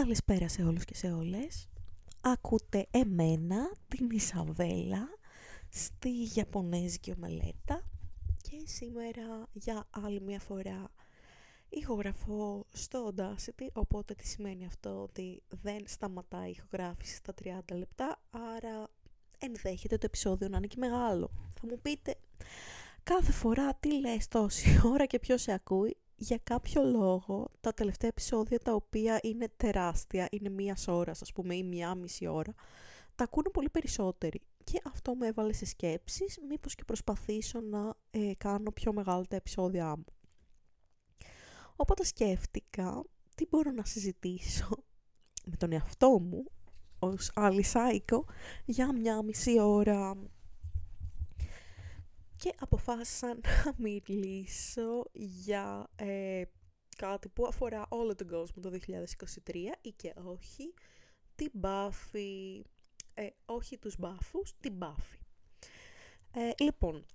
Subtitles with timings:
[0.00, 1.68] Καλησπέρα σε όλους και σε όλες.
[2.20, 5.08] Ακούτε εμένα, την Ισαβέλα,
[5.68, 7.82] στη Ιαπωνέζικη ομελέτα
[8.42, 10.92] και σήμερα για άλλη μια φορά
[11.68, 18.22] ηχογραφώ στο Audacity, οπότε τι σημαίνει αυτό ότι δεν σταματάει η ηχογράφηση στα 30 λεπτά,
[18.30, 18.88] άρα
[19.38, 21.30] ενδέχεται το επεισόδιο να είναι και μεγάλο.
[21.60, 22.14] Θα μου πείτε
[23.02, 28.10] κάθε φορά τι λες τόση ώρα και ποιος σε ακούει για κάποιο λόγο τα τελευταία
[28.10, 32.54] επεισόδια τα οποία είναι τεράστια, είναι μίας ώρας ας πούμε ή μία μισή ώρα,
[33.14, 34.40] τα ακούνε πολύ περισσότεροι.
[34.64, 39.36] Και αυτό με έβαλε σε σκέψεις, μήπως και προσπαθήσω να ε, κάνω πιο μεγάλα τα
[39.36, 40.04] επεισόδια μου.
[41.76, 43.02] Οπότε σκέφτηκα
[43.34, 44.68] τι μπορώ να συζητήσω
[45.44, 46.44] με τον εαυτό μου
[46.98, 48.24] ως άλλη σάικο
[48.64, 50.16] για μια μισή ώρα
[52.40, 56.42] και αποφάσισα να μιλήσω για ε,
[56.96, 58.78] κάτι που αφορά όλο τον κόσμο το
[59.46, 60.74] 2023 ή και όχι,
[61.34, 62.64] την μπάφη,
[63.14, 65.18] ε, όχι τους μπάφους, την μπάφη.
[66.32, 67.06] Ε, λοιπόν,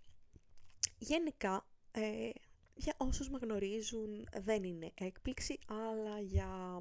[0.97, 2.29] γενικά, ε,
[2.73, 6.79] για όσους με γνωρίζουν δεν είναι έκπληξη, αλλά για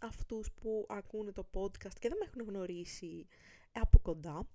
[0.00, 3.26] αυτούς που ακούνε το podcast και δεν με έχουν γνωρίσει
[3.72, 4.48] από κοντά,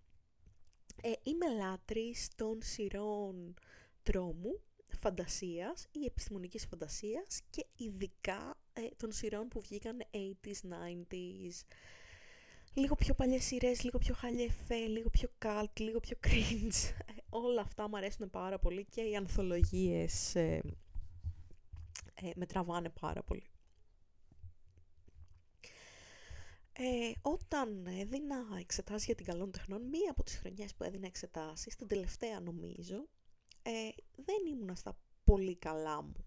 [1.02, 3.54] ε, είμαι λάτρης των σειρών
[4.04, 11.64] τρόμου, φαντασίας ή επιστημονικής φαντασίας και ειδικά ε, των σειρών που βγήκαν 80s, 90s,
[12.74, 16.94] λίγο πιο παλιές σειρές, λίγο πιο χαλιεφέ, λίγο πιο cult, λίγο πιο cringe.
[17.06, 20.62] Ε, όλα αυτά μου αρέσουν πάρα πολύ και οι ανθολογίες ε,
[22.14, 23.51] ε, με τραβάνε πάρα πολύ.
[26.74, 31.76] Ε, όταν έδινα εξετάσεις για την καλών τεχνών, μία από τις χρονιές που έδινα εξετάσεις,
[31.76, 33.08] την τελευταία νομίζω,
[33.62, 36.26] ε, δεν ήμουνα στα πολύ καλά μου.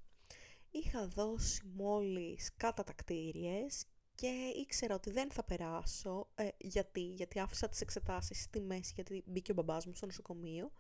[0.71, 7.81] Είχα δώσει μόλις κατατακτήριες και ήξερα ότι δεν θα περάσω, ε, γιατί, γιατί άφησα τις
[7.81, 10.73] εξετάσεις στη μέση, γιατί μπήκε ο μπαμπάς μου στο νοσοκομείο.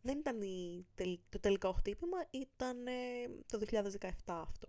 [0.00, 0.38] Δεν ήταν
[1.28, 2.76] το τελικό χτύπημα, ήταν
[3.46, 4.68] το 2017 αυτό.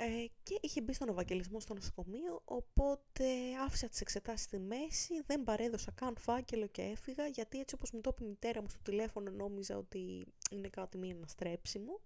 [0.00, 3.24] Ε, και είχε μπει στον Ευαγγελισμό στο νοσοκομείο, οπότε
[3.66, 8.00] άφησα τις εξετάσεις στη μέση, δεν παρέδωσα καν φάκελο και έφυγα, γιατί έτσι όπως μου
[8.00, 12.00] το είπε η μητέρα μου στο τηλέφωνο νόμιζα ότι είναι κάτι μη αναστρέψιμο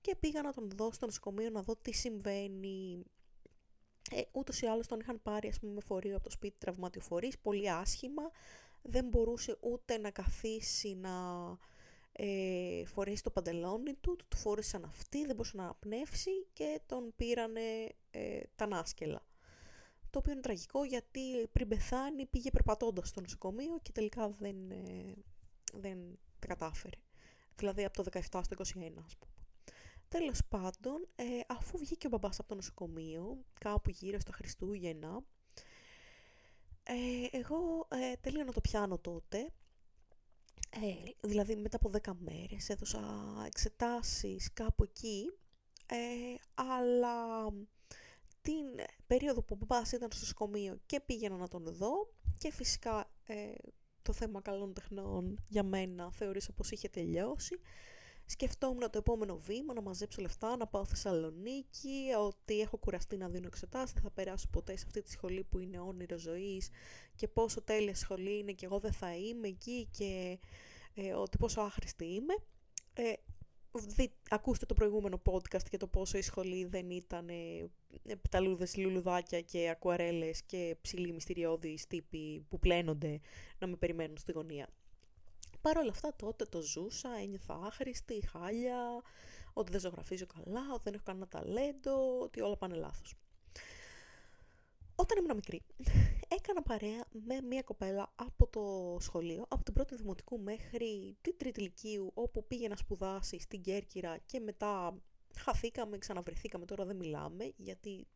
[0.00, 3.02] και πήγα να τον δω στο νοσοκομείο να δω τι συμβαίνει.
[4.10, 7.38] Ε, ούτως ή άλλως τον είχαν πάρει ας πούμε, με φορείο από το σπίτι τραυματιοφορής,
[7.38, 8.30] πολύ άσχημα,
[8.82, 11.10] δεν μπορούσε ούτε να καθίσει να
[12.18, 17.94] ε, φορέσει το παντελόνι του, του φόρεσαν αυτοί, δεν μπορούσε να αναπνεύσει και τον πήρανε
[18.10, 19.26] ε, τα νάσκελα.
[20.10, 25.14] Το οποίο είναι τραγικό γιατί πριν πεθάνει πήγε περπατώντας στο νοσοκομείο και τελικά δεν, ε,
[25.72, 26.96] δεν τα κατάφερε.
[27.56, 29.32] Δηλαδή από το 17 στο 21 ας πούμε.
[30.08, 35.22] Τέλος πάντων, ε, αφού βγήκε ο μπαμπάς από το νοσοκομείο, κάπου γύρω στα Χριστούγεννα,
[36.82, 39.52] ε, εγώ ε, τέλειωνα να το πιάνω τότε
[40.70, 43.00] ε, δηλαδή μετά από 10 μέρες έδωσα
[43.46, 45.32] εξετάσεις κάπου εκεί,
[45.86, 45.96] ε,
[46.54, 47.48] αλλά
[48.40, 53.10] την περίοδο που ο μπαμπάς ήταν στο σκομείο και πήγαινα να τον δω και φυσικά
[53.24, 53.52] ε,
[54.02, 57.60] το θέμα καλών τεχνών για μένα θεωρήσα πως είχε τελειώσει.
[58.26, 63.46] Σκεφτόμουν το επόμενο βήμα, να μαζέψω λεφτά, να πάω Θεσσαλονίκη, ότι έχω κουραστεί να δίνω
[63.46, 66.70] εξετάσεις, δεν θα περάσω ποτέ σε αυτή τη σχολή που είναι όνειρο ζωής
[67.14, 70.38] και πόσο τέλεια σχολή είναι και εγώ δεν θα είμαι εκεί και
[70.94, 72.34] ε, ότι πόσο άχρηστη είμαι.
[72.92, 73.12] Ε,
[73.72, 79.40] δι, ακούστε το προηγούμενο podcast για το πόσο η σχολή δεν ήταν ε, πταλούδες, λουλουδάκια
[79.40, 83.20] και ακουαρέλες και ψηλοί μυστηριώδεις τύποι που πλένονται
[83.58, 84.68] να με περιμένουν στη γωνία.
[85.66, 89.02] Παρ' όλα αυτά τότε το ζούσα, ένιωθα άχρηστη, χάλια,
[89.52, 93.14] ότι δεν ζωγραφίζω καλά, ότι δεν έχω κανένα ταλέντο, ότι όλα πάνε λάθος.
[94.94, 95.62] Όταν ήμουν μικρή,
[96.28, 101.60] έκανα παρέα με μια κοπέλα από το σχολείο, από την πρώτη δημοτικού μέχρι την τρίτη
[101.60, 105.02] ηλικίου, όπου πήγε να σπουδάσει στην Κέρκυρα και μετά
[105.36, 108.06] χαθήκαμε, ξαναβρεθήκαμε, τώρα δεν μιλάμε, γιατί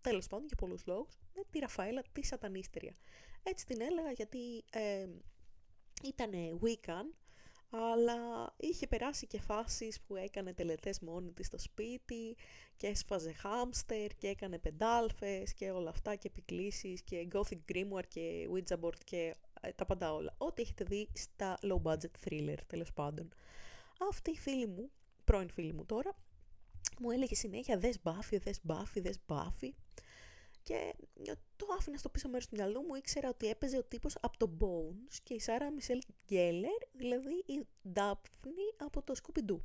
[0.00, 2.94] τέλος πάντων για πολλούς λόγους, με τη Ραφαέλα τη σατανίστρια.
[3.42, 5.06] Έτσι την έλεγα γιατί ε,
[6.02, 6.30] ήταν
[6.62, 7.14] Wiccan,
[7.70, 12.36] αλλά είχε περάσει και φάσεις που έκανε τελετές μόνη της στο σπίτι
[12.76, 18.48] και έσφαζε χάμστερ και έκανε πεντάλφες και όλα αυτά και επικλήσεις και gothic grimoire και
[18.52, 20.34] ouija board και ε, τα πάντα όλα.
[20.38, 23.28] Ό,τι έχετε δει στα low budget thriller τέλος πάντων.
[24.08, 24.90] Αυτή η φίλη μου,
[25.24, 26.16] πρώην φίλη μου τώρα,
[27.00, 29.74] μου έλεγε συνέχεια δες μπάφι, δες μπάφι, δες μπάφι
[30.70, 34.38] και το άφηνα στο πίσω μέρος του μυαλού μου, ήξερα ότι έπαιζε ο τύπος από
[34.38, 39.60] το Bones και η Σάρα Μισελ Γκέλερ, δηλαδή η Ντάπνη από το Scooby-Doo.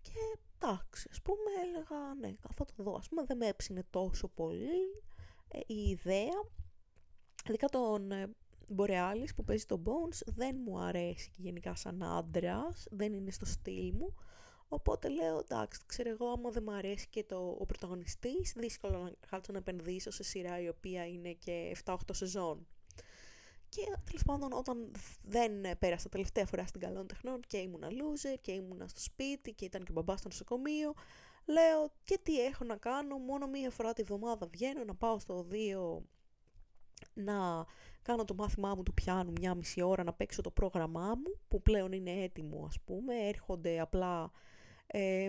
[0.00, 0.12] Και
[0.58, 5.02] εντάξει, ας πούμε έλεγα, ναι, θα το δω, ας πούμε δεν με έψινε τόσο πολύ,
[5.48, 6.44] ε, η ιδέα,
[7.48, 8.12] ειδικά τον
[8.76, 13.92] Borealis που παίζει το Bones, δεν μου αρέσει γενικά σαν άντρας, δεν είναι στο στυλ
[13.94, 14.14] μου.
[14.74, 19.12] Οπότε λέω, εντάξει, ξέρω εγώ, άμα δεν μου αρέσει και το, ο πρωταγωνιστής, δύσκολο να
[19.30, 22.66] κάτσω να επενδύσω σε σειρά η οποία είναι και 7-8 σεζόν.
[23.68, 24.92] Και τέλος πάντων, όταν
[25.22, 29.64] δεν πέρασα τελευταία φορά στην καλών τεχνών και ήμουνα loser και ήμουνα στο σπίτι και
[29.64, 30.94] ήταν και ο μπαμπάς στο νοσοκομείο,
[31.44, 35.46] λέω και τι έχω να κάνω, μόνο μία φορά τη βδομάδα βγαίνω να πάω στο
[35.50, 36.02] 2
[37.14, 37.66] να
[38.02, 41.62] κάνω το μάθημά μου του πιάνου μια μισή ώρα να παίξω το πρόγραμμά μου που
[41.62, 44.30] πλέον είναι έτοιμο ας πούμε, έρχονται απλά
[44.94, 45.28] ε,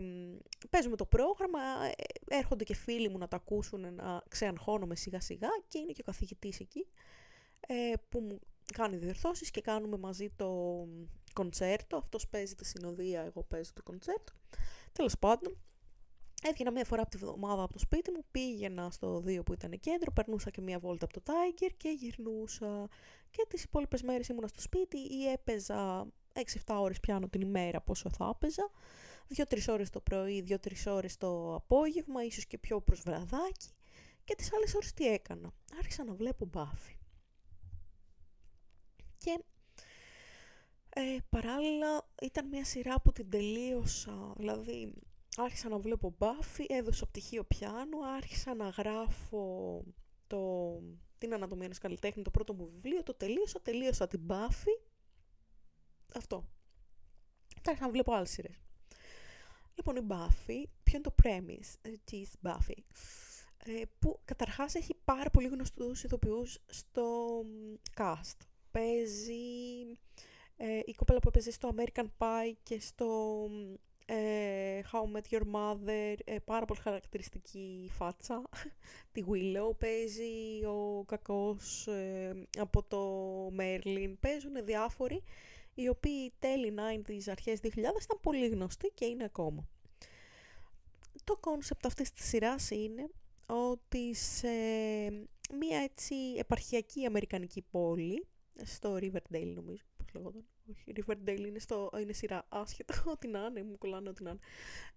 [0.69, 1.91] παίζουμε το πρόγραμμα, ε,
[2.35, 6.05] έρχονται και φίλοι μου να τα ακούσουν, να ξεαγχώνομαι σιγά σιγά και είναι και ο
[6.05, 6.87] καθηγητής εκεί
[7.59, 8.39] ε, που μου
[8.73, 10.51] κάνει διορθώσεις και κάνουμε μαζί το
[11.33, 11.97] κοντσέρτο.
[11.97, 14.33] Αυτός παίζει τη συνοδεία, εγώ παίζω το κοντσέρτο.
[14.91, 15.57] Τέλος πάντων,
[16.45, 19.79] Έβγαινα μία φορά από τη βδομάδα από το σπίτι μου, πήγαινα στο 2 που ήταν
[19.79, 22.87] κέντρο, περνούσα και μία βόλτα από το Tiger και γυρνούσα.
[23.31, 28.09] Και τις υπόλοιπες μέρες ήμουνα στο σπίτι ή έπαιζα 6-7 ώρες πιάνω την ημέρα πόσο
[28.09, 28.69] θα έπαιζα.
[29.35, 33.69] 2-3 ώρες το πρωί, 2-3 ώρες το απόγευμα, ίσως και πιο προς βραδάκι.
[34.23, 35.53] Και τις άλλες ώρες τι έκανα.
[35.77, 36.97] Άρχισα να βλέπω μπάφι.
[39.17, 39.43] Και
[40.89, 44.93] ε, παράλληλα ήταν μια σειρά που την τελείωσα, δηλαδή
[45.37, 49.83] άρχισα να βλέπω μπάφι, έδωσα πτυχίο πιάνου, άρχισα να γράφω
[50.27, 50.79] το,
[51.17, 54.79] την ανατομία ενός καλλιτέχνη, το πρώτο μου βιβλίο, το τελείωσα, τελείωσα την μπάφι,
[56.15, 56.47] αυτό.
[57.61, 58.62] Θα άρχισα να βλέπω άλλες σειρές.
[59.75, 62.83] Λοιπόν, η Buffy, ποιο είναι το premise ε, της Buffy,
[63.65, 67.05] ε, που καταρχάς έχει πάρα πολύ γνωστούς ηθοποιούς στο
[67.97, 68.37] cast.
[68.71, 69.33] Παίζει
[70.57, 73.49] ε, η κοπέλα που έπαιζε στο American Pie και στο
[74.05, 78.43] ε, How Met Your Mother, ε, πάρα πολύ χαρακτηριστική φάτσα,
[79.11, 83.01] τη Willow, παίζει ο κακός ε, από το
[83.59, 85.23] Merlin, παίζουν διάφοροι
[85.73, 89.67] οι οποίοι τέλη 90s, αρχές 2000 ήταν πολύ γνωστοί και είναι ακόμα.
[91.23, 93.09] Το concept αυτής της σειράς είναι
[93.45, 94.47] ότι σε
[95.57, 98.27] μια έτσι επαρχιακή αμερικανική πόλη,
[98.63, 103.63] στο Riverdale νομίζω, πώς λέγονταν, όχι, Riverdale είναι, στο, είναι σειρά άσχετα, ό,τι να είναι,
[103.63, 104.39] μου κολλάνε ό,τι να είναι,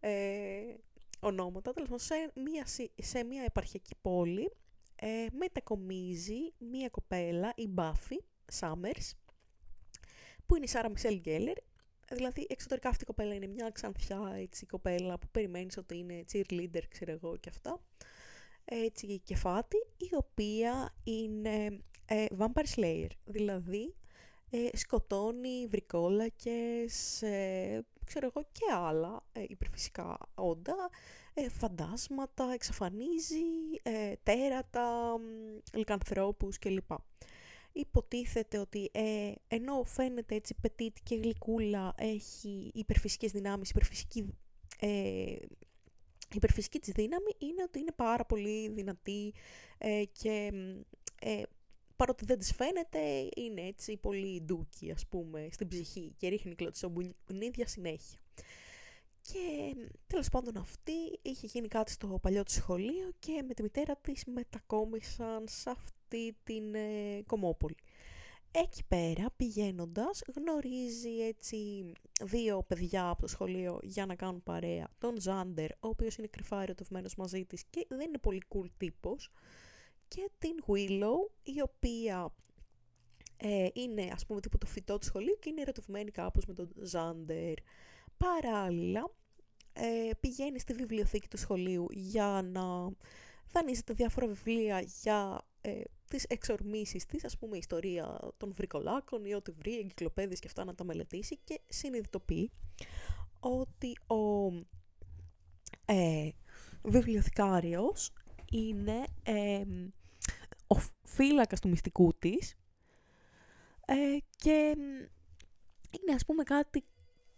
[0.00, 0.75] ε,
[1.20, 4.52] ονόματα, τέλος πάντων, σε μια, σε μια επαρχιακή πόλη
[4.96, 8.19] ε, μετακομίζει μια κοπέλα, η Buffy
[8.61, 9.11] Summers,
[10.46, 11.56] που είναι η Σάρα Μισελ Γκέλλερ.
[12.12, 16.82] Δηλαδή, εξωτερικά αυτή η κοπέλα είναι μια ξανθιά έτσι, κοπέλα που περιμένεις ότι είναι cheerleader,
[16.88, 17.81] ξέρω εγώ και αυτά.
[18.64, 23.10] Έτσι, κεφάτη, η οποία είναι ε, Vampire Slayer.
[23.25, 23.94] Δηλαδή,
[24.50, 30.90] ε, σκοτώνει βρικόλακες, ε, ξέρω εγώ και άλλα ε, υπερφυσικά όντα,
[31.34, 33.44] ε, φαντάσματα, εξαφανίζει
[33.82, 35.16] ε, τέρατα,
[35.72, 36.90] λικανθρώπους κλπ
[37.76, 44.34] υποτίθεται ότι ε, ενώ φαίνεται έτσι πετίτ και γλυκούλα έχει υπερφυσικές δυνάμεις, υπερφυσική,
[44.81, 45.37] ε,
[46.34, 49.34] υπερφυσική της δύναμη είναι ότι είναι πάρα πολύ δυνατή
[49.78, 50.52] ε, και
[51.20, 51.43] ε,
[51.96, 57.67] παρότι δεν της φαίνεται είναι έτσι πολύ ντούκι ας πούμε στην ψυχή και ρίχνει κλωτσομπονίδια
[57.67, 58.19] συνέχεια.
[59.32, 59.75] Και
[60.06, 60.93] τέλος πάντων αυτή
[61.23, 65.70] είχε γίνει κάτι στο παλιό του σχολείο και με τη μητέρα της μετακόμισαν σε
[66.06, 67.76] αυτή την ε, Κομόπολη.
[68.50, 71.92] Εκεί πέρα πηγαίνοντας γνωρίζει έτσι
[72.23, 74.88] δύο παιδιά από το σχολείο για να κάνουν παρέα.
[74.99, 79.30] Τον Ζάντερ, ο οποίος είναι κρυφά ερωτευμένος μαζί της και δεν είναι πολύ cool τύπος.
[80.09, 82.35] Και την Willow, η οποία
[83.37, 86.69] ε, είναι ας πούμε τύπου το φυτό του σχολείου και είναι ερωτευμένη κάπως με τον
[86.83, 87.54] Ζάντερ.
[88.16, 89.11] Παράλληλα,
[89.73, 92.90] ε, πηγαίνει στη βιβλιοθήκη του σχολείου για να
[93.52, 99.50] δανείζεται διάφορα βιβλία για ε, τις εξορμήσεις της, ας πούμε ιστορία των βρικολάκων ή ό,τι
[99.50, 102.50] βρει, εγκυκλοπαίδειες και αυτά να τα μελετήσει και συνειδητοποιεί
[103.40, 104.52] ότι ο
[105.85, 106.30] ε,
[106.82, 108.12] βιβλιοθηκάριος
[108.50, 109.64] είναι ε,
[110.66, 112.54] ο φύλακας του μυστικού της
[113.87, 114.75] ε, και
[116.00, 116.85] είναι ας πούμε κάτι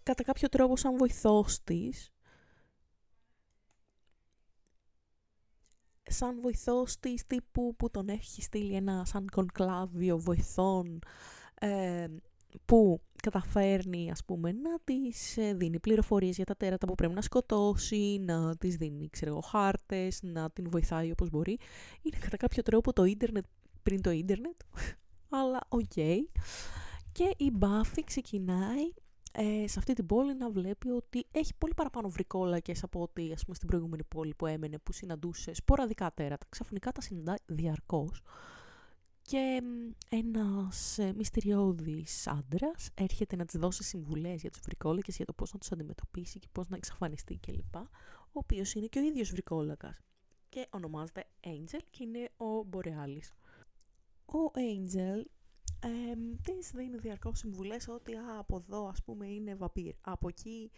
[0.02, 2.12] κατά κάποιο τρόπο σαν βοηθός της
[6.12, 10.99] σαν βοηθός της τύπου που τον έχει στείλει ένα σαν κονκλάβιο βοηθών
[11.61, 12.07] ε,
[12.65, 17.23] που καταφέρνει ας πούμε να της ε, δίνει πληροφορίες για τα τέρατα που πρέπει να
[17.23, 21.59] σκοτώσει, να της δίνει ξέρω εγώ χάρτες, να την βοηθάει όπως μπορεί.
[22.03, 23.45] Είναι κατά κάποιο τρόπο το ίντερνετ
[23.83, 24.61] πριν το ίντερνετ,
[25.38, 25.83] αλλά OK.
[25.95, 26.19] Okay.
[27.12, 28.93] Και η Buffy ξεκινάει
[29.32, 33.42] ε, σε αυτή την πόλη να βλέπει ότι έχει πολύ παραπάνω βρικόλακες από ότι ας
[33.42, 36.47] πούμε, στην προηγούμενη πόλη που έμενε, που συναντούσε σποραδικά τέρατα.
[36.49, 38.23] Ξαφνικά τα συναντάει διαρκώς.
[39.23, 39.62] Και
[40.08, 45.52] ένας ε, μυστηριώδης άντρας έρχεται να της δώσει συμβουλές για τους βρικόλακες, για το πώς
[45.52, 47.76] να τους αντιμετωπίσει και πώς να εξαφανιστεί κλπ.
[47.76, 50.00] Ο οποίος είναι και ο ίδιος βρικόλακας.
[50.49, 53.32] Και ονομάζεται Angel και είναι ο Μπορεάλης.
[54.26, 55.25] Ο Angel
[55.80, 55.88] ε,
[56.42, 60.70] της δίνει διαρκώς συμβουλές ότι α, από εδώ ας πούμε είναι βαμπύρ, από εκεί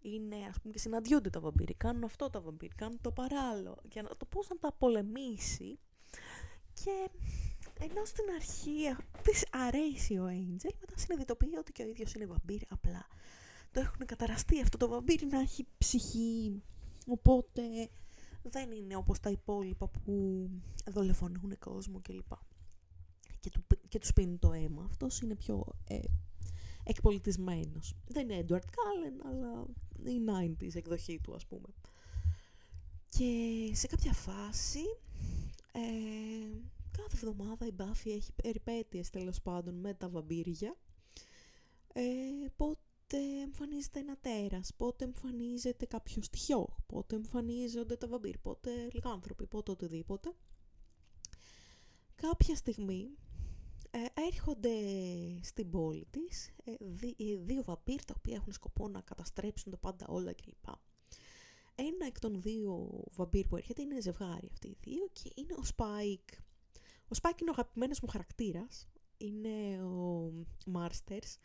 [0.00, 4.02] είναι ας πούμε και συναντιούνται τα βαμπύροι, κάνουν αυτό τα βαμπύροι, κάνουν το παράλληλο, για
[4.02, 5.78] να, το πώς να τα πολεμήσει
[6.72, 7.10] και
[7.80, 12.62] ενώ στην αρχή της αρέσει ο Angel, μετά συνειδητοποιεί ότι και ο ίδιος είναι βαμπύρ,
[12.68, 13.06] απλά.
[13.72, 16.62] Το έχουν καταραστεί αυτό το βαμπύρ να έχει ψυχή,
[17.06, 17.62] οπότε
[18.42, 20.48] δεν είναι όπως τα υπόλοιπα που
[20.86, 22.32] δολοφονούν κόσμο κλπ.
[23.40, 24.84] Και, του, και τους πίνει το αίμα.
[24.84, 25.98] Αυτός είναι πιο ε,
[26.84, 27.94] εκπολιτισμένος.
[28.08, 29.66] Δεν είναι Edward Cullen, αλλά
[30.04, 31.68] η 90s εκδοχή του, ας πούμε.
[33.08, 34.82] Και σε κάποια φάση,
[35.72, 35.80] ε,
[36.90, 40.76] κάθε εβδομάδα η Buffy έχει περιπέτειες τέλος πάντων με τα βαμπύρια.
[41.92, 42.02] Ε,
[42.56, 49.70] πότε εμφανίζεται ένα τέρας, πότε εμφανίζεται κάποιο στοιχείο, πότε εμφανίζονται τα βαμπίρ, πότε λυκάνθρωποι, πότε
[49.70, 50.32] οτιδήποτε.
[52.14, 53.25] Κάποια στιγμή ε,
[54.14, 54.70] έρχονται
[55.42, 60.06] στην πόλη της ε, ε, δύο βαμπίρ τα οποία έχουν σκοπό να καταστρέψουν τα πάντα
[60.08, 60.74] όλα κλπ.
[61.74, 65.64] Ένα εκ των δύο βαμπίρ που έρχεται είναι ζευγάρι αυτοί οι δύο και είναι ο
[65.64, 66.28] Spike.
[67.08, 68.88] Ο Spike είναι ο αγαπημένος μου χαρακτήρας.
[69.16, 70.32] Είναι ο
[70.66, 71.38] Μάρστερς.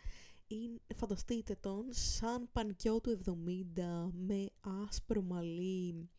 [0.95, 6.09] φανταστείτε τον σαν πανικιό του 70 με άσπρο μαλλί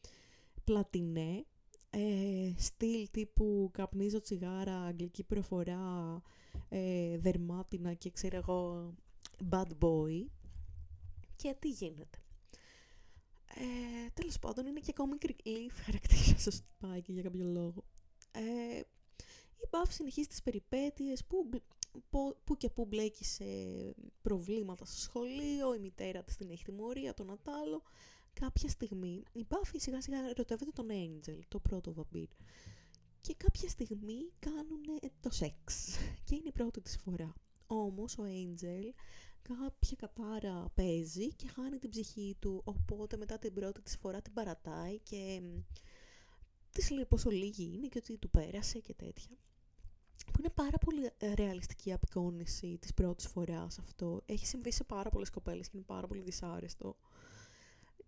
[0.65, 1.45] πλατινέ
[1.95, 6.23] ε, στυλ τύπου καπνίζω τσιγάρα, αγγλική προφορά,
[6.69, 8.95] ε, δερμάτινα και ξέρω εγώ
[9.51, 10.27] bad boy.
[11.37, 12.19] Και τι γίνεται.
[13.55, 17.85] Ε, τέλος πάντων είναι και comic relief χαρακτήρα στο πάει και για κάποιο λόγο.
[18.33, 18.79] Ε,
[19.57, 21.49] η Buff συνεχίζει τις περιπέτειες που,
[22.45, 23.45] που, και που μπλέκει σε
[24.23, 27.83] προβλήματα στο σχολείο, η μητέρα της την έχει τιμωρία, τον Ατάλο
[28.33, 32.29] κάποια στιγμή η Buffy σιγά σιγά ερωτεύεται τον Angel, το πρώτο βαμπύρ.
[33.21, 35.89] Και κάποια στιγμή κάνουν το σεξ.
[36.25, 37.35] Και είναι η πρώτη της φορά.
[37.67, 38.95] Όμως ο Angel
[39.43, 42.61] κάποια κατάρα παίζει και χάνει την ψυχή του.
[42.65, 45.43] Οπότε μετά την πρώτη της φορά την παρατάει και
[46.71, 49.37] της λέει πόσο λίγη είναι και ότι του πέρασε και τέτοια.
[50.27, 54.23] Που είναι πάρα πολύ ε, ρεαλιστική απεικόνηση της πρώτης φοράς αυτό.
[54.27, 56.97] Έχει συμβεί σε πάρα πολλές κοπέλες και είναι πάρα πολύ δυσάρεστο.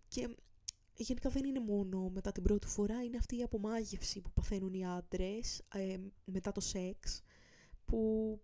[0.07, 0.35] Και
[0.97, 4.85] γενικά δεν είναι μόνο μετά την πρώτη φορά, είναι αυτή η απομάγευση που παθαίνουν οι
[4.85, 7.21] άντρες ε, μετά το σεξ,
[7.85, 8.39] που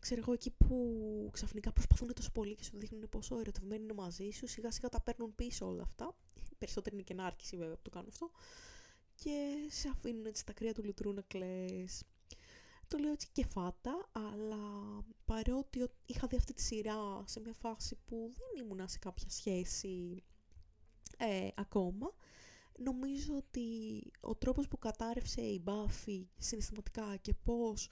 [0.00, 4.30] ξέρω εγώ εκεί που ξαφνικά προσπαθούν τόσο πολύ και σου δείχνουν πόσο ερωτευμένοι είναι μαζί
[4.30, 6.16] σου, σιγά σιγά τα παίρνουν πίσω όλα αυτά.
[6.58, 8.30] Περισσότερο είναι και ενάρκηση βέβαια που το κάνουν αυτό.
[9.14, 12.02] Και σε αφήνουν έτσι τα κρύα του λουτρού να κλαις.
[12.88, 14.58] Το λέω έτσι και φάτα, αλλά
[15.24, 20.22] παρότι είχα δει αυτή τη σειρά σε μια φάση που δεν ήμουνα σε κάποια σχέση
[21.18, 22.14] ε, ακόμα.
[22.78, 23.62] Νομίζω ότι
[24.20, 27.90] ο τρόπος που κατάρρευσε η Buffy συναισθηματικά και πώς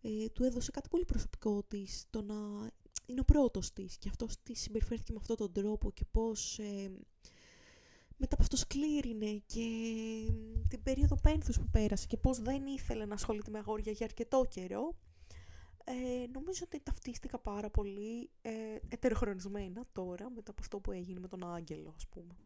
[0.00, 2.34] ε, του έδωσε κάτι πολύ προσωπικό της, το να
[3.06, 6.90] είναι ο πρώτος της και αυτός της συμπεριφέρθηκε με αυτόν τον τρόπο και πώς ε,
[8.16, 9.66] μετά από αυτό σκλήρινε και
[10.68, 14.46] την περίοδο πένθους που πέρασε και πώς δεν ήθελε να ασχολείται με αγόρια για αρκετό
[14.48, 14.94] καιρό
[15.84, 18.50] ε, νομίζω ότι ταυτίστηκα πάρα πολύ ε,
[18.88, 22.36] ετεροχρονισμένα τώρα μετά από αυτό που έγινε με τον Άγγελο ας πούμε.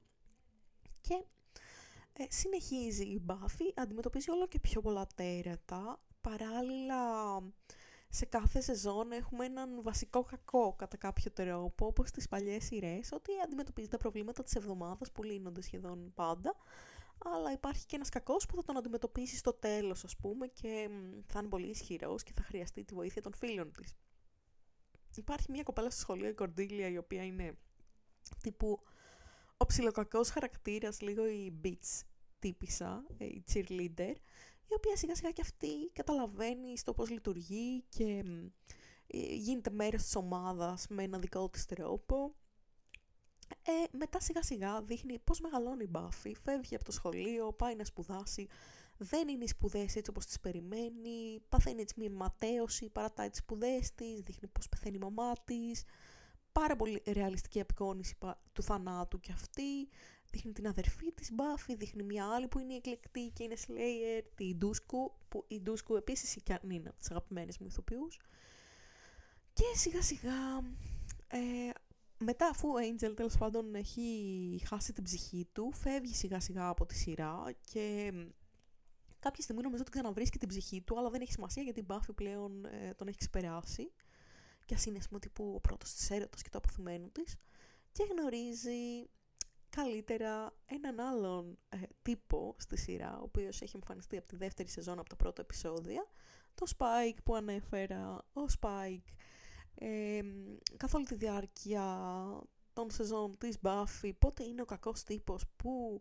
[1.09, 1.25] Και
[2.13, 6.01] ε, συνεχίζει η Buffy, αντιμετωπίζει όλο και πιο πολλά τέρατα.
[6.21, 7.03] Παράλληλα,
[8.09, 13.31] σε κάθε σεζόν έχουμε έναν βασικό κακό κατά κάποιο τρόπο, όπως στις παλιές σειρές, ότι
[13.45, 16.57] αντιμετωπίζει τα προβλήματα της εβδομάδας που λύνονται σχεδόν πάντα,
[17.19, 20.89] αλλά υπάρχει και ένας κακός που θα τον αντιμετωπίσει στο τέλος, ας πούμε, και
[21.27, 23.97] θα είναι πολύ ισχυρός και θα χρειαστεί τη βοήθεια των φίλων της.
[25.15, 27.59] Υπάρχει μια κοπέλα στο σχολείο, η Κορντήλια, η οποία είναι
[28.43, 28.81] τύπου
[29.57, 32.05] ο ψιλοκακός χαρακτήρας, λίγο η beach
[32.39, 34.15] τύπησα, η cheerleader,
[34.69, 38.25] η οποία σιγά σιγά και αυτή καταλαβαίνει στο πώς λειτουργεί και
[39.07, 42.35] ε, γίνεται μέρος της ομάδας με ένα δικό της τρόπο.
[43.63, 47.85] Ε, μετά σιγά σιγά δείχνει πώς μεγαλώνει η Buffy, φεύγει από το σχολείο, πάει να
[47.85, 48.49] σπουδάσει,
[48.97, 53.95] δεν είναι οι σπουδές έτσι όπως τις περιμένει, παθαίνει έτσι μια ματέωση, παρατάει τις σπουδές
[53.95, 55.85] της, δείχνει πώς πεθαίνει η μαμά της,
[56.61, 58.17] πάρα πολύ ρεαλιστική απεικόνηση
[58.53, 59.89] του θανάτου και αυτή.
[60.31, 64.55] Δείχνει την αδερφή της Μπάφη, δείχνει μια άλλη που είναι εκλεκτή και είναι Slayer, τη
[64.55, 68.21] Ντούσκου, που η Ντούσκου επίσης και αν είναι από τις αγαπημένες μου ηθοποιούς.
[69.53, 70.59] Και σιγά σιγά
[71.29, 71.39] ε,
[72.19, 76.87] μετά αφού ο Angel τέλος πάντων έχει χάσει την ψυχή του, φεύγει σιγά σιγά από
[76.87, 78.13] τη σειρά και
[79.19, 82.15] κάποια στιγμή νομίζω ότι ξαναβρίσκει την ψυχή του, αλλά δεν έχει σημασία γιατί η Buffy
[82.15, 83.93] πλέον ε, τον έχει ξεπεράσει
[84.67, 87.37] και ας είναι πούμε, τύπου ο πρώτος της έρωτας και το αποθυμένο της
[87.93, 89.11] και γνωρίζει
[89.71, 94.99] καλύτερα έναν άλλον ε, τύπο στη σειρά, ο οποίος έχει εμφανιστεί από τη δεύτερη σεζόν,
[94.99, 96.07] από τα πρώτα επεισόδια,
[96.55, 99.13] το Spike που ανέφερα, ο Spike
[99.75, 100.21] ε,
[100.77, 101.85] καθ' όλη τη διάρκεια
[102.73, 106.01] των σεζόν της Buffy, πότε είναι ο κακός τύπος που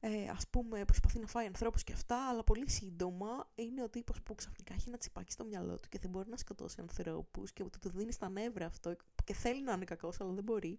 [0.00, 4.22] ε, ας πούμε προσπαθεί να φάει ανθρώπους και αυτά, αλλά πολύ σύντομα είναι ο τύπος
[4.22, 7.64] που ξαφνικά έχει ένα τσιπάκι στο μυαλό του και δεν μπορεί να σκοτώσει ανθρώπους και
[7.80, 10.78] του δίνει στα νεύρα αυτό και θέλει να είναι κακός αλλά δεν μπορεί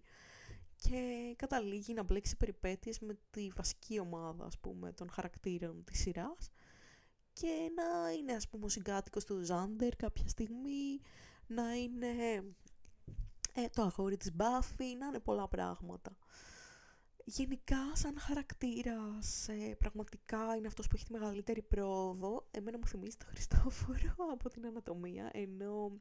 [0.76, 6.50] και καταλήγει να μπλέξει περιπέτειες με τη βασική ομάδα ας πούμε των χαρακτήρων της σειράς
[7.40, 11.00] και να είναι ας πούμε ο συγκάτοικος του Ζάντερ κάποια στιγμή,
[11.46, 12.06] να είναι
[13.54, 16.16] ε, το αγόρι της Μπάφη, να είναι πολλά πράγματα.
[17.30, 22.46] Γενικά, σαν χαρακτήρας, ε, πραγματικά είναι αυτός που έχει τη μεγαλύτερη πρόοδο.
[22.50, 26.00] Εμένα μου θυμίζει το Χριστόφορο από την ανατομία, ενώ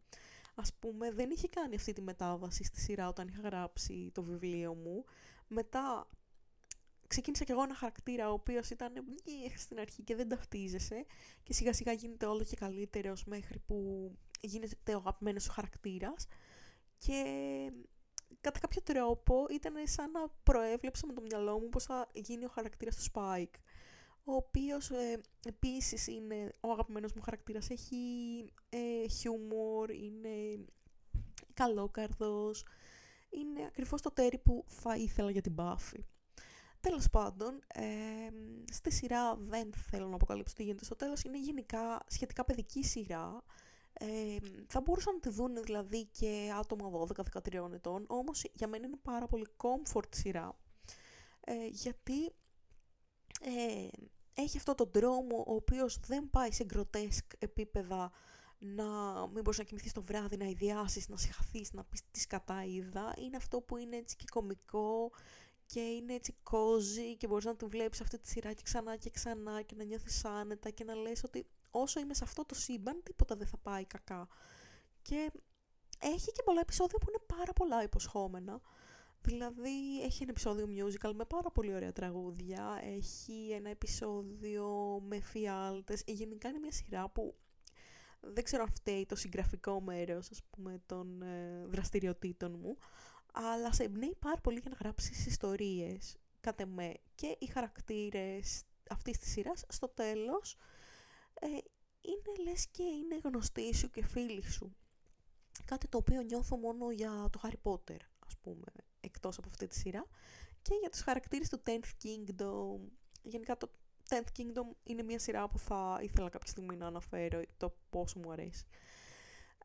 [0.55, 4.73] ας πούμε δεν είχε κάνει αυτή τη μετάβαση στη σειρά όταν είχα γράψει το βιβλίο
[4.73, 5.03] μου.
[5.47, 6.09] Μετά
[7.07, 8.93] ξεκίνησα κι εγώ ένα χαρακτήρα ο οποίος ήταν
[9.55, 11.05] στην αρχή και δεν ταυτίζεσαι
[11.43, 16.27] και σιγά σιγά γίνεται όλο και καλύτερος μέχρι που γίνεται ο αγαπημένος σου χαρακτήρας
[16.97, 17.23] και
[18.41, 22.49] κατά κάποιο τρόπο ήταν σαν να προέβλεψα με το μυαλό μου πώς θα γίνει ο
[22.49, 23.59] χαρακτήρας του Spike
[24.29, 27.97] ο οποίος ε, επίσης είναι ο αγαπημένος μου χαρακτήρας, έχει
[28.69, 30.65] ε, χιούμορ, είναι
[31.53, 32.65] καλόκαρδος,
[33.29, 35.99] είναι ακριβώς το τέρι που θα ήθελα για την Buffy.
[36.79, 37.83] Τέλος πάντων, ε,
[38.71, 43.43] στη σειρά δεν θέλω να αποκαλύψω τι γίνεται στο τέλος, είναι γενικά σχετικά παιδική σειρά,
[43.99, 44.37] ε,
[44.67, 47.07] θα μπορούσαν να τη δουν δηλαδή και άτομα
[47.43, 50.57] 12-13 ετών, όμως για μένα είναι πάρα πολύ comfort σειρά.
[51.39, 52.25] Ε, γιατί
[53.41, 53.87] ε,
[54.33, 58.11] έχει αυτό τον δρόμο ο οποίος δεν πάει σε γκροτέσκ επίπεδα
[58.59, 58.85] να
[59.27, 63.13] μην μπορείς να κοιμηθείς το βράδυ, να αηδιάσεις, να σιχαθείς, να πεις τι σκατά είδα.
[63.17, 65.11] Είναι αυτό που είναι έτσι και κωμικό
[65.65, 69.09] και είναι έτσι cozy και μπορείς να του βλέπεις αυτή τη σειρά και ξανά και
[69.09, 71.47] ξανά και να νιώθεις άνετα και να λες ότι
[71.81, 74.27] όσο είμαι σε αυτό το σύμπαν τίποτα δεν θα πάει κακά.
[75.01, 75.31] Και
[75.99, 78.61] έχει και πολλά επεισόδια που είναι πάρα πολλά υποσχόμενα.
[79.21, 86.01] Δηλαδή έχει ένα επεισόδιο musical με πάρα πολύ ωραία τραγούδια, έχει ένα επεισόδιο με εφιάλτες,
[86.05, 87.35] ε, γενικά είναι μια σειρά που
[88.19, 92.77] δεν ξέρω αν φταίει το συγγραφικό μέρος ας πούμε των ε, δραστηριοτήτων μου,
[93.31, 99.17] αλλά σε εμπνέει πάρα πολύ για να γράψεις ιστορίες, κάτε με, και οι χαρακτήρες αυτής
[99.17, 100.57] της σειράς στο τέλος
[101.39, 101.47] ε,
[102.01, 104.75] είναι λες και είναι γνωστοί σου και φίλοι σου.
[105.65, 108.65] Κάτι το οποίο νιώθω μόνο για το Harry Potter, ας πούμε
[108.99, 110.05] εκτός από αυτή τη σειρά
[110.61, 112.89] και για τους χαρακτήρες του 10th Kingdom.
[113.21, 113.69] Γενικά το
[114.09, 118.31] 10th Kingdom είναι μια σειρά που θα ήθελα κάποια στιγμή να αναφέρω το πόσο μου
[118.31, 118.65] αρέσει.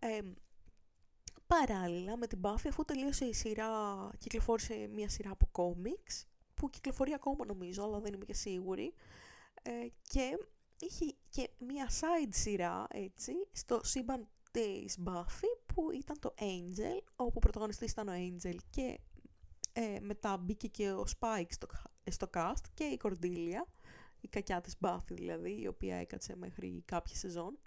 [0.00, 0.20] Ε,
[1.46, 3.70] παράλληλα με την Buffy αφού τελείωσε η σειρά
[4.18, 8.94] κυκλοφόρησε μια σειρά από κόμιξ που κυκλοφορεί ακόμα νομίζω αλλά δεν είμαι και σίγουρη
[9.62, 9.70] ε,
[10.02, 10.38] και
[10.82, 17.32] είχε και μια side σειρά έτσι στο σύμπαν της Buffy που ήταν το Angel όπου
[17.34, 18.98] ο πρωταγωνιστής ήταν ο Angel και
[19.72, 21.66] ε, μετά μπήκε και ο Spike στο,
[22.10, 23.66] στο cast και η Cordelia,
[24.20, 27.58] η κακιά της Buffy δηλαδή, η οποία έκατσε μέχρι κάποια σεζόν.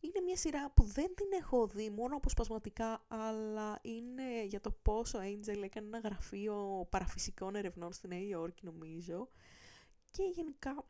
[0.00, 5.18] Είναι μια σειρά που δεν την έχω δει μόνο αποσπασματικά, αλλά είναι για το πόσο
[5.18, 9.28] Angel έκανε ένα γραφείο παραφυσικών ερευνών στη Νέα Υόρκη νομίζω.
[10.10, 10.86] Και γενικά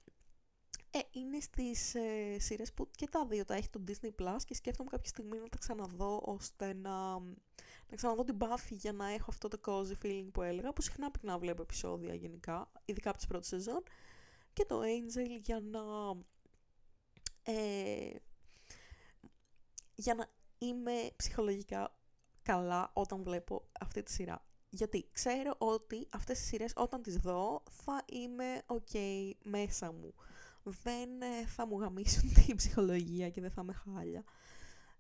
[0.96, 4.54] ε, είναι στις ε, σειρές που και τα δύο τα έχει το Disney Plus και
[4.54, 7.18] σκέφτομαι κάποια στιγμή να τα ξαναδώ ώστε να,
[7.88, 11.10] να ξαναδώ την Buffy για να έχω αυτό το cozy feeling που έλεγα που συχνά
[11.20, 13.82] να βλέπω επεισόδια γενικά, ειδικά από τις πρώτες σεζόν
[14.52, 15.80] και το Angel για να
[17.42, 18.10] ε,
[19.94, 20.26] για να
[20.58, 21.98] είμαι ψυχολογικά
[22.42, 24.46] καλά όταν βλέπω αυτή τη σειρά.
[24.68, 30.14] Γιατί ξέρω ότι αυτές τις σειρές όταν τις δω θα είμαι ok μέσα μου
[30.64, 34.24] δεν ε, θα μου γαμίσουν την ψυχολογία και δεν θα είμαι χάλια.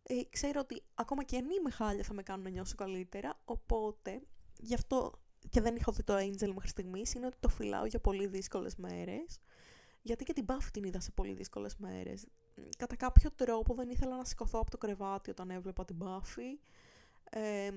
[0.02, 4.22] Ε, ξέρω ότι ακόμα και αν είμαι χάλια θα με κάνουν να νιώσω καλύτερα, οπότε
[4.58, 5.12] γι' αυτό
[5.48, 8.76] και δεν είχα δει το Angel μέχρι στιγμής είναι ότι το φυλάω για πολύ δύσκολες
[8.76, 9.40] μέρες.
[10.02, 12.26] Γιατί και την Buffy την είδα σε πολύ δύσκολες μέρες.
[12.78, 16.58] Κατά κάποιο τρόπο δεν ήθελα να σηκωθώ από το κρεβάτι όταν έβλεπα την Buffy.
[17.30, 17.70] Ε,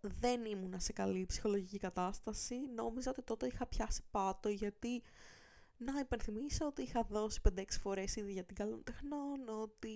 [0.00, 2.56] δεν ήμουνα σε καλή ψυχολογική κατάσταση.
[2.74, 5.02] Νόμιζα ότι τότε είχα πιάσει πάτο γιατί
[5.78, 9.88] να υπενθυμίσω ότι είχα δώσει 5-6 φορές ήδη για την καλών τεχνών, ότι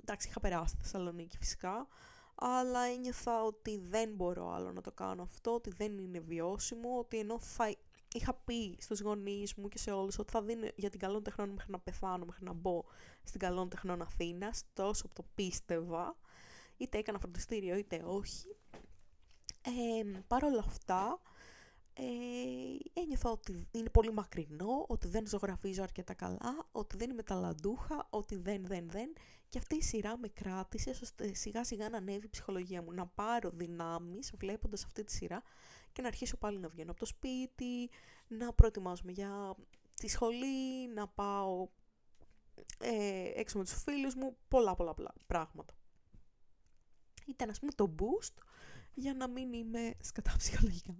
[0.00, 1.86] εντάξει είχα περάσει στη Θεσσαλονίκη φυσικά,
[2.34, 7.18] αλλά ένιωθα ότι δεν μπορώ άλλο να το κάνω αυτό, ότι δεν είναι βιώσιμο, ότι
[7.18, 7.74] ενώ θα
[8.14, 11.48] είχα πει στους γονείς μου και σε όλους ότι θα δίνω για την καλών τεχνών
[11.48, 12.84] μέχρι να πεθάνω, μέχρι να μπω
[13.22, 16.16] στην καλών τεχνών Αθήνας, τόσο το πίστευα,
[16.76, 18.56] είτε έκανα φροντιστήριο είτε όχι.
[19.62, 21.20] Ε, Παρ' όλα αυτά,
[22.00, 28.06] ε, ένιωθα ότι είναι πολύ μακρινό, ότι δεν ζωγραφίζω αρκετά καλά, ότι δεν είμαι ταλαντούχα,
[28.10, 29.12] ότι δεν, δεν, δεν.
[29.48, 33.06] Και αυτή η σειρά με κράτησε ώστε σιγά σιγά να ανέβει η ψυχολογία μου, να
[33.06, 35.42] πάρω δυνάμεις βλέποντας αυτή τη σειρά
[35.92, 37.90] και να αρχίσω πάλι να βγαίνω από το σπίτι,
[38.28, 39.54] να προετοιμάζομαι για
[39.94, 41.68] τη σχολή, να πάω
[42.78, 45.74] ε, έξω με τους φίλους μου, πολλά πολλά, πολλά πράγματα.
[47.26, 48.42] Ήταν ας πούμε το boost
[48.94, 50.96] για να μην είμαι σκατά ψυχολογικά.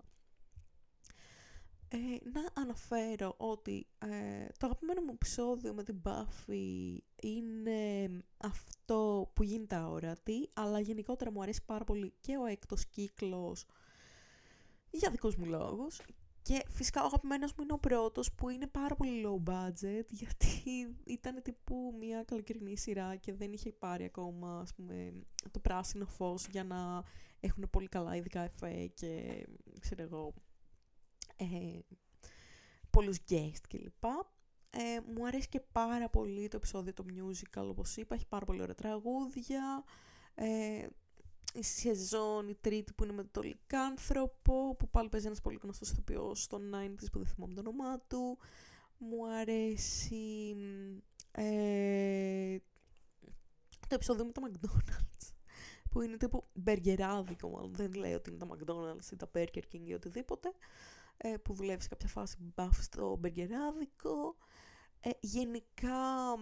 [1.91, 1.97] Ε,
[2.33, 9.77] να αναφέρω ότι ε, το αγαπημένο μου επεισόδιο με την Buffy είναι αυτό που γίνεται
[9.77, 13.67] αόρατη, αλλά γενικότερα μου αρέσει πάρα πολύ και ο έκτος κύκλος
[14.91, 16.01] για δικούς μου λόγους.
[16.43, 20.47] Και φυσικά ο αγαπημένος μου είναι ο πρώτος που είναι πάρα πολύ low budget γιατί
[21.17, 25.13] ήταν τύπου μια καλοκαιρινή σειρά και δεν είχε πάρει ακόμα ας πούμε,
[25.51, 27.03] το πράσινο φως για να
[27.41, 29.45] έχουν πολύ καλά ειδικά εφέ και
[29.81, 30.35] ξέρω εγώ
[31.39, 31.79] ε,
[32.91, 34.05] πολλούς guest κλπ.
[34.71, 38.63] Ε, μου αρέσει και πάρα πολύ το επεισόδιο το musical όπως είπα, έχει πάρα πολύ
[38.63, 39.85] ωραία τραγούδια.
[40.35, 40.87] Ε,
[41.55, 45.91] η σεζόν, η τρίτη που είναι με τον Λικάνθρωπο, που πάλι παίζει ένας πολύ γνωστός
[45.91, 48.39] ηθοποιός στο 90's που δεν θυμάμαι το όνομά του.
[48.99, 50.57] Μου αρέσει
[51.31, 52.57] ε,
[53.89, 55.33] το επεισόδιο με το McDonald's,
[55.91, 59.85] που είναι τύπου μπεργκεράδικο μάλλον, δεν λέει ότι είναι τα McDonald's ή τα Burger King
[59.85, 60.53] ή οτιδήποτε,
[61.19, 64.37] ε, που δουλεύει σε κάποια φάση μπαφ στο μπεργκεράδικο.
[65.01, 66.35] Ε, γενικά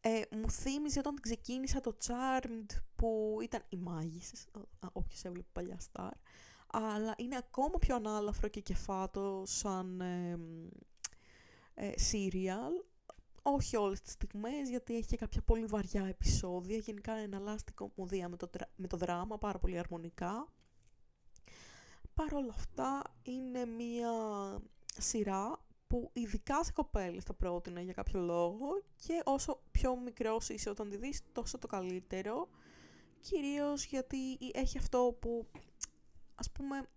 [0.00, 4.46] ε, μου θύμιζε όταν ξεκίνησα το Charmed που ήταν οι μάγισσες,
[4.92, 6.10] όποιος έβλεπε παλιά Star,
[6.66, 10.38] αλλά είναι ακόμα πιο ανάλαφρο και κεφάτο σαν ε,
[11.74, 12.84] ε, serial.
[13.42, 16.76] Όχι όλες τις στιγμές, γιατί έχει και κάποια πολύ βαριά επεισόδια.
[16.76, 20.48] Γενικά ένα λάστικο κομμωδία με το, με το δράμα, πάρα πολύ αρμονικά.
[22.14, 24.10] Παρ' όλα αυτά είναι μία
[24.98, 30.70] σειρά που ειδικά σε κοπέλες θα πρότεινα για κάποιο λόγο και όσο πιο μικρός είσαι
[30.70, 32.48] όταν τη δεις τόσο το καλύτερο.
[33.20, 35.46] Κυρίως γιατί έχει αυτό που
[36.34, 36.88] ας πούμε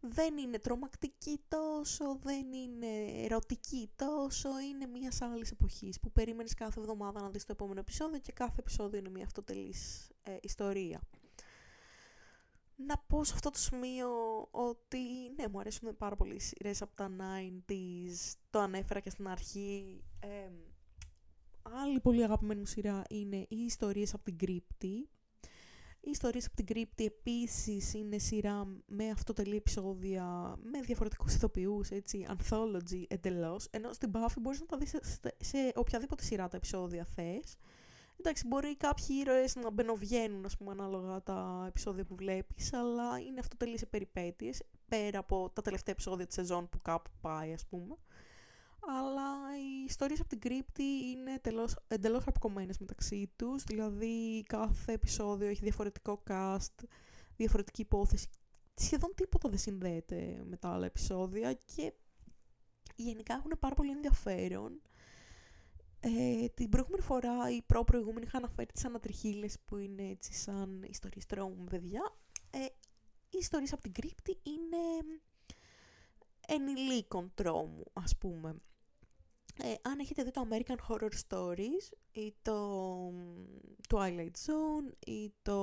[0.00, 6.80] δεν είναι τρομακτική τόσο, δεν είναι ερωτική τόσο, είναι μια άλλης εποχής που περίμενες κάθε
[6.80, 11.00] εβδομάδα να δεις το επόμενο επεισόδιο και κάθε επεισόδιο είναι μια αυτοτελής ε, ιστορία
[12.76, 14.08] να πω σε αυτό το σημείο
[14.50, 14.98] ότι
[15.36, 20.04] ναι, μου αρέσουν πάρα πολύ οι σειρές από τα 90s, το ανέφερα και στην αρχή.
[20.20, 20.50] Ε,
[21.62, 25.08] άλλη πολύ αγαπημένη μου σειρά είναι οι ιστορίες από την κρύπτη.
[26.00, 32.26] Οι ιστορίες από την κρύπτη επίσης είναι σειρά με αυτοτελή επεισόδια, με διαφορετικούς ηθοποιούς, έτσι,
[32.28, 35.00] anthology εντελώς, ενώ στην Buffy μπορείς να τα δεις σε,
[35.40, 37.56] σε οποιαδήποτε σειρά τα επεισόδια θες.
[38.18, 43.40] Εντάξει, μπορεί κάποιοι ήρωες να μπαινοβγαίνουν, ας πούμε, ανάλογα τα επεισόδια που βλέπεις, αλλά είναι
[43.40, 47.66] αυτό τελείως σε περιπέτειες, πέρα από τα τελευταία επεισόδια της σεζόν που κάπου πάει, ας
[47.66, 47.96] πούμε.
[48.80, 55.48] Αλλά οι ιστορίες από την κρύπτη είναι εντελώς, εντελώς αποκομμένες μεταξύ τους, δηλαδή κάθε επεισόδιο
[55.48, 56.84] έχει διαφορετικό cast,
[57.36, 58.28] διαφορετική υπόθεση,
[58.74, 61.92] σχεδόν τίποτα δεν συνδέεται με τα άλλα επεισόδια και
[62.96, 64.80] γενικά έχουν πάρα πολύ ενδιαφέρον
[66.08, 71.26] ε, την προηγούμενη φορά, η προ-προηγούμενη, είχα αναφέρει τις ανατριχίλες που είναι έτσι σαν ιστορίες
[71.26, 72.16] τρόμου παιδιά.
[72.50, 72.64] Ε,
[73.30, 74.76] οι ιστορίες από την κρύπτη είναι
[76.46, 78.56] ενηλίκων τρόμου, ας πούμε.
[79.62, 83.08] Ε, αν έχετε δει το American Horror Stories ή το
[83.88, 85.58] Twilight Zone ή το...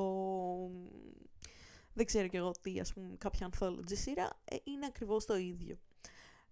[1.93, 5.77] δεν ξέρω και εγώ τι, ας πούμε, κάποια anthology σειρά, ε, είναι ακριβώς το ίδιο.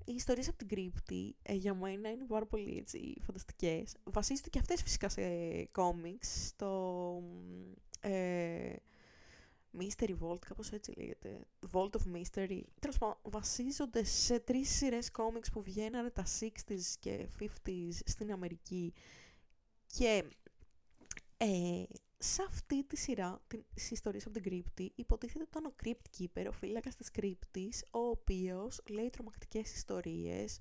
[0.06, 3.96] Οι ιστορίες από την κρύπτη ε, για μένα είναι πάρα πολύ έτσι, φανταστικές.
[4.04, 5.22] Βασίζονται και αυτές φυσικά σε
[5.72, 7.24] κόμιξ, στο
[8.00, 8.76] ε,
[9.80, 11.40] Mystery Vault, κάπως έτσι λέγεται,
[11.72, 12.62] Vault of Mystery.
[12.80, 18.94] Τέλος πάντων, βασίζονται σε τρεις σειρές κόμιξ που βγαίνανε τα 60s και 50s στην Αμερική
[19.88, 20.24] και
[21.38, 21.84] ε,
[22.24, 23.42] σε αυτή τη σειρά,
[23.74, 27.86] τις ιστορίες από την κρύπτη, υποτίθεται ότι ήταν ο Crypt Keeper, ο φύλακας της κρύπτης,
[27.92, 30.60] ο οποίος λέει τρομακτικές ιστορίες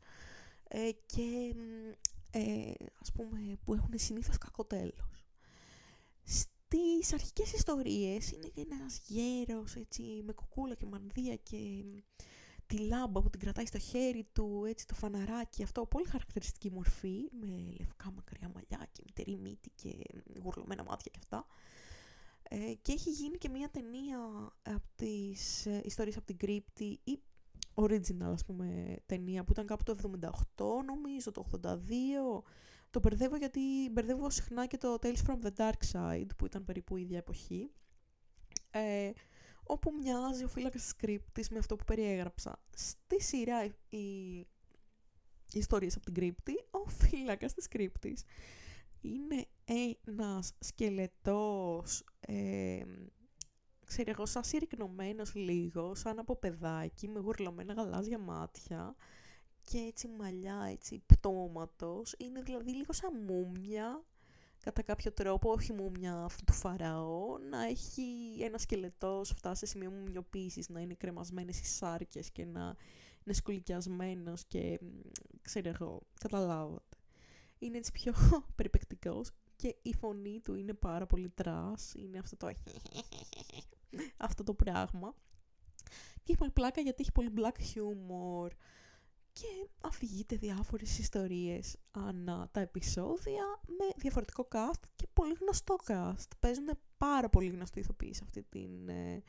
[0.68, 1.55] ε, και
[2.31, 5.25] ε, ας πούμε που έχουν συνήθως κακό τέλος.
[6.25, 11.57] Στις αρχικές ιστορίες είναι ένας γέρος έτσι, με κουκούλα και μανδύα και
[12.70, 17.28] τη λάμπα που την κρατάει στο χέρι του, έτσι το φαναράκι, αυτό πολύ χαρακτηριστική μορφή,
[17.40, 17.46] με
[17.78, 19.96] λευκά μακριά μαλλιά και μητερή μύτη και
[20.42, 21.46] γουρλωμένα μάτια και αυτά.
[22.42, 24.18] Ε, και έχει γίνει και μια ταινία
[24.62, 27.20] από τις ε, ιστορίες από την κρύπτη ή
[27.74, 29.96] original ας πούμε ταινία που ήταν κάπου το
[30.56, 31.66] 78 νομίζω, το 82.
[32.90, 33.61] Το μπερδεύω γιατί
[33.92, 37.70] μπερδεύω συχνά και το Tales from the Dark Side που ήταν περίπου η ίδια εποχή.
[38.70, 39.11] Ε,
[39.70, 42.62] όπου μοιάζει ο φύλακας της κρύπτης με αυτό που περιέγραψα.
[42.74, 44.46] Στη σειρά οι
[45.52, 48.24] ιστορίες από την κρύπτη, ο φύλακας της κρύπτης
[49.00, 52.85] είναι ένας σκελετός, ε,
[53.85, 58.94] ξέρω εγώ, σαν συρρυκνωμένος λίγο, σαν από παιδάκι, με γουρλωμένα γαλάζια μάτια
[59.62, 62.14] και έτσι μαλλιά, έτσι πτώματος.
[62.18, 64.04] Είναι δηλαδή λίγο σαν μούμια,
[64.62, 70.68] κατά κάποιο τρόπο, όχι μούμια του φαραώ, να έχει ένα σκελετός φτάσει σε σημείο μουμιοποίησης,
[70.68, 72.77] να είναι κρεμασμένες οι σάρκες και να
[73.25, 74.81] είναι σκολικιασμένος και
[75.42, 76.96] ξέρω εγώ, καταλάβατε.
[77.59, 78.12] Είναι έτσι πιο
[78.57, 82.53] περιπεκτικός και η φωνή του είναι πάρα πολύ trash, είναι αυτό το
[84.29, 85.14] αυτό το πράγμα.
[86.23, 88.49] Και έχει πολύ πλάκα γιατί έχει πολύ black humor
[89.32, 96.28] και αφηγείται διάφορες ιστορίες ανά τα επεισόδια με διαφορετικό cast και πολύ γνωστό cast.
[96.38, 99.22] Παίζουν πάρα πολύ γνωστοί ηθοποιοί σε αυτή, την, ε,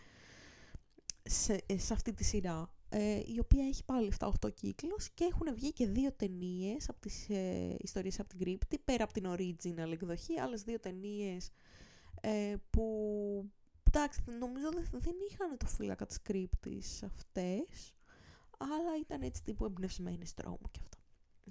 [1.24, 2.74] σε, ε, σε αυτή τη σειρά.
[2.94, 7.30] Ε, η οποία έχει πάλι 7-8 κύκλους και έχουν βγει και δύο ταινίες από τις
[7.30, 11.50] ε, ιστορίες από την κρύπτη, πέρα από την original εκδοχή, άλλες δύο ταινίες
[12.22, 13.52] ε, που
[13.84, 17.96] εντάξει, νομίζω δεν είχαν το φύλακα της κρύπτης αυτές,
[18.62, 20.98] αλλά ήταν έτσι τύπου εμπνευσμένε τρόμου και αυτό.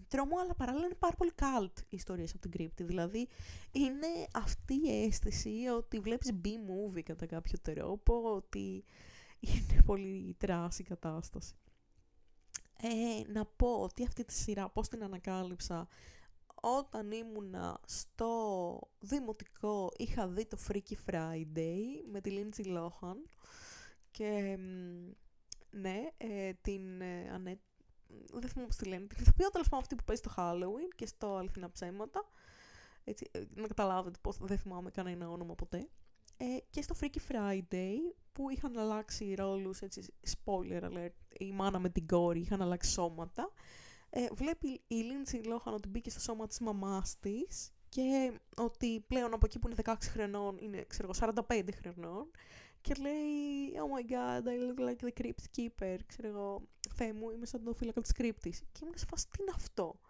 [0.08, 2.82] Τρόμου, αλλά παράλληλα είναι πάρα πολύ cult οι ιστορίες από την κρύπτη.
[2.82, 3.28] Δηλαδή,
[3.72, 8.84] είναι αυτή η αίσθηση ότι βλέπεις B-movie κατά κάποιο τρόπο, ότι
[9.40, 11.54] είναι πολύ τράση η κατάσταση.
[12.82, 15.88] Ε, να πω ότι αυτή τη σειρά πώς την ανακάλυψα
[16.60, 23.16] όταν ήμουνα στο δημοτικό είχα δει το Freaky Friday με τη Lindsay Lohan
[24.10, 24.58] και
[25.70, 27.58] ναι, ε, την ε, Ανέ...
[28.32, 31.06] δεν θυμάμαι πώς τη λένε, την ηθοποιώ τέλος πάντων αυτή που παίζει στο Halloween και
[31.06, 32.28] στο Αληθινά Ψέματα.
[33.04, 35.88] Έτσι, ε, να καταλάβετε πώς δεν θυμάμαι κανένα όνομα ποτέ.
[36.36, 37.96] Ε, και στο Freaky Friday
[38.32, 43.52] που είχαν αλλάξει ρόλους, έτσι, spoiler alert, η μάνα με την κόρη είχαν αλλάξει σώματα.
[44.10, 49.34] Ε, βλέπει η Lindsay Lohan ότι μπήκε στο σώμα της μαμάς της και ότι πλέον
[49.34, 51.10] από εκεί που είναι 16 χρονών είναι ξέρω
[51.48, 52.30] 45 χρονών
[52.80, 56.62] και λέει «Oh my god, I look like the crypt keeper», ξέρω εγώ,
[56.94, 58.58] «Θεέ μου, είμαι σαν το φύλακα της κρύπτης».
[58.72, 60.00] Και ήμουν σε φάση «Τι είναι αυτό».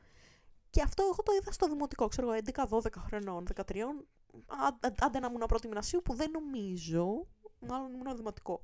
[0.70, 4.06] Και αυτό εγώ το είδα στο δημοτικό, ξέρω εγώ, 11-12 χρονών, 13,
[5.00, 7.26] άντε να ήμουν πρώτη μηνασίου που δεν νομίζω,
[7.60, 8.60] μάλλον ήμουν δημοτικό.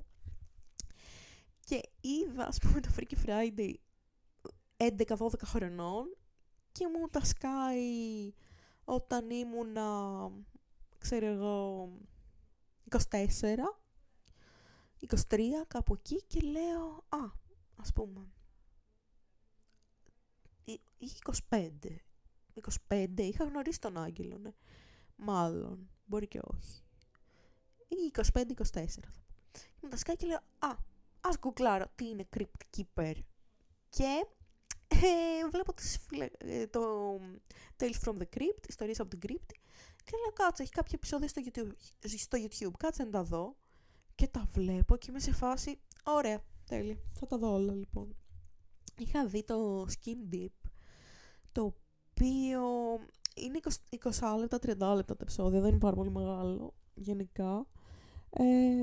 [1.64, 3.74] Και είδα, ας πούμε, το Freaky Friday
[4.76, 6.16] 11-12 χρονών
[6.72, 8.32] και μου τα σκάει
[8.84, 10.30] όταν ήμουνα,
[10.98, 11.90] ξέρω εγώ,
[12.90, 12.98] 24,
[15.30, 17.18] 23 κάπου εκεί και λέω, α,
[17.76, 18.28] ας πούμε,
[20.98, 21.10] ή
[21.48, 21.70] 25.
[22.88, 24.50] 25, είχα γνωρίσει τον Άγγελο, ναι.
[25.16, 26.82] Μάλλον, μπορεί και όχι.
[27.88, 28.84] Ή 25-24.
[29.80, 30.76] Μου τα σκάει και λέω, α,
[31.20, 33.14] ας γκουγκλάρω τι είναι Crypt Keeper.
[33.88, 34.26] Και
[34.88, 35.98] ε, βλέπω τις,
[36.38, 37.14] ε, το
[37.76, 39.54] Tales from the Crypt, ιστορίες από την Crypt
[40.04, 43.56] και λέω κάτσε, έχει κάποια επεισόδια στο YouTube, στο YouTube, κάτσε να τα δω
[44.16, 48.16] και τα βλέπω και είμαι σε φάση, ωραία, τέλεια, θα τα δω όλα λοιπόν.
[48.98, 50.70] Είχα δει το Skin Deep,
[51.52, 52.62] το οποίο
[53.34, 57.66] είναι 20, 20 λεπτά, 30 λεπτά τα επεισόδια, δεν είναι πάρα πολύ μεγάλο γενικά.
[58.30, 58.82] Ε,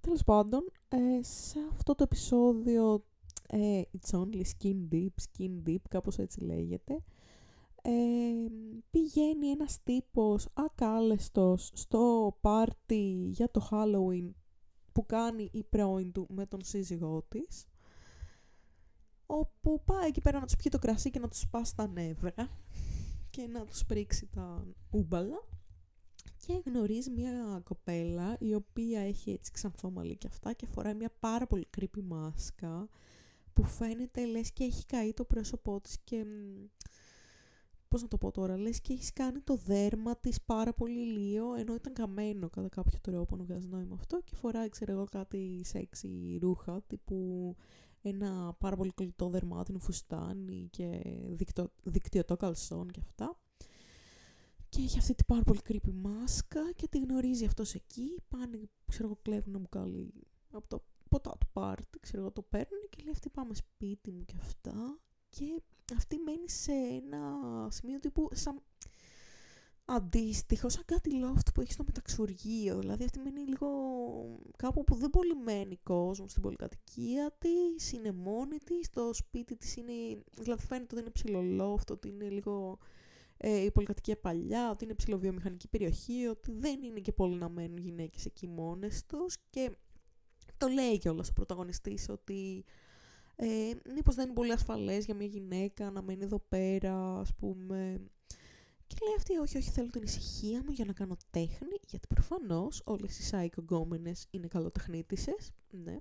[0.00, 3.04] τέλος πάντων, ε, σε αυτό το επεισόδιο
[3.48, 7.02] ε, It's only skin deep, skin deep, κάπως έτσι λέγεται.
[7.82, 7.90] Ε,
[8.90, 14.30] πηγαίνει ένας τύπος ακάλεστος στο πάρτι για το Halloween
[14.92, 17.66] που κάνει η πρώην του με τον σύζυγό της
[19.26, 22.48] όπου πάει εκεί πέρα να τους πιει το κρασί και να τους σπάσει τα νεύρα
[23.30, 25.44] και να τους πρίξει τα ούμπαλα
[26.46, 31.12] και γνωρίζει μια κοπέλα η οποία έχει έτσι ξανθό μαλλί και αυτά και φοράει μια
[31.20, 32.88] πάρα πολύ creepy μάσκα
[33.52, 36.24] που φαίνεται λες και έχει καεί το πρόσωπό της και
[37.90, 41.54] πώς να το πω τώρα, λες και έχεις κάνει το δέρμα της πάρα πολύ λίγο
[41.54, 45.60] ενώ ήταν καμένο κατά κάποιο τρόπο να βγάζεις νόημα αυτό και φοράει ξέρω εγώ κάτι
[45.64, 47.56] σεξι ρούχα τύπου
[48.02, 53.38] ένα πάρα πολύ κολλητό δερμάτινο φουστάνι και δικτυο, δικτυωτό καλσόν και αυτά.
[54.68, 59.04] Και έχει αυτή την πάρα πολύ creepy μάσκα και τη γνωρίζει αυτός εκεί πάνε ξέρω
[59.06, 60.12] εγώ κλέβουν ένα μπουκάλι
[60.52, 64.24] από το ποτά του πάρτι, ξέρω εγώ το παίρνουν και λέει αυτή πάμε σπίτι μου
[64.24, 64.98] και αυτά
[65.30, 65.62] και
[65.96, 67.38] αυτή μένει σε ένα
[67.70, 68.62] σημείο τύπου σαν
[69.84, 72.78] αντίστοιχο σαν κάτι loft που έχει στο μεταξουργείο.
[72.78, 73.68] Δηλαδή αυτή μένει λίγο
[74.56, 79.76] κάπου που δεν πολύ μένει κόσμο στην πολυκατοικία της, είναι μόνη της, το σπίτι της
[79.76, 79.92] είναι.
[80.34, 82.78] Δηλαδή φαίνεται ότι είναι ψηλό loft, ότι είναι λίγο
[83.36, 87.78] ε, η πολυκατοικία παλιά, ότι είναι ψηλοβιομηχανική περιοχή, ότι δεν είναι και πολύ να μένουν
[87.78, 89.36] γυναίκες εκεί μόνες τους.
[89.50, 89.70] Και
[90.56, 92.64] το λέει κιόλας ο πρωταγωνιστής ότι
[93.42, 98.00] ε, μήπως δεν είναι πολύ ασφαλές για μια γυναίκα να μένει εδώ πέρα, ας πούμε.
[98.86, 102.82] Και λέει αυτή, όχι, όχι, θέλω την ησυχία μου για να κάνω τέχνη, γιατί προφανώς
[102.84, 103.82] όλες οι psycho
[104.30, 105.96] είναι καλοτεχνίτισες, ναι.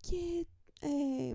[0.00, 0.46] Και,
[0.80, 1.34] ε,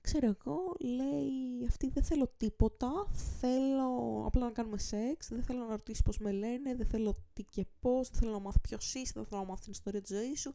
[0.00, 3.06] ξέρω εγώ, λέει αυτή δεν θέλω τίποτα,
[3.40, 7.42] θέλω απλά να κάνουμε σεξ, δεν θέλω να ρωτήσεις πώς με λένε, δεν θέλω τι
[7.42, 10.16] και πώς, δεν θέλω να μάθω ποιος είσαι, δεν θέλω να μάθω την ιστορία της
[10.16, 10.54] ζωής σου,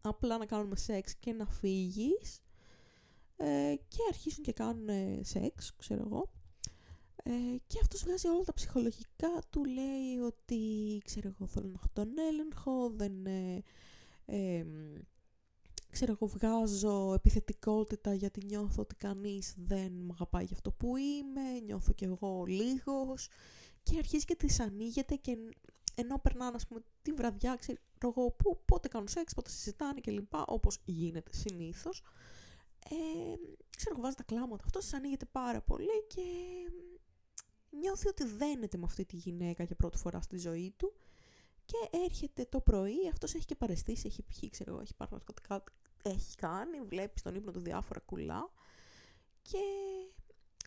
[0.00, 2.42] απλά να κάνουμε σεξ και να φύγεις
[3.40, 4.88] ε, και αρχίσουν και κάνουν
[5.20, 6.30] σεξ, ξέρω εγώ.
[7.22, 9.42] Ε, και αυτός βγάζει όλα τα ψυχολογικά.
[9.50, 10.58] Του, λέει ότι,
[11.04, 13.26] ξέρω εγώ, θέλω να έχω τον έλεγχο, δεν...
[13.26, 13.62] Ε,
[14.26, 14.66] ε,
[15.90, 21.58] ξέρω εγώ, βγάζω επιθετικότητα γιατί νιώθω ότι κανείς δεν με αγαπάει για αυτό που είμαι,
[21.64, 23.28] νιώθω κι εγώ λίγος.
[23.82, 25.36] Και αρχίζει και τις ανοίγεται και
[25.94, 30.34] ενώ περνάνε, ας πούμε, τη βραδιά, ξέρω εγώ, που, πότε κάνουν σεξ, πότε συζητάνε κλπ,
[30.46, 32.02] όπως γίνεται συνήθως,
[32.90, 33.34] ε,
[33.76, 34.64] ξέρω, βάζει τα κλάματα.
[34.64, 36.22] Αυτό ανοίγεται πάρα πολύ και
[37.70, 40.92] νιώθει ότι δένεται με αυτή τη γυναίκα για πρώτη φορά στη ζωή του
[41.64, 45.64] και έρχεται το πρωί, αυτός έχει και παρεστήσει, έχει πιει, ξέρω, έχει πάρει ναρκωτικά,
[46.02, 48.50] έχει κάνει, βλέπει στον ύπνο του διάφορα κουλά
[49.42, 49.58] και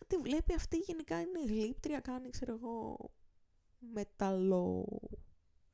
[0.06, 3.10] τη βλέπει αυτή γενικά είναι γλύπτρια, κάνει, ξέρω εγώ,
[3.78, 5.00] μεταλλό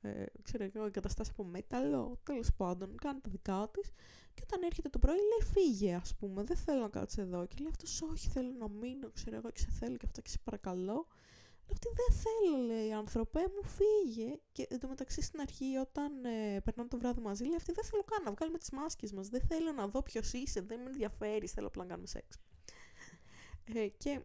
[0.01, 3.91] ε, ξέρω εγώ, εγκαταστάσει από μέταλλο, τέλος πάντων, κάνει τα δικά της.
[4.35, 7.47] Και όταν έρχεται το πρωί, λέει: Φύγε, ας πούμε, δεν θέλω να κάτσεις εδώ.
[7.47, 10.31] Και λέει αυτός: Όχι, θέλω να μείνω, ξέρω εγώ, και σε θέλω και αυτά, και
[10.31, 11.07] σε παρακαλώ.
[11.67, 14.39] Λέει αυτή: Δεν θέλω, λέει, άνθρωπε μου, φύγε.
[14.53, 18.23] Και εντωμεταξύ στην αρχή, όταν ε, περνάμε το βράδυ μαζί, λέει: Αυτή δεν θέλω καν
[18.23, 19.29] να βγάλουμε τις μάσκες μας.
[19.29, 22.39] Δεν θέλω να δω ποιος είσαι, δεν με ενδιαφέρεις, θέλω απλά να κάνουμε σεξ.
[23.75, 24.21] Ε, και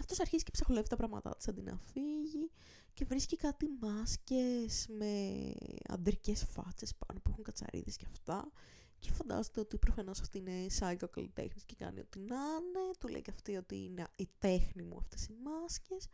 [0.00, 2.50] αυτός αρχίζει και ψαχολεύει τα πράγματά της αντί να φύγει
[2.94, 5.52] και βρίσκει κάτι μάσκες με
[5.88, 8.50] αντρικές φάτσες πάνω που έχουν κατσαρίδες και αυτά.
[8.98, 13.22] Και φαντάζεται ότι προφανώς αυτή είναι psycho καλλιτέχνης και κάνει ό,τι να είναι, του λέει
[13.22, 16.08] και αυτή ότι είναι η τέχνη μου αυτές οι μάσκες.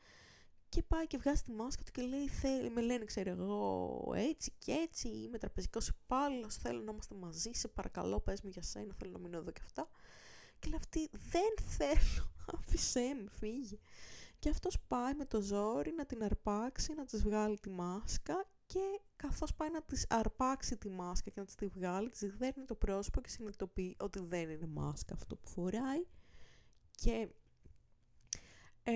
[0.69, 4.53] Και πάει και βγάζει τη μάσκα του και λέει θέλει, με λένε ξέρω εγώ έτσι
[4.59, 8.95] και έτσι είμαι τραπεζικός υπάλληλος, θέλω να είμαστε μαζί, σε παρακαλώ πες μου για σένα,
[8.99, 9.89] θέλω να μείνω εδώ και αυτά
[10.59, 13.81] και λέει αυτή δεν θέλω, άφησέ με, φύγει
[14.47, 19.01] και αυτός πάει με το ζόρι να την αρπάξει, να της βγάλει τη μάσκα και
[19.17, 22.75] καθώς πάει να της αρπάξει τη μάσκα και να της τη βγάλει, της δέρνει το
[22.75, 26.07] πρόσωπο και συνειδητοποιεί ότι δεν είναι μάσκα αυτό που φοράει
[26.91, 27.29] και
[28.83, 28.93] ε,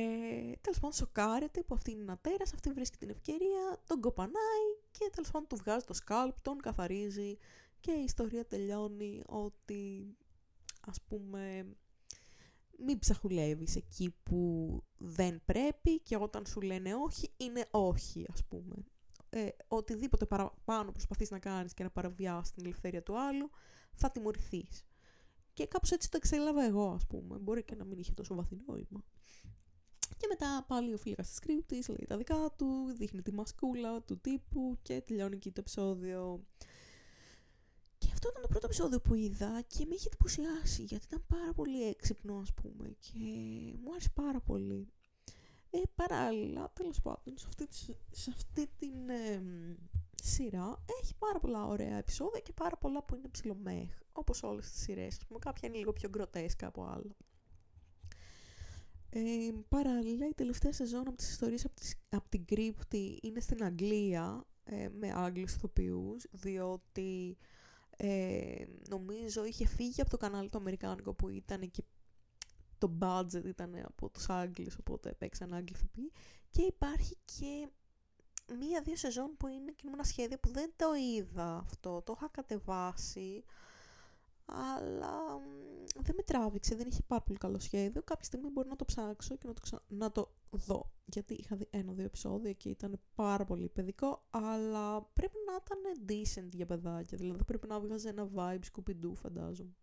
[0.60, 5.10] τέλος πάντων σοκάρεται που αυτή είναι ένα τέρας, αυτή βρίσκει την ευκαιρία, τον κοπανάει και
[5.12, 7.38] τέλος πάντων του βγάζει το σκάλπ, τον καθαρίζει
[7.80, 10.16] και η ιστορία τελειώνει ότι
[10.80, 11.66] ας πούμε
[12.84, 18.74] μην ψαχουλεύεις εκεί που δεν πρέπει και όταν σου λένε όχι, είναι όχι, ας πούμε.
[19.30, 23.50] Ε, οτιδήποτε παραπάνω προσπαθείς να κάνεις και να παραβιάσεις την ελευθερία του άλλου,
[23.94, 24.84] θα τιμωρηθείς.
[25.52, 27.38] Και κάπως έτσι το εξέλαβα εγώ, ας πούμε.
[27.38, 29.04] Μπορεί και να μην είχε τόσο βαθύ νόημα.
[30.16, 34.20] Και μετά πάλι ο φίλος της κρύπτης λέει τα δικά του, δείχνει τη μασκούλα του
[34.20, 36.44] τύπου και τελειώνει εκεί το επεισόδιο
[38.22, 41.88] αυτό ήταν το πρώτο επεισόδιο που είδα και με είχε εντυπωσιάσει γιατί ήταν πάρα πολύ
[41.88, 43.18] έξυπνο ας πούμε και
[43.82, 44.88] μου άρεσε πάρα πολύ.
[45.70, 47.68] Ε, παράλληλα, τέλος πάντων, σε αυτή,
[48.10, 48.94] σε αυτή την
[50.22, 54.80] σειρά έχει πάρα πολλά ωραία επεισόδια και πάρα πολλά που είναι ψιλομέχ, όπως όλες τις
[54.80, 55.16] σειρές.
[55.16, 57.16] Ας πούμε, κάποια είναι λίγο πιο γκροτέσκα από άλλα.
[59.10, 63.64] Ε, παράλληλα, η τελευταία σεζόν από τις ιστορίες από, τις, από την κρύπτη είναι στην
[63.64, 67.36] Αγγλία ε, με Άγγλους ηθοποιούς, διότι
[68.02, 71.82] ε, νομίζω είχε φύγει από το κανάλι το Αμερικάνικο που ήταν και
[72.78, 75.76] το budget ήταν από τους Άγγλους, οπότε παίξαν Άγγλοι
[76.50, 77.68] Και υπάρχει και
[78.58, 83.44] μία-δύο σεζόν που είναι κινούμενα σχέδια που δεν το είδα αυτό, το είχα κατεβάσει,
[84.44, 85.40] αλλά
[86.00, 88.02] δεν με τράβηξε, δεν είχε πάρα πολύ καλό σχέδιο.
[88.02, 89.82] Κάποια στιγμή μπορεί να το ψάξω και να το, ξα...
[89.88, 90.90] να το δω.
[91.04, 96.48] Γιατί είχα δει ένα-δύο επεισόδια και ήταν πάρα πολύ παιδικό, αλλά πρέπει να ήταν decent
[96.52, 97.18] για παιδάκια.
[97.18, 99.74] Δηλαδή πρέπει να βγάζει ένα vibe σκουπιντού, φαντάζομαι.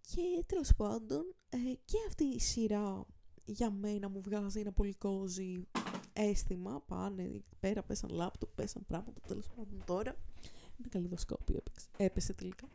[0.00, 3.06] Και τέλος πάντων, ε, και αυτή η σειρά
[3.44, 5.62] για μένα μου βγάζει ένα πολύ cozy
[6.12, 6.80] αίσθημα.
[6.80, 9.20] Πάνε πέρα, πέσαν λάπτοπ, πέσαν πράγματα.
[9.20, 10.16] Τέλος πάντων τώρα.
[10.78, 11.62] Είναι καλλιδοσκόπιο
[11.96, 12.68] έπεσε τελικά.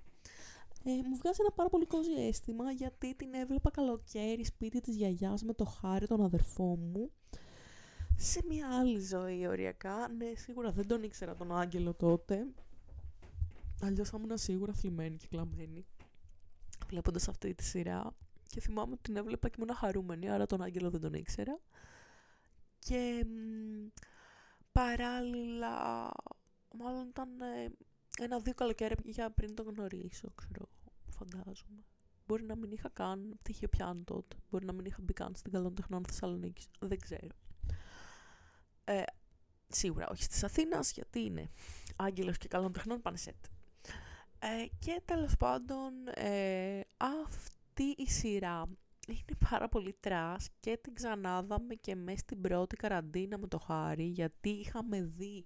[0.84, 5.44] Ε, μου βγάζει ένα πάρα πολύ κόζι αίσθημα γιατί την έβλεπα καλοκαίρι σπίτι της γιαγιάς
[5.44, 7.12] με το χάρη τον αδερφό μου
[8.16, 10.08] σε μια άλλη ζωή οριακά.
[10.08, 12.46] Ναι, σίγουρα δεν τον ήξερα τον Άγγελο τότε.
[13.82, 15.86] Αλλιώς θα ήμουν σίγουρα θλιμμένη και κλαμμένη.
[16.88, 18.16] Βλέποντας αυτή τη σειρά.
[18.48, 21.60] Και θυμάμαι ότι την έβλεπα και ήμουν χαρούμενη, άρα τον Άγγελο δεν τον ήξερα.
[22.80, 23.26] Και
[24.72, 26.12] παράλληλα,
[26.78, 27.72] μάλλον ήταν ε,
[28.20, 30.70] ένα-δύο καλοκαίρια πριν τον γνωρίσω, ξέρω,
[31.10, 31.84] φαντάζομαι.
[32.28, 34.36] Μπορεί να μην είχα καν πτυχίο πιάνο τότε.
[34.50, 36.68] Μπορεί να μην είχα μπει καν στην καλών τεχνών Θεσσαλονίκης.
[36.80, 37.28] Δεν ξέρω.
[38.84, 39.04] Ε,
[39.68, 41.50] σίγουρα όχι στις Αθήνας, γιατί είναι
[41.96, 43.46] άγγελος και καλών τεχνών πάνε σετ.
[44.40, 48.70] Ε, και τέλος πάντων, ε, αυτή η σειρά
[49.08, 54.04] είναι πάρα πολύ τρας και την ξανάδαμε και μέσα στην πρώτη καραντίνα με το Χάρη,
[54.04, 55.46] γιατί είχαμε δει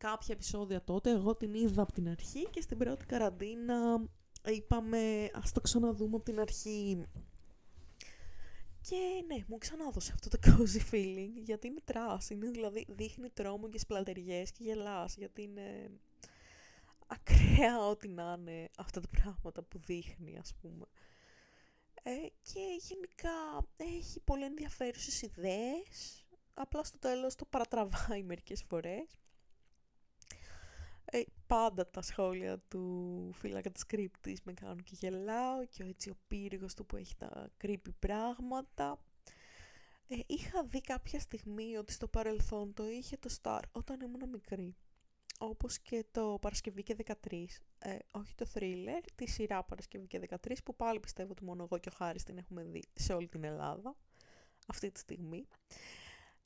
[0.00, 4.02] κάποια επεισόδια τότε, εγώ την είδα από την αρχή και στην πρώτη καραντίνα
[4.44, 7.06] είπαμε ας το ξαναδούμε από την αρχή
[8.80, 13.68] και ναι, μου ξανάδωσε αυτό το cozy feeling, γιατί είναι trash, είναι δηλαδή δείχνει τρόμο
[13.68, 15.90] και σπλατεριές και γελάς, γιατί είναι
[17.06, 20.86] ακραία ό,τι να είναι αυτά τα πράγματα που δείχνει, ας πούμε.
[22.02, 29.18] Ε, και γενικά έχει πολύ ενδιαφέρουσες ιδέες, απλά στο τέλος το παρατραβάει μερικές φορές.
[31.10, 36.16] Ε, πάντα τα σχόλια του φύλακα της κρύπτης με κάνουν και γελάω και έτσι ο
[36.26, 38.98] πύργος του που έχει τα creepy πράγματα.
[40.08, 44.76] Ε, είχα δει κάποια στιγμή ότι στο παρελθόν το είχε το Star όταν ήμουν μικρή.
[45.38, 47.44] Όπως και το Παρασκευή και 13.
[47.78, 51.78] Ε, όχι το thriller, τη σειρά Παρασκευή και 13 που πάλι πιστεύω ότι μόνο εγώ
[51.78, 53.96] και ο Χάρης την έχουμε δει σε όλη την Ελλάδα
[54.66, 55.46] αυτή τη στιγμή.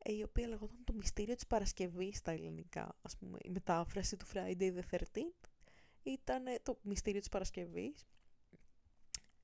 [0.07, 4.27] Ε, η οποία λεγόταν το μυστήριο της Παρασκευής στα ελληνικά, ας πούμε, η μετάφραση του
[4.33, 5.49] Friday the 13th
[6.03, 8.07] ήταν το μυστήριο της Παρασκευής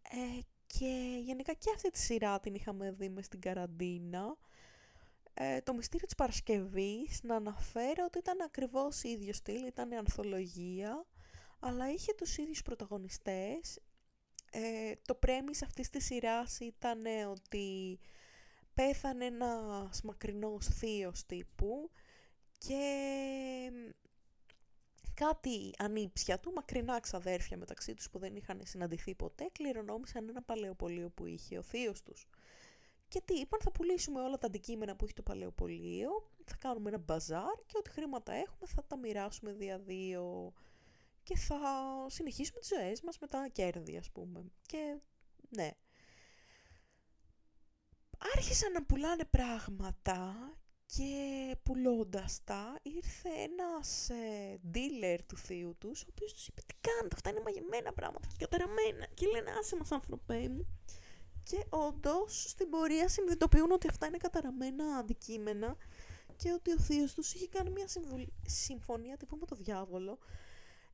[0.03, 4.37] ε, και γενικά και αυτή τη σειρά την είχαμε δει μες στην καραντίνα.
[5.35, 11.07] Ε, το μυστήριο της Παρασκευής να αναφέρω ότι ήταν ακριβώς ίδιο στυλ, ήταν ανθολογία
[11.61, 13.81] αλλά είχε τους ίδιους πρωταγωνιστές.
[14.51, 17.99] Ε, το πρέμις αυτής της σειράς ήταν ότι
[18.75, 21.91] πέθανε ένας μακρινός θείος τύπου
[22.59, 22.83] και
[25.15, 31.11] κάτι ανήψια του, μακρινά ξαδέρφια μεταξύ τους που δεν είχαν συναντηθεί ποτέ, κληρονόμησαν ένα παλαιοπολείο
[31.11, 32.27] που είχε ο θείος τους.
[33.09, 36.99] Και τι είπαν, θα πουλήσουμε όλα τα αντικείμενα που έχει το παλαιοπολείο, θα κάνουμε ένα
[36.99, 40.53] μπαζάρ και ό,τι χρήματα έχουμε θα τα μοιράσουμε δια-δύο
[41.23, 41.61] και θα
[42.09, 44.45] συνεχίσουμε τις ζωές μας με τα κέρδη, ας πούμε.
[44.67, 44.97] Και
[45.49, 45.71] ναι,
[48.35, 50.35] άρχισαν να πουλάνε πράγματα
[50.87, 56.75] και πουλώντας τα ήρθε ένας ε, dealer του θείου τους ο οποίος τους είπε τι
[56.81, 60.67] κάνετε αυτά είναι μαγεμένα πράγματα και καταραμένα και λένε άσε μας άνθρωπέ μου
[61.43, 65.77] και όντως στην πορεία συνειδητοποιούν ότι αυτά είναι καταραμένα αντικείμενα
[66.37, 67.87] και ότι ο θείος τους είχε κάνει μια
[68.47, 70.19] συμφωνία τύπου με το διάβολο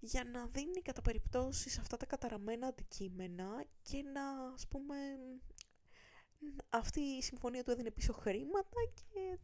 [0.01, 4.97] για να δίνει κατά περιπτώσεις αυτά τα καταραμένα αντικείμενα και να ας πούμε
[6.69, 9.39] αυτή η συμφωνία του έδινε πίσω χρήματα και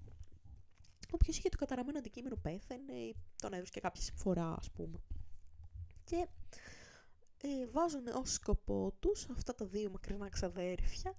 [1.10, 4.98] όποιος είχε το καταραμένο αντικείμενο πέθανε ή τον έδωσε και κάποια συμφορά ας πούμε.
[6.04, 6.26] Και
[7.42, 11.16] ε, βάζουν ως σκοπό τους αυτά τα δύο μακρινά ξαδέρφια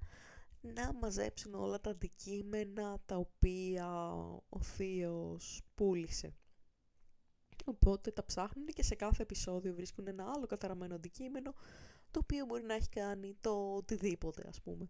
[0.61, 4.11] να μαζέψουν όλα τα αντικείμενα τα οποία
[4.49, 6.33] ο θείος πούλησε.
[7.65, 11.53] Οπότε τα ψάχνουν και σε κάθε επεισόδιο βρίσκουν ένα άλλο καταραμένο αντικείμενο
[12.11, 14.87] το οποίο μπορεί να έχει κάνει το οτιδήποτε ας πούμε.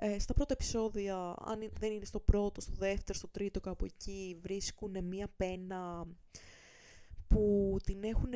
[0.00, 4.38] Ε, στα πρώτα επεισόδια, αν δεν είναι στο πρώτο, στο δεύτερο, στο τρίτο κάπου εκεί,
[4.40, 6.06] βρίσκουν μία πένα
[7.28, 8.30] που την έχουν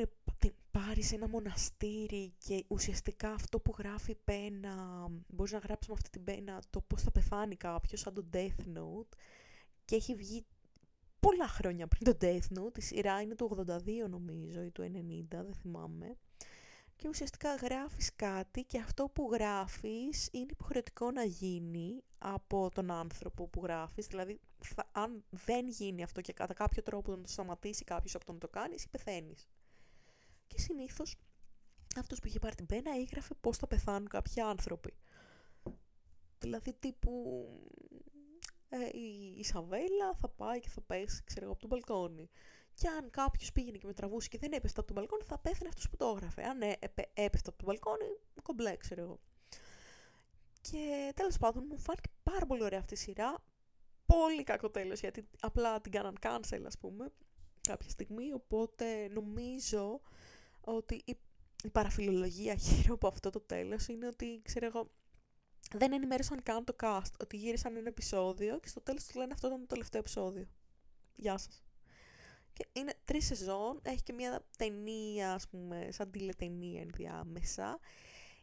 [0.71, 5.93] πάρει σε ένα μοναστήρι και ουσιαστικά αυτό που γράφει η πένα, μπορείς να γράψεις με
[5.97, 9.17] αυτή την πένα το πώς θα πεθάνει κάποιος, σαν το Death Note
[9.85, 10.45] και έχει βγει
[11.19, 15.25] πολλά χρόνια πριν το Death Note, η σειρά είναι του 82 νομίζω ή του 90,
[15.29, 16.17] δεν θυμάμαι
[17.03, 23.47] και ουσιαστικά γράφεις κάτι και αυτό που γράφεις είναι υποχρεωτικό να γίνει από τον άνθρωπο
[23.47, 24.39] που γράφεις, δηλαδή
[24.91, 28.37] αν δεν γίνει αυτό και κατά κάποιο τρόπο να το σταματήσει κάποιος από το να
[28.37, 29.49] το κάνεις, εσύ πεθαίνεις.
[30.47, 31.15] Και συνήθως
[31.95, 34.93] αυτός που είχε πάρει την πένα έγραφε πώς θα πεθάνουν κάποιοι άνθρωποι.
[36.39, 37.45] Δηλαδή τύπου
[38.69, 42.29] ε, η Ισαβέλα θα πάει και θα πέσει ξέρω, από τον μπαλκόνι.
[42.73, 45.69] Και αν κάποιος πήγαινε και με τραβούσε και δεν έπεφτε από τον μπαλκόνι, θα πέθανε
[45.69, 46.43] αυτός που το έγραφε.
[46.43, 46.77] Αν ε,
[47.13, 49.19] έπεφτε από τον μπαλκόνι, κομπλέ, ξέρω εγώ.
[50.61, 53.43] Και τέλος πάντων μου φάνηκε πάρα πολύ ωραία αυτή η σειρά.
[54.05, 57.11] Πολύ κακό τέλος, γιατί απλά την κάναν cancel, ας πούμε,
[57.61, 58.33] κάποια στιγμή.
[58.33, 60.01] Οπότε νομίζω
[60.61, 61.17] ότι η,
[61.63, 64.91] η παραφιλολογία γύρω από αυτό το τέλος είναι ότι, ξέρω εγώ,
[65.71, 69.47] δεν ενημέρωσαν καν το cast ότι γύρισαν ένα επεισόδιο και στο τέλος τους λένε αυτό
[69.47, 70.47] ήταν το τελευταίο επεισόδιο.
[71.15, 71.63] Γεια σας.
[72.53, 77.79] Και είναι τρεις σεζόν, έχει και μια ταινία, ας πούμε, σαν τηλεταινία ενδιάμεσα.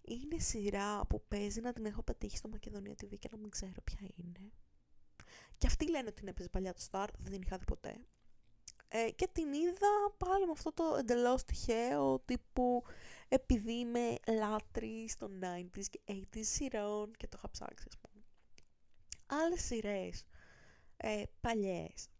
[0.03, 3.83] Είναι σειρά που παίζει να την έχω πετύχει στο Μακεδονία TV και να μην ξέρω
[3.85, 4.53] ποια είναι.
[5.59, 8.01] Και αυτοί λένε ότι την έπαιζε παλιά το Star, δεν την είχα δει ποτέ.
[8.93, 12.83] Ε, και την είδα πάλι με αυτό το εντελώς τυχαίο τύπου
[13.29, 18.25] επειδή είμαι λάτρη των 90s και 80s σειρών και το είχα ψάξει ας πούμε.
[19.27, 20.25] Άλλες σειρές
[20.97, 22.09] ε, παλιές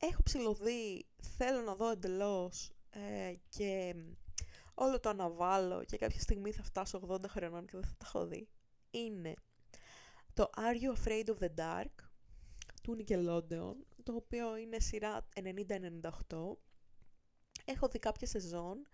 [0.00, 3.94] έχω ψηλωδεί, θέλω να δω εντελώς ε, και
[4.74, 8.26] όλο το αναβάλω και κάποια στιγμή θα φτάσω 80 χρονών και δεν θα τα έχω
[8.26, 8.48] δει
[8.90, 9.34] είναι
[10.34, 11.94] το Are You Afraid of the Dark
[12.82, 15.28] του Nickelodeon το οποίο είναι σειρά
[16.28, 16.56] 90-98
[17.64, 18.88] έχω δει κάποια σεζόν.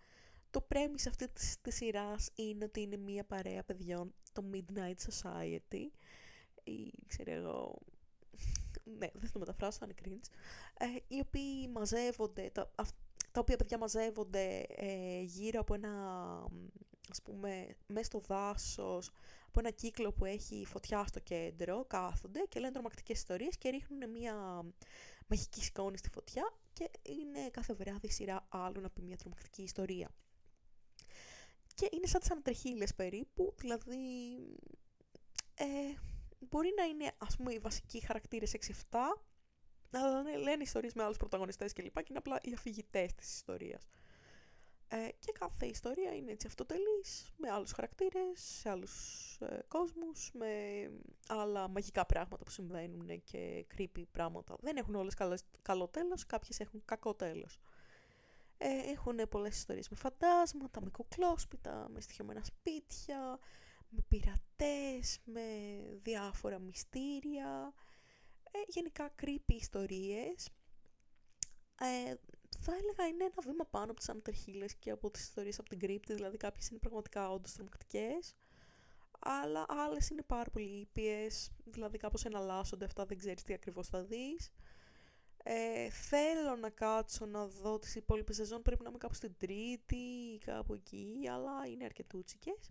[0.51, 5.91] Το premise αυτή της, της σειράς είναι ότι είναι μία παρέα παιδιών το Midnight Society.
[6.65, 7.79] Ή ξέρω εγώ
[8.87, 10.28] ναι, δεν θα το μεταφράσω, θα είναι cringe,
[10.78, 12.70] ε, οι οποίοι μαζεύονται, τα,
[13.32, 15.93] τα οποία παιδιά μαζεύονται ε, γύρω από ένα,
[17.11, 19.11] ας πούμε, μέσα στο δάσος,
[19.47, 24.11] από ένα κύκλο που έχει φωτιά στο κέντρο, κάθονται και λένε τρομακτικές ιστορίες και ρίχνουν
[24.11, 24.64] μια
[25.26, 30.11] μαγική σκόνη στη φωτιά και είναι κάθε βράδυ σειρά άλλου να πει μια τρομακτική ιστορία.
[31.74, 33.97] Και είναι σαν τις ανατρεχίλες περίπου, δηλαδή
[35.55, 35.64] ε,
[36.39, 38.55] μπορεί να είναι ας πούμε οι βασικοί χαρακτήρες
[38.91, 38.99] 6-7,
[39.91, 43.34] αλλά λένε, λένε ιστορίες με άλλους πρωταγωνιστές και λοιπά και είναι απλά οι αφηγητές της
[43.34, 43.89] ιστορίας.
[44.89, 48.93] Ε, και κάθε ιστορία είναι έτσι αυτοτελής, με άλλους χαρακτήρες, σε άλλους
[49.41, 50.51] ε, κόσμους, με
[51.28, 54.57] άλλα μαγικά πράγματα που συμβαίνουν και creepy πράγματα.
[54.61, 57.59] Δεν έχουν όλες καλές, καλό τέλος, κάποιες έχουν κακό τέλος.
[58.59, 63.39] Ε, έχουν πολλές ιστορίες με φαντάσματα, με κουκλόσπιτα, με στοιχειωμένα σπίτια,
[63.89, 65.43] με πειρατές, με
[66.03, 67.74] διάφορα μυστήρια,
[68.51, 70.51] ε, γενικά creepy ιστορίες.
[71.80, 72.14] Ε,
[72.59, 75.78] θα έλεγα είναι ένα βήμα πάνω από τις ανατριχίλες και από τις ιστορίες από την
[75.78, 78.34] κρύπτη, δηλαδή κάποιες είναι πραγματικά όντως τρομακτικές,
[79.18, 84.03] αλλά άλλες είναι πάρα πολύ ήπιες, δηλαδή κάπως εναλλάσσονται αυτά, δεν ξέρεις τι ακριβώς θα
[84.03, 84.53] δεις.
[85.49, 89.97] Ε, θέλω να κάτσω να δω τις υπόλοιπες σεζόν, πρέπει να είμαι κάπου στην τρίτη
[89.97, 92.70] ή κάπου εκεί, αλλά είναι αρκετούτσικες.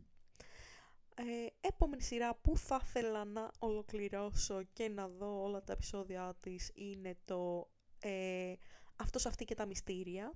[1.18, 6.72] Ε, επόμενη σειρά που θα ήθελα να ολοκληρώσω και να δω όλα τα επεισόδια της
[6.74, 8.54] είναι το ε,
[8.96, 10.34] «Αυτός, αυτή και τα μυστήρια».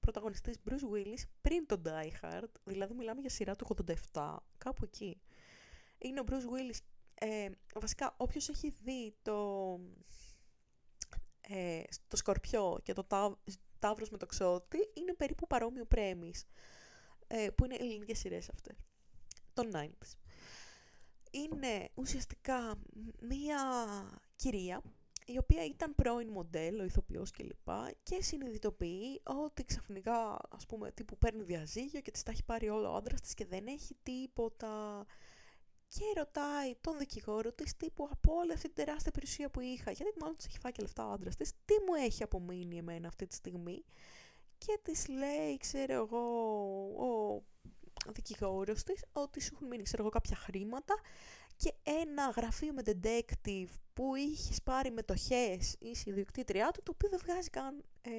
[0.00, 3.76] Πρωταγωνιστής Bruce Willis πριν το Die Hard, δηλαδή μιλάμε για σειρά του
[4.12, 5.20] 87, κάπου εκεί.
[5.98, 6.78] Είναι ο Bruce Willis,
[7.14, 7.50] ε,
[7.80, 9.80] βασικά όποιος έχει δει το,
[11.40, 13.06] ε, το Σκορπιό και το
[13.78, 16.44] Ταύρος με το Ξώτη, είναι περίπου παρόμοιο πρέμις,
[17.26, 18.87] ε, που είναι ελληνικές σειρές αυτές
[19.62, 20.12] των 90's.
[21.30, 22.74] Είναι ουσιαστικά
[23.20, 23.60] μία
[24.36, 24.82] κυρία
[25.26, 27.68] η οποία ήταν πρώην μοντέλο, ηθοποιός κλπ.
[28.02, 32.92] Και συνειδητοποιεί ότι ξαφνικά, ας πούμε, τύπου παίρνει διαζύγιο και της τα έχει πάρει όλο
[32.92, 35.04] ο άντρας της και δεν έχει τίποτα.
[35.88, 40.12] Και ρωτάει τον δικηγόρο της τύπου από όλη αυτή την τεράστια περιουσία που είχα, γιατί
[40.20, 43.26] μάλλον της έχει φάει και λεφτά ο άντρας της, τι μου έχει απομείνει εμένα αυτή
[43.26, 43.84] τη στιγμή;
[44.58, 46.24] Και της λέει, ξέρω εγώ,
[46.96, 47.42] ο
[48.12, 50.94] δικηγόρος της ότι σου έχουν μείνει ξέρω εγώ, κάποια χρήματα
[51.56, 57.08] και ένα γραφείο με detective που είχες πάρει μετοχέ ή η ιδιοκτήτριά του, το οποίο
[57.08, 58.10] δεν βγάζει καν ε,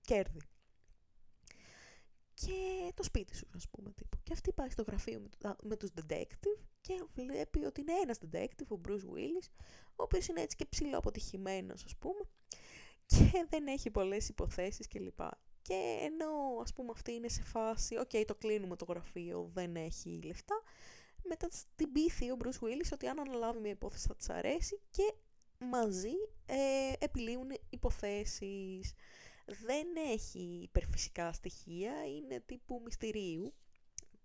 [0.00, 0.40] κέρδη.
[2.34, 4.18] Και το σπίτι σου, ας πούμε, τύπου.
[4.22, 8.66] Και αυτή πάει στο γραφείο με, με τους detective και βλέπει ότι είναι ένας detective,
[8.68, 9.48] ο Bruce Willis,
[9.96, 12.20] ο οποίος είναι έτσι και ψιλοαποτυχημένος, ας πούμε,
[13.06, 15.16] και δεν έχει πολλές υποθέσεις κλπ.
[15.16, 15.26] Και
[15.74, 20.62] ενώ ας πούμε αυτή είναι σε φάση, οκ το κλείνουμε το γραφείο, δεν έχει λεφτά,
[21.22, 25.14] μετά την πείθει ο Bruce Willis ότι αν αναλάβει μια υπόθεση θα της αρέσει και
[25.58, 26.14] μαζί
[26.46, 28.92] ε, επιλύουν υποθέσεις.
[29.46, 33.54] Δεν έχει υπερφυσικά στοιχεία, είναι τύπου μυστηρίου.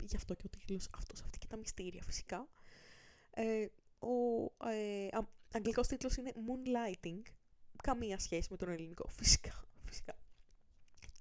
[0.03, 2.49] Γι' αυτό και ο τίτλος αυτός, αυτή και τα μυστήρια φυσικά.
[3.31, 3.65] Ε,
[3.99, 5.07] ο ε,
[5.53, 7.21] αγγλικός τίτλος είναι Moonlighting.
[7.83, 9.67] Καμία σχέση με τον ελληνικό, φυσικά.
[9.85, 10.17] φυσικά.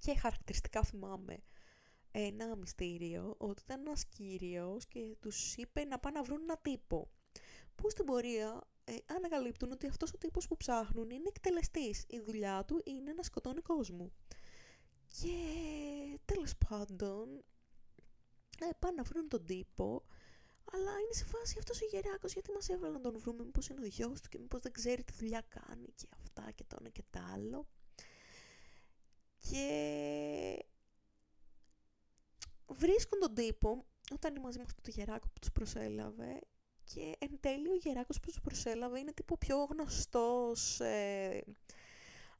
[0.02, 1.42] Και χαρακτηριστικά θυμάμαι
[2.10, 7.10] ένα μυστήριο ότι ήταν ένας κύριος και τους είπε να πάνε να βρουν ένα τύπο.
[7.74, 12.04] Που στην πορεία ε, ανακαλύπτουν ότι αυτός ο τύπος που ψάχνουν είναι εκτελεστής.
[12.08, 14.12] Η δουλειά του είναι να σκοτώνει κόσμο.
[15.08, 15.36] Και
[16.24, 17.44] τέλος πάντων
[18.60, 20.04] ε, πάνε να βρουν τον τύπο
[20.72, 23.80] αλλά είναι σε φάση αυτός ο γεράκος γιατί μας έβαλαν να τον βρούμε μήπως είναι
[23.80, 26.88] ο γιος του και μήπως δεν ξέρει τι δουλειά κάνει και αυτά και το ένα
[26.88, 27.66] και τα άλλο.
[29.50, 30.64] Και
[32.66, 36.40] βρίσκουν τον τύπο όταν είναι μαζί με αυτό το γεράκο που τους προσέλαβε
[36.84, 41.44] και εν τέλει ο γεράκος που τους προσέλαβε είναι τύπο πιο γνωστός ε,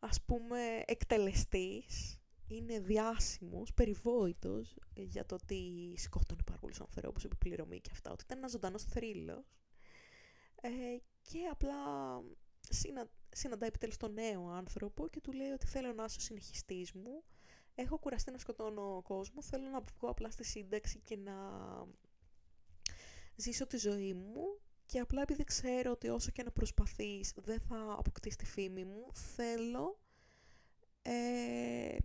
[0.05, 7.91] ας πούμε εκτελεστής, είναι διάσημος, περιβόητος για το ότι σκότωνε πάρα πολλούς ανθρώπους επιπληρωμή και
[7.93, 9.45] αυτά, ότι ήταν ένας ζωντανός θρύλος.
[10.61, 10.71] Ε,
[11.23, 11.75] και απλά
[12.69, 16.93] συνα, συναντάει επιτέλους τον νέο άνθρωπο και του λέει ότι θέλω να είσαι ο συνεχιστής
[16.93, 17.23] μου,
[17.75, 21.35] έχω κουραστεί να σκοτώνω κόσμο, θέλω να βγω απλά στη σύνταξη και να
[23.37, 24.61] ζήσω τη ζωή μου.
[24.87, 29.07] Και απλά επειδή ξέρω ότι όσο και να προσπαθείς δεν θα αποκτήσεις τη φήμη μου,
[29.13, 30.01] θέλω
[31.03, 31.97] ε,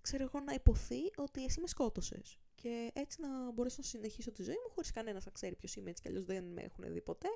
[0.00, 2.38] ξέρω εγώ να υποθεί ότι εσύ με σκότωσες.
[2.54, 5.90] Και έτσι να μπορέσω να συνεχίσω τη ζωή μου χωρίς κανένας να ξέρει ποιος είμαι
[5.90, 7.28] έτσι κι αλλιώς δεν με έχουν δει ποτέ.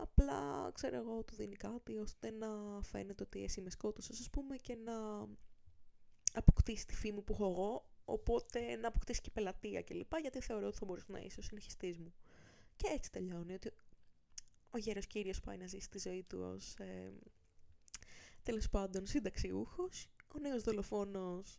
[0.00, 2.48] Απλά, ξέρω εγώ, του δίνει κάτι ώστε να
[2.82, 5.28] φαίνεται ότι εσύ με σκότωσες, ας πούμε, και να
[6.32, 10.16] αποκτήσεις τη φήμη που έχω εγώ, οπότε να αποκτήσεις και πελατεία κλπ.
[10.20, 12.14] Γιατί θεωρώ ότι θα μπορούσε να είσαι ο συνεχιστής μου.
[12.76, 13.72] Και έτσι τελειώνει, ότι
[14.70, 17.12] ο γέρος κύριος πάει να ζήσει τη ζωή του ως ε,
[18.42, 21.58] τέλος πάντων συνταξιούχος, ο νέος δολοφόνος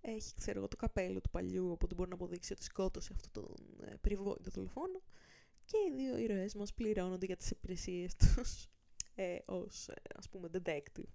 [0.00, 3.54] έχει ξέρω εγώ το καπέλο του παλιού οπότε μπορεί να αποδείξει ότι σκότωσε αυτό τον
[3.80, 5.02] ε, περιβόητο δολοφόνο
[5.70, 8.68] και οι δύο ήρωές μας πληρώνονται για τις υπηρεσίες τους
[9.14, 11.12] ε, ως ε, ας πούμε detective.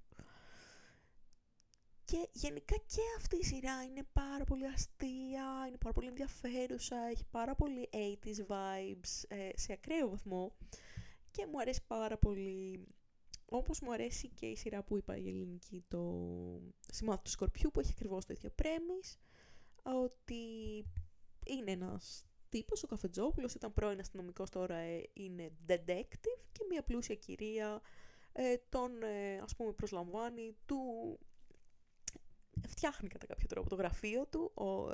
[2.04, 7.26] Και γενικά και αυτή η σειρά είναι πάρα πολύ αστεία, είναι πάρα πολύ ενδιαφέρουσα, έχει
[7.32, 10.56] πάρα πολύ 80s vibes ε, σε ακραίο βαθμό
[11.32, 12.88] και μου αρέσει πάρα πολύ
[13.46, 16.22] όπως μου αρέσει και η σειρά που είπα η ελληνική, το
[16.88, 19.18] σημάδι του Σκορπιού, που έχει ακριβώς το ίδιο πρέμις,
[19.84, 20.44] ότι
[21.46, 22.26] είναι ένας
[22.56, 27.82] τύπος, ο Καφετζόπουλος, ήταν πρώην αστυνομικός, τώρα ε, είναι detective και μια πλούσια κυρία
[28.34, 30.78] ε, τον, ε, ας πούμε, προσλαμβάνει, του
[32.68, 34.92] φτιάχνει κατά κάποιο τρόπο το γραφείο του ο,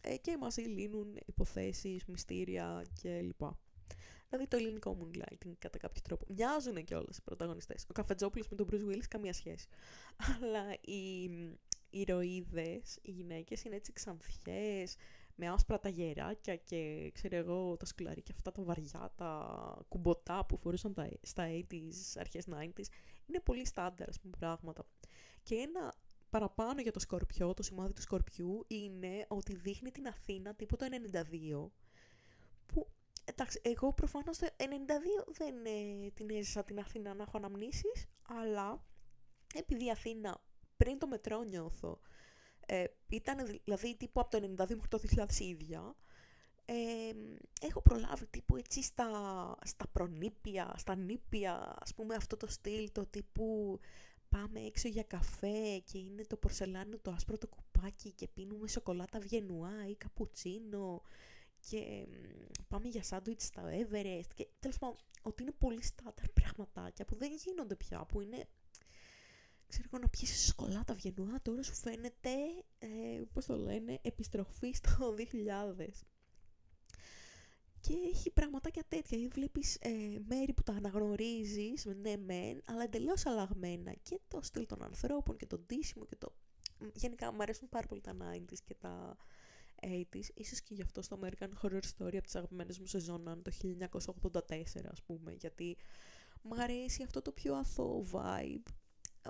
[0.00, 3.42] ε, και μαζί λύνουν υποθέσεις, μυστήρια κλπ.
[4.28, 6.26] Δηλαδή το ελληνικό moonlighting κατά κάποιο τρόπο.
[6.28, 7.86] Μοιάζουν και όλε οι πρωταγωνιστές.
[7.88, 9.66] Ο Καφετζόπουλος με τον Bruce Willis καμία σχέση.
[10.34, 11.30] Αλλά οι
[11.90, 14.96] ηρωίδες, οι γυναίκες είναι έτσι ξανθιές,
[15.34, 20.56] με άσπρα τα γεράκια και ξέρω εγώ τα σκουλαρίκια αυτά τα βαριά, τα κουμποτά που
[20.56, 22.84] φορούσαν τα, στα 80s, αρχές 90s.
[23.26, 24.86] Είναι πολύ στάνταρ, ας πούμε, πράγματα.
[25.42, 25.94] Και ένα
[26.30, 30.86] παραπάνω για το σκορπιό, το σημάδι του σκορπιού, είναι ότι δείχνει την Αθήνα τύπου το
[31.12, 31.70] 92,
[32.66, 32.88] που
[33.24, 34.62] εντάξει, εγώ προφανώς το 92
[35.32, 38.84] δεν ε, την έζησα την Αθήνα να έχω αναμνήσεις, αλλά
[39.54, 40.42] επειδή η Αθήνα
[40.76, 42.00] πριν το μετρό νιώθω,
[42.66, 45.94] ε, ήταν δηλαδή τύπου από το 92 μέχρι το 2000 ίδια,
[46.64, 46.74] ε,
[47.60, 49.08] έχω προλάβει τύπου έτσι στα,
[49.64, 53.78] στα προνήπια, στα νήπια, ας πούμε αυτό το στυλ, το τύπου
[54.28, 59.18] πάμε έξω για καφέ και είναι το πορσελάνο το άσπρο το κουπάκι και πίνουμε σοκολάτα
[59.18, 61.02] βιενουά ή καπουτσίνο
[61.70, 62.06] και
[62.68, 67.32] πάμε για σάντουιτς στα Everest και τέλος πάντων ότι είναι πολύ στάνταρ πραγματάκια που δεν
[67.32, 68.48] γίνονται πια, που είναι
[69.68, 72.30] ξέρω εγώ να πιεις σοκολάτα βιενουά τώρα σου φαίνεται,
[72.78, 76.06] ε, πώς το λένε, επιστροφή στο 2000.
[77.80, 83.26] Και έχει πραγματάκια τέτοια, ή βλέπεις ε, μέρη που τα αναγνωρίζεις, ναι μεν, αλλά εντελώς
[83.26, 83.92] αλλαγμένα.
[84.02, 86.34] Και το στυλ των ανθρώπων και το ντύσιμο και το...
[86.94, 89.16] Γενικά μου αρέσουν πάρα πολύ τα 90's και τα
[89.82, 93.50] 80s, ίσως και γι' αυτό στο American Horror Story από τις αγαπημένες μου σεζόν το
[94.22, 94.40] 1984
[94.90, 95.76] ας πούμε, γιατί
[96.42, 98.72] μου αρέσει αυτό το πιο αθώο vibe,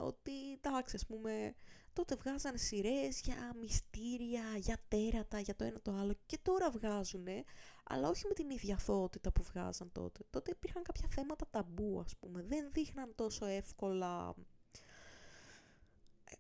[0.01, 1.55] ότι εντάξει ας πούμε
[1.93, 7.45] τότε βγάζανε σειρές για μυστήρια, για τέρατα, για το ένα το άλλο και τώρα βγάζουνε,
[7.85, 10.21] αλλά όχι με την ίδια αθωότητα που βγάζαν τότε.
[10.31, 14.35] Τότε υπήρχαν κάποια θέματα ταμπού ας πούμε, δεν δείχναν τόσο εύκολα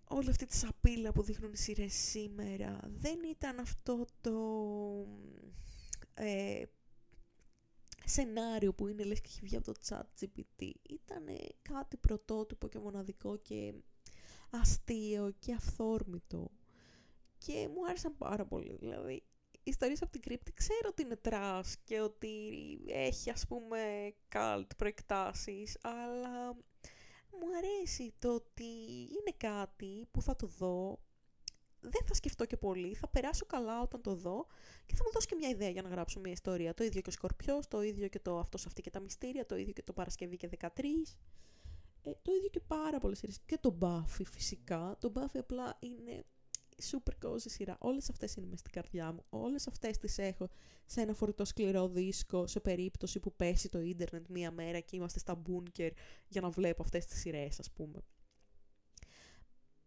[0.04, 4.36] όλη αυτή τη σαπίλα που δείχνουν οι σειρές σήμερα δεν ήταν αυτό το
[6.14, 6.62] ε,
[8.04, 10.72] σενάριο που είναι λες και έχει βγει από το chat GPT.
[10.82, 11.24] Ήταν
[11.62, 13.74] κάτι πρωτότυπο και μοναδικό και
[14.50, 16.50] αστείο και αυθόρμητο.
[17.38, 18.76] Και μου άρεσαν πάρα πολύ.
[18.80, 22.28] Δηλαδή, οι ιστορίες από την κρύπτη ξέρω ότι είναι trash και ότι
[22.86, 26.54] έχει ας πούμε καλτ προεκτάσεις, αλλά
[27.30, 28.64] μου αρέσει το ότι
[29.00, 31.00] είναι κάτι που θα το δω,
[31.84, 34.46] δεν θα σκεφτώ και πολύ, θα περάσω καλά όταν το δω
[34.86, 36.74] και θα μου δώσει και μια ιδέα για να γράψω μια ιστορία.
[36.74, 39.56] Το ίδιο και ο Σκορπιός, το ίδιο και το αυτός αυτή και τα μυστήρια, το
[39.56, 40.66] ίδιο και το Παρασκευή και 13.
[42.02, 43.40] Ε, το ίδιο και πάρα πολλές σειρές.
[43.46, 44.96] Και το Buffy φυσικά.
[45.00, 46.24] Το Buffy απλά είναι
[46.90, 47.76] super cozy σειρά.
[47.80, 49.24] Όλες αυτές είναι μες στην καρδιά μου.
[49.28, 50.48] Όλες αυτές τις έχω
[50.84, 55.18] σε ένα φορητό σκληρό δίσκο σε περίπτωση που πέσει το ίντερνετ μία μέρα και είμαστε
[55.18, 55.92] στα μπούνκερ
[56.28, 58.04] για να βλέπω αυτές τις σειρές ας πούμε.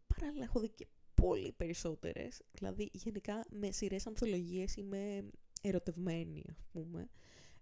[0.08, 0.88] Παράλληλα έχω δει και
[1.22, 2.42] πολύ περισσότερες.
[2.52, 5.30] Δηλαδή γενικά με σειρές ανθολογίες είμαι
[5.62, 7.10] ερωτευμένη ας πούμε.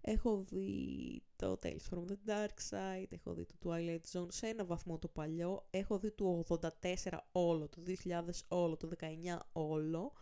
[0.00, 4.64] Έχω δει το Tales from the Dark Side, έχω δει το Twilight Zone σε ένα
[4.64, 10.12] βαθμό το παλιό, έχω δει το 84 όλο, το 2000 όλο, το 19 όλο,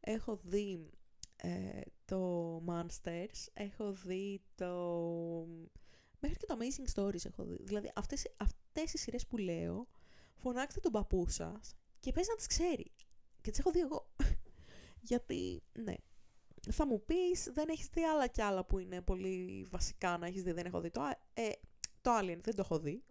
[0.00, 0.90] έχω δει
[1.36, 4.72] ε, το Monsters, έχω δει το...
[6.20, 7.56] Μέχρι και το Amazing Stories έχω δει.
[7.62, 9.88] Δηλαδή αυτές, αυτές οι σειρές που λέω,
[10.34, 12.92] φωνάξτε τον παππού σας και πες να τις ξέρει.
[13.40, 14.12] Και τις έχω δει εγώ.
[15.08, 15.94] Γιατί, ναι,
[16.70, 20.42] θα μου πεις, δεν έχεις δει άλλα κι άλλα που είναι πολύ βασικά να έχεις
[20.42, 20.90] δει, δεν έχω δει.
[20.90, 21.02] Το,
[21.34, 21.50] ε,
[22.00, 23.04] το Alien δεν το έχω δει.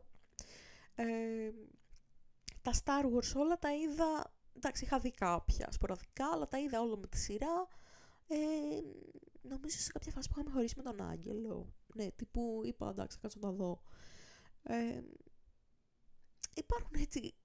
[0.96, 1.52] Ε,
[2.62, 6.98] τα Star Wars όλα τα είδα, εντάξει είχα δει κάποια σποραδικά, αλλά τα είδα όλο
[6.98, 7.68] με τη σειρά.
[8.28, 8.38] Ε,
[9.42, 11.74] νομίζω σε κάποια φάση που είχαμε χωρίσει με τον Άγγελο.
[11.94, 13.82] Ναι, τύπου είπα, εντάξει, θα κάτσω να τα δω.
[14.64, 15.02] Ε,
[16.54, 17.36] υπάρχουν έτσι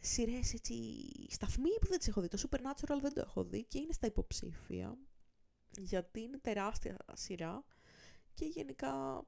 [0.00, 0.74] σειρές έτσι
[1.28, 2.28] σταθμοί που δεν τις έχω δει.
[2.28, 4.98] Το Supernatural δεν το έχω δει και είναι στα υποψήφια
[5.78, 7.64] γιατί είναι τεράστια σειρά
[8.34, 9.24] και γενικά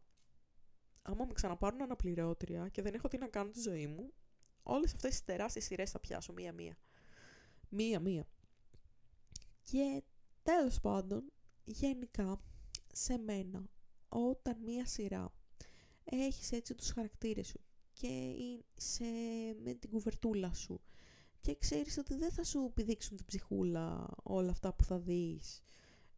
[1.02, 4.12] άμα με ξαναπάρουν αναπληρώτρια και δεν έχω τι να κάνω τη ζωή μου,
[4.62, 6.76] όλες αυτές τις τεράστιες σειρές θα πιάσω μία-μία.
[7.68, 8.28] Μία-μία.
[9.62, 10.02] Και
[10.42, 11.32] τέλος πάντων,
[11.64, 12.40] γενικά,
[12.92, 13.68] σε μένα,
[14.08, 15.32] όταν μία σειρά
[16.04, 17.60] έχεις έτσι τους χαρακτήρες σου
[18.02, 19.04] και σε,
[19.64, 20.80] με την κουβερτούλα σου.
[21.40, 25.62] Και ξέρεις ότι δεν θα σου πηδήξουν την ψυχούλα όλα αυτά που θα δεις.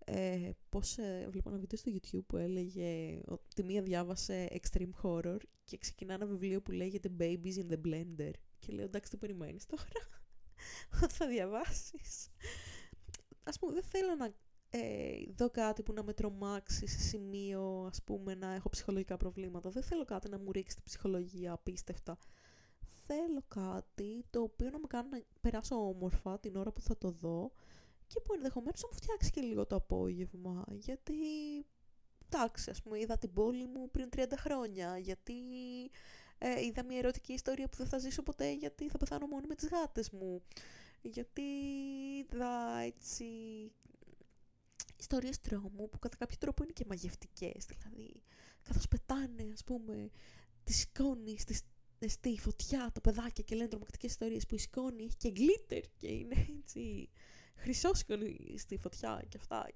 [0.04, 5.38] Ε, πώς ε, βλέπω ένα βίντεο στο YouTube που έλεγε ότι μία διάβασε extreme horror
[5.64, 8.30] και ξεκινά ένα βιβλίο που λέγεται Babies in the Blender.
[8.58, 9.84] Και λέω εντάξει τι περιμένεις τώρα;
[11.02, 12.28] Ότι θα διαβάσεις
[13.44, 14.34] ας πούμε δεν θέλω να
[14.76, 19.70] ε, δω κάτι που να με τρομάξει σε σημείο ας πούμε να έχω ψυχολογικά προβλήματα.
[19.70, 22.18] Δεν θέλω κάτι να μου ρίξει την ψυχολογία απίστευτα.
[23.06, 27.10] Θέλω κάτι το οποίο να με κάνει να περάσω όμορφα την ώρα που θα το
[27.10, 27.52] δω
[28.06, 31.14] και που ενδεχομένως θα μου φτιάξει και λίγο το απόγευμα, γιατί
[32.28, 35.34] εντάξει, ας πούμε, είδα την πόλη μου πριν 30 χρόνια, γιατί
[36.38, 39.54] ε, είδα μια ερωτική ιστορία που δεν θα ζήσω ποτέ, γιατί θα πεθάνω μόνη με
[39.54, 40.42] τις γάτες μου,
[41.02, 41.42] γιατί
[42.18, 43.24] είδα έτσι
[45.04, 48.22] ιστορίες τρόμου που κατά κάποιο τρόπο είναι και μαγευτικές, δηλαδή
[48.62, 50.10] καθώς πετάνε, ας πούμε,
[50.64, 51.60] τη σκόνη στη,
[52.08, 56.08] στη φωτιά το παιδάκια και λένε τρομακτικές ιστορίες που η σκόνη έχει και γκλίτερ και
[56.08, 57.08] είναι έτσι
[57.54, 59.66] χρυσόσκονη στη φωτιά και αυτά.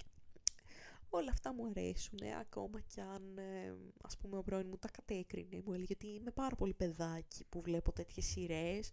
[1.11, 5.63] Όλα αυτά μου αρέσουν, ακόμα κι αν ε, ας πούμε ο πρώην μου τα κατέκρινε.
[5.65, 8.91] Μου έλεγε ότι είμαι πάρα πολύ παιδάκι που βλέπω τέτοιες σειρές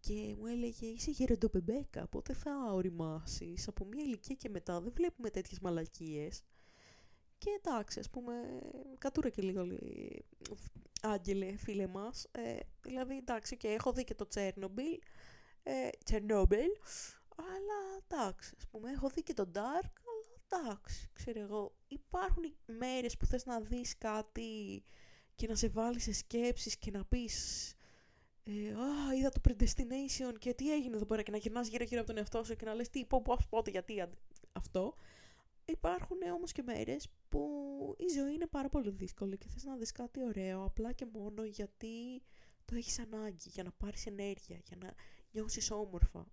[0.00, 3.68] και μου έλεγε είσαι γεροντοπεμπέκα, πότε θα οριμάσεις.
[3.68, 6.42] Από μια ηλικία και μετά; Δεν βλέπουμε τέτοιες μαλακίες.
[7.38, 8.32] Και εντάξει, ας πούμε,
[8.98, 9.66] κατούρα και λίγο
[11.02, 12.26] άγγελε φίλε μας.
[12.32, 14.98] Ε, δηλαδή, εντάξει, και έχω δει και το Τσέρνομπιλ,
[15.62, 16.70] ε, Τσερνόμπιλ,
[17.36, 21.74] αλλά εντάξει, ας πούμε, έχω δει και τον Dark, αλλά εντάξει, ξέρω εγώ.
[21.88, 24.84] Υπάρχουν μέρες που θες να δεις κάτι
[25.34, 27.74] και να σε βάλεις σε σκέψεις και να πεις
[28.44, 32.08] ε, «Α, είδα το Predestination και τι έγινε εδώ πέρα» και να γυρνάς γύρω-γύρω από
[32.08, 34.04] τον εαυτό σου και να λες «Τι, πω, πω, πότε, γιατί
[34.52, 34.94] αυτό».
[35.64, 37.48] Υπάρχουν όμως και μέρες που
[37.98, 41.44] η ζωή είναι πάρα πολύ δύσκολη και θες να δεις κάτι ωραίο απλά και μόνο
[41.44, 42.22] γιατί
[42.64, 44.94] το έχεις ανάγκη, για να πάρεις ενέργεια, για να
[45.30, 46.26] νιώσεις όμορφα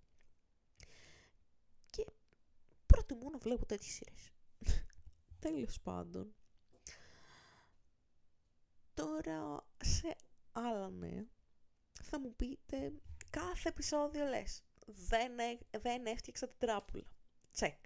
[3.07, 4.31] προτιμώ να βλέπω τέτοιες σειρές.
[5.39, 6.35] Τέλος πάντων.
[8.93, 10.15] Τώρα σε
[10.51, 11.25] άλλα νέα
[12.03, 12.93] θα μου πείτε
[13.29, 15.31] κάθε επεισόδιο λες δεν,
[15.81, 17.07] δεν έφτιαξα την τράπουλα.
[17.51, 17.85] Τσεκ.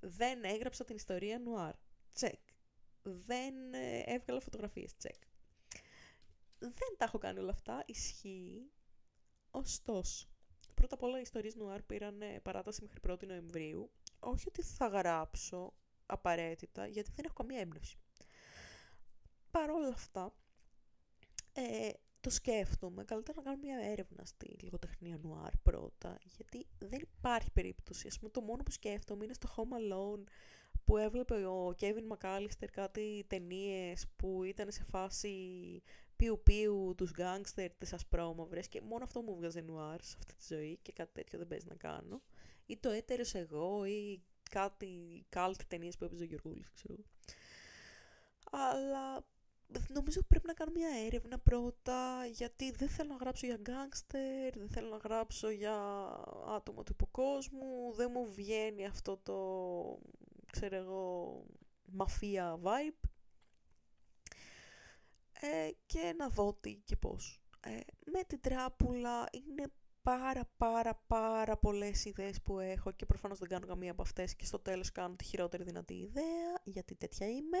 [0.00, 1.74] Δεν έγραψα την ιστορία νουάρ.
[2.12, 2.40] Τσεκ.
[3.02, 4.96] Δεν ε, έβγαλα φωτογραφίες.
[4.96, 5.22] Τσεκ.
[6.58, 7.82] Δεν τα έχω κάνει όλα αυτά.
[7.86, 8.70] Ισχύει.
[9.50, 10.28] Ωστόσο,
[10.74, 15.74] πρώτα απ' όλα οι ιστορίες νουάρ πήραν παράταση μέχρι 1η Νοεμβρίου όχι ότι θα γράψω
[16.06, 17.98] απαραίτητα, γιατί δεν έχω καμία έμπνευση.
[19.50, 20.34] Παρ' όλα αυτά,
[21.52, 21.90] ε,
[22.20, 23.04] το σκέφτομαι.
[23.04, 28.06] Καλύτερα να κάνω μια έρευνα στη λογοτεχνία νουάρ πρώτα, γιατί δεν υπάρχει περίπτωση.
[28.06, 30.22] Ας πούμε, το μόνο που σκέφτομαι είναι στο Home Alone,
[30.84, 35.36] που έβλεπε ο Kevin McAllister κάτι ταινίες που ήταν σε φάση
[36.16, 40.54] πιου πιου τους γκάγκστερ, τις ασπρόμαυρες και μόνο αυτό μου βγάζει νουάρ σε αυτή τη
[40.54, 42.22] ζωή και κάτι τέτοιο δεν παίζει να κάνω
[42.66, 46.94] ή το έτερος εγώ ή κάτι κάλτ ταινίες που έπαιζε ο Γιωργούλης, ξέρω.
[48.50, 49.26] Αλλά
[49.88, 54.68] νομίζω πρέπει να κάνω μια έρευνα πρώτα γιατί δεν θέλω να γράψω για γκάγκστερ, δεν
[54.68, 55.76] θέλω να γράψω για
[56.46, 59.38] άτομα του υποκόσμου, δεν μου βγαίνει αυτό το,
[60.52, 61.44] ξέρω εγώ,
[61.92, 63.08] μαφία vibe.
[65.40, 67.40] Ε, και να δω τι και πώς.
[67.60, 67.80] Ε,
[68.12, 73.66] με την τράπουλα είναι πάρα πάρα πάρα πολλές ιδέες που έχω και προφανώς δεν κάνω
[73.66, 77.58] καμία από αυτές και στο τέλος κάνω τη χειρότερη δυνατή ιδέα γιατί τέτοια είμαι.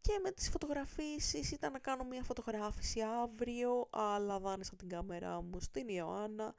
[0.00, 5.60] Και με τις φωτογραφίσεις ήταν να κάνω μια φωτογράφηση αύριο, αλλά δάνεισα την κάμερά μου
[5.60, 6.54] στην Ιωάννα.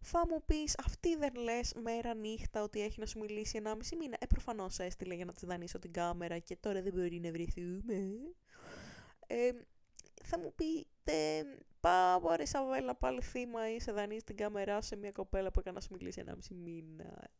[0.00, 4.16] Θα μου πεις, αυτή δεν λες μέρα νύχτα ότι έχει να σου μιλήσει 1,5 μήνα.
[4.20, 7.94] Ε, προφανώς έστειλε για να της δανείσω την κάμερα και τώρα δεν μπορεί να βρεθούμε.
[9.26, 9.50] Ε,
[10.22, 11.44] θα μου πείτε,
[11.80, 15.80] πάω ρε Σαβέλα πάλι θύμα είσαι δανείς την κάμερά σε μια κοπέλα που έκανα να
[15.80, 17.30] σου μιλήσει 1,5 μήνα.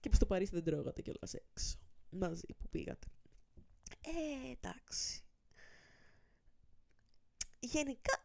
[0.00, 1.78] Και που στο Παρίσι δεν τρώγατε κιόλας έξω.
[2.10, 3.06] Μαζί που πήγατε.
[4.04, 5.22] Ε, εντάξει.
[7.60, 8.24] Γενικά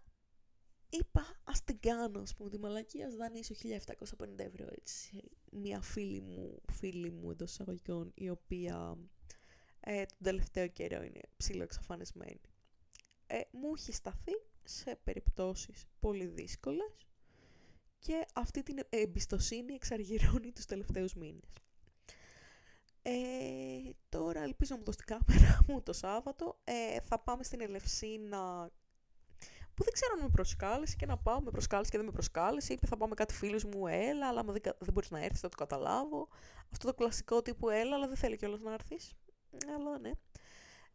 [0.90, 5.24] είπα ας την κάνω, ας πούμε, τη μαλακία, ας δανείσω 1750 ευρώ, έτσι.
[5.52, 8.98] Μια φίλη μου, φίλη μου εντός εισαγωγικών, η οποία
[9.80, 12.42] ε, τον τελευταίο καιρό είναι ψηλό εξαφανισμένη.
[13.28, 14.32] Ε, μου έχει σταθεί
[14.64, 17.08] σε περιπτώσεις πολύ δύσκολες
[18.00, 21.54] και αυτή την εμπιστοσύνη εξαργυρώνει τους τελευταίους μήνες.
[23.10, 26.60] Ε, τώρα ελπίζω να μου δώσει την κάμερα μου το Σάββατο.
[26.64, 28.70] Ε, θα πάμε στην Ελευσίνα
[29.74, 32.74] που δεν ξέρω αν με προσκάλεσε και να πάω, με προσκάλεσε και δεν με προσκάλεσε.
[32.74, 35.50] Είπε θα πάω με κάτι φίλους μου, έλα, αλλά δεν, δεν μπορείς να έρθεις, θα
[35.50, 36.28] το καταλάβω.
[36.72, 39.14] Αυτό το κλασικό τύπου έλα, αλλά δεν θέλει κιόλας να έρθεις.
[39.76, 40.12] Αλλά ναι.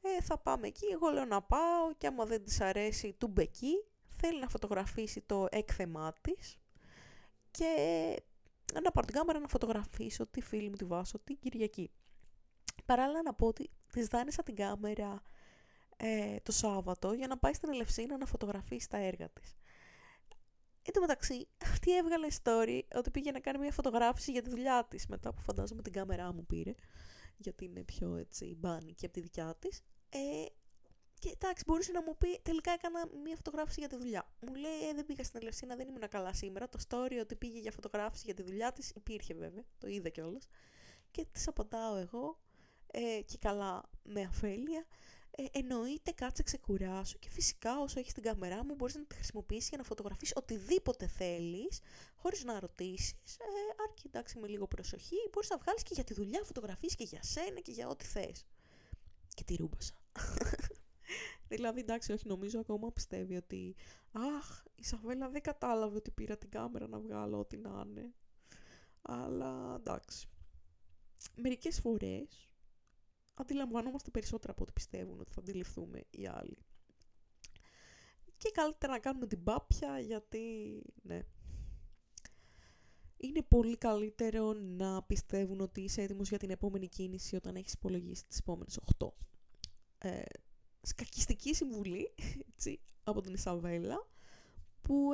[0.00, 3.72] Ε, θα πάμε εκεί, εγώ λέω να πάω και άμα δεν της αρέσει του μπεκί,
[4.16, 6.58] θέλει να φωτογραφίσει το έκθεμά της
[7.50, 7.66] και
[8.82, 11.90] να πάρω την κάμερα να φωτογραφίσω τη φίλη μου τη Βάσο την Κυριακή.
[12.85, 15.22] Παράλληλα να πω ότι της δάνεισα την κάμερα
[15.97, 19.55] ε, το Σάββατο για να πάει στην Ελευσίνα να φωτογραφίσει τα έργα της.
[20.87, 24.87] Εν τω μεταξύ, αυτή έβγαλε story ότι πήγε να κάνει μια φωτογράφηση για τη δουλειά
[24.91, 26.74] της μετά που φαντάζομαι την κάμερά μου πήρε
[27.37, 29.80] γιατί είναι πιο έτσι μπάνικη από τη δικιά της.
[30.09, 30.47] Ε,
[31.18, 34.28] και εντάξει, μπορούσε να μου πει, τελικά έκανα μια φωτογράφηση για τη δουλειά.
[34.41, 36.68] Μου λέει, ε, δεν πήγα στην Ελευσίνα, δεν ήμουν καλά σήμερα.
[36.68, 40.49] Το story ότι πήγε για φωτογράφηση για τη δουλειά της υπήρχε βέβαια, το είδα κιόλας.
[41.11, 42.39] Και της απαντάω εγώ,
[42.95, 44.86] ε, και καλά με αφέλεια.
[45.30, 47.18] Ε, εννοείται κάτσε ξεκουράσου.
[47.18, 51.07] Και φυσικά όσο έχεις την κάμερά μου μπορείς να τη χρησιμοποιήσεις για να φωτογραφίσεις οτιδήποτε
[51.07, 51.80] θέλεις
[52.16, 53.12] χωρίς να ρωτήσεις.
[53.12, 55.16] Ε, αρκεί εντάξει με λίγο προσοχή.
[55.32, 58.47] Μπορείς να βγάλεις και για τη δουλειά φωτογραφίες και για σένα και για ό,τι θες.
[59.34, 59.95] Και τη ρούμπασα.
[61.49, 63.74] Δηλαδή εντάξει όχι νομίζω ακόμα πιστεύει ότι
[64.12, 68.14] αχ η Σαβέλα δεν κατάλαβε ότι πήρα την κάμερα να βγάλω ό,τι να είναι
[69.03, 70.28] αλλά εντάξει.
[71.36, 72.53] Μερικές φορές
[73.35, 76.59] αντιλαμβανόμαστε περισσότερα από ό,τι πιστεύουν ότι θα αντιληφθούμε οι άλλοι.
[78.37, 80.41] Και καλύτερα να κάνουμε την πάπια γιατί,
[81.03, 81.22] ναι,
[83.16, 88.26] είναι πολύ καλύτερο να πιστεύουν ότι είσαι έτοιμος για την επόμενη κίνηση όταν έχεις υπολογίσει
[88.26, 89.09] τις επόμενες 8.
[89.99, 90.22] Ε,
[90.80, 92.14] σκακιστική συμβουλή,
[92.53, 94.07] έτσι, από την Ισαβέλα,
[94.80, 95.11] που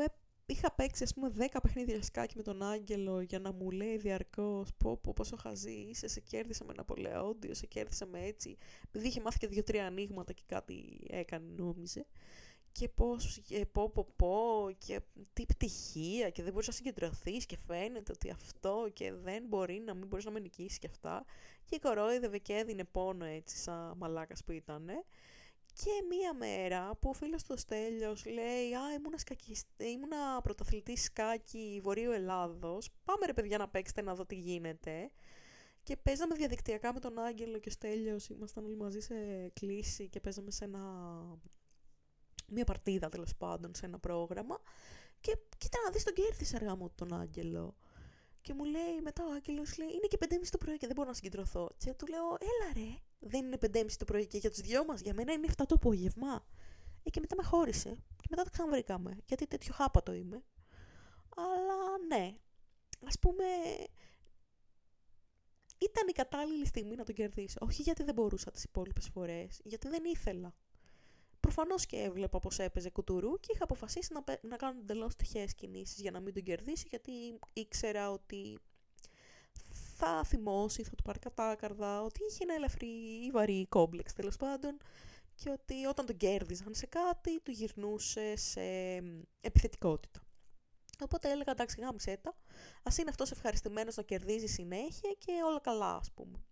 [0.53, 4.69] είχα παίξει ας πούμε 10 παιχνίδια σκάκι με τον Άγγελο για να μου λέει διαρκώς
[4.77, 8.57] πω, πω πόσο χαζή είσαι, σε κέρδισα με Ναπολεόντιο, σε κέρδισα με έτσι.
[8.89, 12.07] Επειδή είχε μάθει και δύο-τρία ανοίγματα και κάτι έκανε νόμιζε.
[12.73, 15.01] Και πώς, και πω, πω, πω, και
[15.33, 19.95] τι πτυχία και δεν μπορείς να συγκεντρωθείς και φαίνεται ότι αυτό και δεν μπορεί να
[19.95, 21.25] μην μπορείς να με νικήσεις και αυτά.
[21.65, 25.05] Και η κορόιδευε και έδινε πόνο έτσι σαν μαλάκας που ήτανε.
[25.85, 31.81] Και μία μέρα που ο φίλος του Στέλιος λέει «Α, ήμουνα, σκακιστή, ήμουνα πρωταθλητής σκάκι
[31.83, 35.11] Βορείου Ελλάδος, πάμε ρε παιδιά να παίξετε να δω τι γίνεται».
[35.83, 39.15] Και παίζαμε διαδικτυακά με τον Άγγελο και ο Στέλιος, ήμασταν όλοι μαζί σε
[39.53, 40.81] κλίση και παίζαμε σε ένα...
[42.49, 44.59] Μία παρτίδα τέλος πάντων σε ένα πρόγραμμα.
[45.21, 47.77] Και κοίτα να δεις τον κέρδισε αργά μου τον Άγγελο.
[48.41, 51.09] Και μου λέει μετά ο Άγγελος, λέει: Είναι και 5.30 το πρωί και δεν μπορώ
[51.09, 51.71] να συγκεντρωθώ.
[51.79, 55.01] Και του λέω: Έλα ρε, δεν είναι 5.30 το πρωί και για τους δυο μας.
[55.01, 56.47] Για μένα είναι 7 το απόγευμα.
[57.03, 57.91] Ε, και μετά με χώρισε.
[58.17, 59.19] Και μετά τα ξαναβρήκαμε.
[59.27, 60.43] Γιατί τέτοιο χάπατο είμαι.
[61.37, 62.37] Αλλά ναι.
[63.15, 63.45] Α πούμε.
[65.79, 67.59] Ήταν η κατάλληλη στιγμή να τον κερδίσω.
[67.61, 69.61] Όχι γιατί δεν μπορούσα τις υπόλοιπες φορές.
[69.65, 70.55] Γιατί δεν ήθελα.
[71.41, 76.01] Προφανώς και έβλεπα πώ έπαιζε κουτουρού και είχα αποφασίσει να, να κάνω εντελώς τυχαίες κινήσεις
[76.01, 77.13] για να μην τον κερδίσει, γιατί
[77.53, 78.59] ήξερα ότι
[80.01, 82.87] θα θυμώσει, θα του πάρει κατάκαρδα, ότι είχε ένα ελαφρύ
[83.27, 84.77] ή βαρύ κόμπλεξ τέλος πάντων
[85.35, 88.61] και ότι όταν τον κέρδιζαν σε κάτι, του γυρνούσε σε
[89.41, 90.21] επιθετικότητα.
[91.01, 92.31] Οπότε έλεγα εντάξει, γάμισε τα.
[92.83, 96.45] Α είναι αυτός ευχαριστημένος να κερδίζει συνέχεια και όλα καλά, ας πούμε.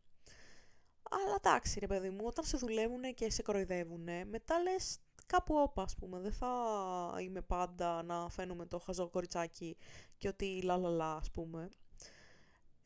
[1.10, 5.82] Αλλά εντάξει, ρε παιδί μου, όταν σε δουλεύουν και σε κοροϊδεύουν, μετά λες κάπου όπα,
[5.82, 6.20] ας πούμε.
[6.20, 6.50] Δεν θα
[7.20, 9.76] είμαι πάντα να φαίνομαι το χαζό κοριτσάκι
[10.18, 11.68] και ότι λαλαλά, ας πούμε.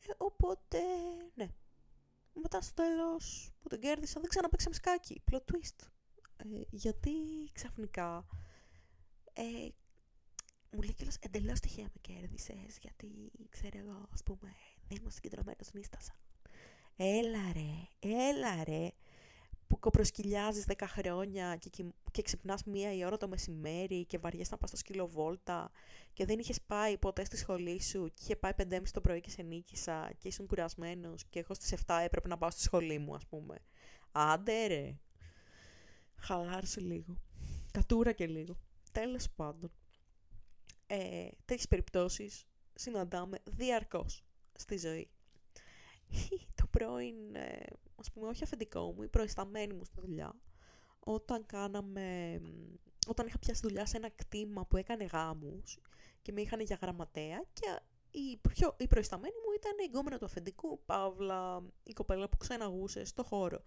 [0.07, 0.79] Ε, οπότε,
[1.33, 1.47] ναι.
[2.33, 5.23] Μετά στο τέλος που τον κέρδισα, δεν ξαναπαίξαμε σκάκι.
[5.31, 5.87] Plot twist.
[6.37, 7.11] Ε, γιατί
[7.51, 8.25] ξαφνικά
[9.33, 9.43] ε,
[10.71, 14.53] μου λέει κιόλας εντελώς τυχαία με κέρδισες γιατί ξέρω εγώ ας πούμε
[14.87, 16.15] δεν ήμουν συγκεντρωμένος νίστασα
[16.95, 18.91] έλα ρε, έλα ρε,
[19.73, 24.49] που κοπροσκυλιάζεις 10 χρόνια και, και, και ξυπνάς μία η ώρα το μεσημέρι και βαριέσαι
[24.51, 25.71] να πας στο σκυλοβόλτα
[26.13, 29.29] και δεν είχες πάει ποτέ στη σχολή σου και είχε πάει 5.30 το πρωί και
[29.29, 33.15] σε νίκησα και ήσουν κουρασμένος και εγώ στις 7 έπρεπε να πάω στη σχολή μου
[33.15, 33.55] ας πούμε.
[34.11, 34.97] Άντε ρε.
[36.15, 37.17] Χαλάρωσε λίγο.
[37.71, 38.57] Κατούρα και λίγο.
[38.91, 39.71] Τέλος πάντων.
[40.87, 45.09] Ε, τέτοιες περιπτώσεις συναντάμε διαρκώς στη ζωή.
[46.61, 50.35] το πρώην, ε, ας πούμε, όχι αφεντικό μου, η προϊσταμένη μου στη δουλειά,
[50.99, 52.39] όταν κάναμε,
[53.07, 55.79] όταν είχα πιάσει δουλειά σε ένα κτήμα που έκανε γάμους
[56.21, 57.79] και με είχαν για γραμματέα και
[58.11, 63.05] η, πιο, η προϊσταμένη μου ήταν η γκόμενα του αφεντικού, Παύλα, η κοπέλα που ξεναγούσε
[63.05, 63.63] στο χώρο.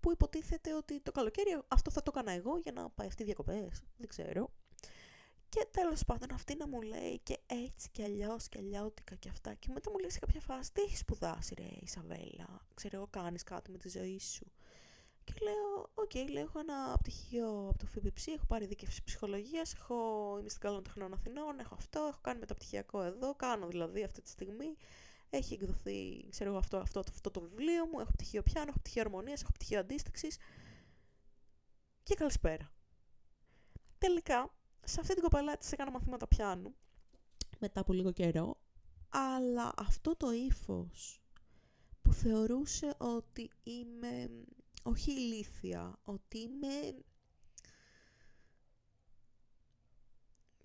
[0.00, 3.82] Που υποτίθεται ότι το καλοκαίρι αυτό θα το έκανα εγώ για να πάει αυτή διακοπές.
[3.96, 4.50] Δεν ξέρω.
[5.54, 9.54] Και τέλος πάντων αυτή να μου λέει και έτσι και αλλιώς και αλλιώτικα και αυτά.
[9.54, 12.66] Και μετά μου λέει σε κάποια φάση, τι έχεις σπουδάσει, ρε Ισαβέλα.
[12.74, 14.52] Ξέρω εγώ, κάνεις κάτι με τη ζωή σου.
[15.24, 19.74] Και λέω, ok, okay, λέω, έχω ένα πτυχίο από το ΦΠΨ, έχω πάρει ειδίκευση ψυχολογίας,
[19.74, 24.22] έχω, είμαι στην Καλών Τεχνών Αθηνών, έχω αυτό, έχω κάνει μεταπτυχιακό εδώ, κάνω δηλαδή αυτή
[24.22, 24.76] τη στιγμή.
[25.30, 28.78] Έχει εκδοθεί, ξέρω εγώ, αυτό, αυτό, αυτό, αυτό το βιβλίο μου, έχω πτυχίο πιάνο, έχω
[28.78, 30.28] πτυχίο αρμονίας, έχω πτυχίο αντίστοιξη.
[32.02, 32.72] Και καλησπέρα.
[33.98, 34.52] Τελικά,
[34.84, 36.74] σε αυτή την κοπέλα της έκανα μαθήματα πιάνου.
[37.58, 38.56] Μετά από λίγο καιρό,
[39.08, 41.22] αλλά αυτό το ύφος
[42.02, 44.30] που θεωρούσε ότι είμαι
[44.82, 46.94] όχι ηλίθια, ότι είμαι...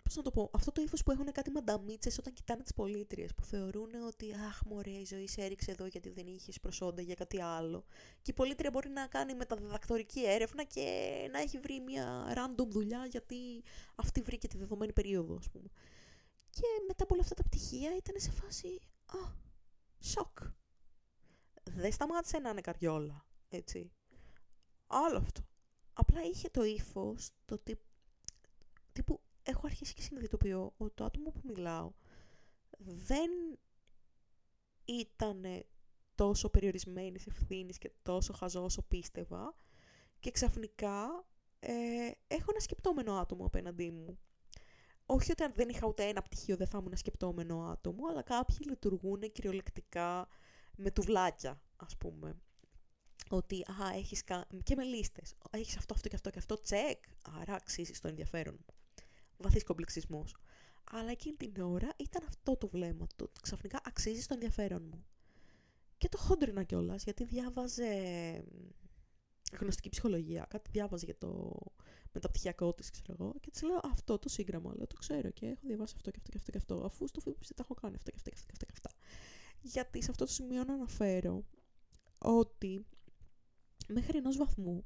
[0.07, 3.35] Πώς να το πω, αυτό το ύφος που έχουν κάτι μανταμίτσες όταν κοιτάνε τις πολίτριες,
[3.35, 7.15] που θεωρούν ότι «Αχ, μωρέ, η ζωή σε έριξε εδώ γιατί δεν είχες προσόντα για
[7.15, 7.85] κάτι άλλο».
[8.21, 10.83] Και η πολίτρια μπορεί να κάνει μεταδιδακτορική έρευνα και
[11.31, 13.63] να έχει βρει μια random δουλειά γιατί
[13.95, 15.67] αυτή βρήκε τη δεδομένη περίοδο, ας πούμε.
[16.49, 19.31] Και μετά από όλα αυτά τα πτυχία ήταν σε φάση «Α,
[19.99, 20.37] σοκ».
[21.63, 23.91] Δεν σταμάτησε να είναι καριόλα, έτσι.
[24.87, 25.41] Άλλο αυτό.
[25.93, 27.85] Απλά είχε το ύφος, το τύπου,
[28.93, 31.91] τύπου έχω αρχίσει και συνειδητοποιώ ότι το άτομο που μιλάω
[32.79, 33.29] δεν
[34.85, 35.45] ήταν
[36.15, 39.55] τόσο περιορισμένης ευθύνης και τόσο χαζό όσο πίστευα
[40.19, 41.25] και ξαφνικά
[41.59, 44.19] ε, έχω ένα σκεπτόμενο άτομο απέναντί μου.
[45.05, 48.21] Όχι ότι αν δεν είχα ούτε ένα πτυχίο δεν θα ήμουν ένα σκεπτόμενο άτομο, αλλά
[48.21, 50.27] κάποιοι λειτουργούν κυριολεκτικά
[50.75, 52.41] με τουβλάκια, ας πούμε
[53.29, 54.47] ότι α, έχεις κα...
[54.63, 57.03] και με λίστες, έχεις αυτό, αυτό και αυτό και αυτό, τσεκ,
[57.41, 58.76] άρα αξίζει το ενδιαφέρον μου.
[59.37, 60.35] Βαθύς κομπλεξισμός.
[60.91, 65.05] Αλλά εκείνη την ώρα ήταν αυτό το βλέμμα του, ξαφνικά αξίζει το ενδιαφέρον μου.
[65.97, 67.89] Και το χόντρινα κιόλας, γιατί διάβαζε
[69.59, 71.55] γνωστική ψυχολογία, κάτι διάβαζε για το
[72.11, 75.61] μεταπτυχιακό της, ξέρω εγώ, και της λέω αυτό το σύγγραμμα, λέω το ξέρω και έχω
[75.67, 78.11] διαβάσει αυτό και αυτό και αυτό και αυτό, αφού στο φίλο τα έχω κάνει αυτά
[78.11, 78.91] και αυτά και αυτά και αυτά.
[79.61, 81.45] Γιατί σε αυτό το σημείο να αναφέρω
[82.17, 82.85] ότι
[83.87, 84.85] μέχρι ενός βαθμού.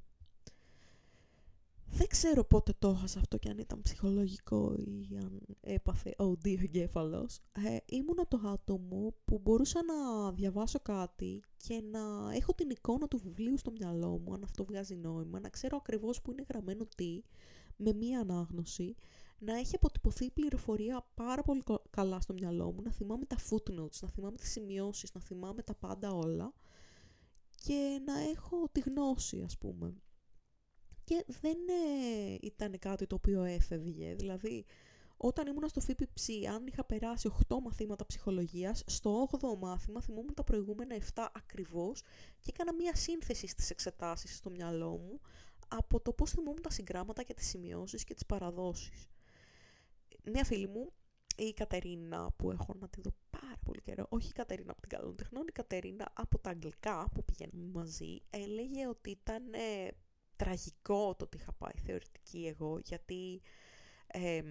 [1.93, 7.39] Δεν ξέρω πότε το έχασα αυτό και αν ήταν ψυχολογικό ή αν έπαθε ο εγκέφαλος.
[7.51, 13.17] Ε, ήμουνα το άτομο που μπορούσα να διαβάσω κάτι και να έχω την εικόνα του
[13.17, 17.21] βιβλίου στο μυαλό μου, αν αυτό βγάζει νόημα, να ξέρω ακριβώς που είναι γραμμένο τι,
[17.75, 18.95] με μία ανάγνωση,
[19.39, 23.99] να έχει αποτυπωθεί η πληροφορία πάρα πολύ καλά στο μυαλό μου, να θυμάμαι τα footnotes,
[24.01, 26.53] να θυμάμαι τις σημειώσεις, να θυμάμαι τα πάντα όλα
[27.65, 29.95] και να έχω τη γνώση ας πούμε.
[31.11, 34.65] Και δεν ε, ήταν κάτι το οποίο έφευγε, δηλαδή
[35.17, 40.43] όταν ήμουν στο ΦΠΨ, αν είχα περάσει 8 μαθήματα ψυχολογίας, στο 8ο μάθημα θυμόμουν τα
[40.43, 42.01] προηγούμενα 7 ακριβώς
[42.39, 45.19] και έκανα μία σύνθεση στις εξετάσεις στο μυαλό μου
[45.67, 49.07] από το πώς θυμόμουν τα συγγράμματα και τις σημειώσεις και τις παραδόσεις.
[50.23, 50.91] Μία φίλη μου,
[51.37, 54.89] η Κατερίνα που έχω να τη δω πάρα πολύ καιρό, όχι η Κατερίνα από την
[54.89, 59.87] Καλών Τεχνών, η Κατερίνα από τα αγγλικά που πηγαίνουμε μαζί, έλεγε ότι ήταν ε,
[60.43, 63.41] τραγικό το ότι είχα πάει θεωρητική εγώ, γιατί
[64.07, 64.41] ε,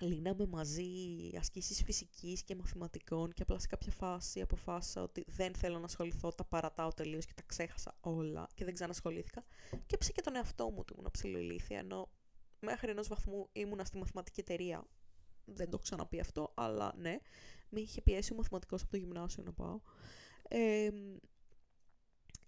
[0.00, 0.90] λύναμε μαζί
[1.38, 6.32] ασκήσεις φυσικής και μαθηματικών και απλά σε κάποια φάση αποφάσισα ότι δεν θέλω να ασχοληθώ,
[6.32, 9.44] τα παρατάω τελείως και τα ξέχασα όλα και δεν ξανασχολήθηκα
[9.86, 12.10] και έψε και τον εαυτό μου ότι ήμουν ψηλοηλήθεια, ενώ
[12.60, 14.84] μέχρι ενός βαθμού ήμουνα στη μαθηματική εταιρεία
[15.44, 17.18] δεν το έχω ξαναπεί αυτό, αλλά ναι,
[17.68, 19.80] με είχε πιέσει ο μαθηματικός από το γυμνάσιο να πάω.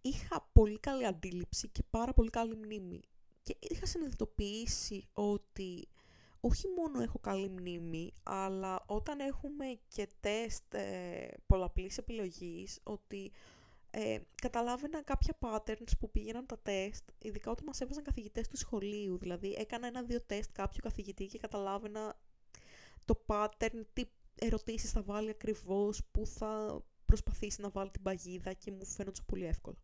[0.05, 3.01] Είχα πολύ καλή αντίληψη και πάρα πολύ καλή μνήμη.
[3.43, 5.89] Και είχα συνειδητοποιήσει ότι
[6.41, 13.33] όχι μόνο έχω καλή μνήμη, αλλά όταν έχουμε και τεστ ε, πολλαπλής επιλογής, ότι
[13.91, 19.19] ε, καταλάβαινα κάποια patterns που πήγαιναν τα τεστ, ειδικά όταν μας έβαζαν καθηγητές του σχολείου.
[19.19, 22.19] Δηλαδή, έκανα ένα-δύο τεστ κάποιο καθηγητή και καταλάβαινα
[23.05, 28.71] το pattern, τι ερωτήσεις θα βάλει ακριβώς, πού θα προσπαθήσει να βάλει την παγίδα και
[28.71, 29.77] μου φαίνονταν πολύ εύκολο.